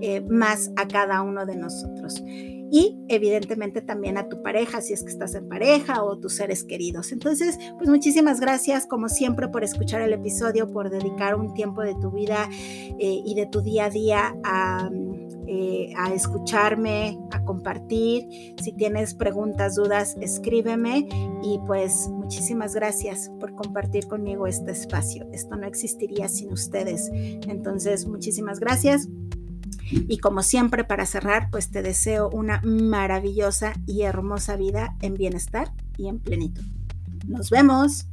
eh, 0.02 0.22
más 0.22 0.72
a 0.76 0.88
cada 0.88 1.22
uno 1.22 1.46
de 1.46 1.56
nosotros. 1.56 2.22
Y 2.26 2.98
evidentemente 3.10 3.82
también 3.82 4.18
a 4.18 4.30
tu 4.30 4.42
pareja, 4.42 4.80
si 4.80 4.94
es 4.94 5.04
que 5.04 5.10
estás 5.10 5.36
en 5.36 5.50
pareja 5.50 6.04
o 6.04 6.18
tus 6.18 6.36
seres 6.36 6.64
queridos. 6.64 7.12
Entonces, 7.12 7.58
pues 7.78 7.90
muchísimas 7.90 8.40
gracias 8.40 8.88
como 8.88 9.10
siempre 9.10 9.50
por 9.50 9.64
escuchar 9.64 10.02
el 10.02 10.14
episodio, 10.14 10.72
por 10.72 10.90
dedicar 10.90 11.36
un 11.36 11.54
tiempo 11.54 11.82
de 11.82 11.96
tu 11.96 12.12
vida 12.12 12.50
eh, 12.52 13.22
y 13.26 13.36
de 13.36 13.46
tu 13.46 13.62
día 13.62 13.86
a 13.86 13.90
día 13.90 14.36
a 14.44 14.90
eh, 15.54 15.92
a 15.98 16.14
escucharme, 16.14 17.20
a 17.32 17.44
compartir. 17.44 18.24
Si 18.64 18.72
tienes 18.72 19.14
preguntas, 19.14 19.76
dudas, 19.76 20.16
escríbeme 20.22 21.10
y 21.44 21.60
pues 21.68 22.08
muchísimas 22.08 22.74
gracias 22.74 23.30
por 23.38 23.54
compartir 23.56 24.08
conmigo 24.08 24.48
este 24.48 24.72
espacio. 24.72 25.28
Esto 25.34 25.58
no 25.58 25.68
existiría 25.68 26.30
sin 26.30 26.54
ustedes. 26.54 27.10
Entonces, 27.14 28.08
muchísimas 28.08 28.62
gracias. 28.62 29.10
Y 29.92 30.20
como 30.20 30.42
siempre, 30.42 30.86
para 30.86 31.06
cerrar, 31.06 31.50
pues 31.52 31.70
te 31.70 31.82
deseo 31.82 32.30
una 32.30 32.62
maravillosa 32.64 33.74
y 33.86 34.04
hermosa 34.04 34.56
vida 34.56 34.96
en 35.02 35.16
bienestar 35.16 35.74
y 35.98 36.08
en 36.08 36.20
plenitud. 36.20 36.64
Nos 37.28 37.50
vemos. 37.50 38.08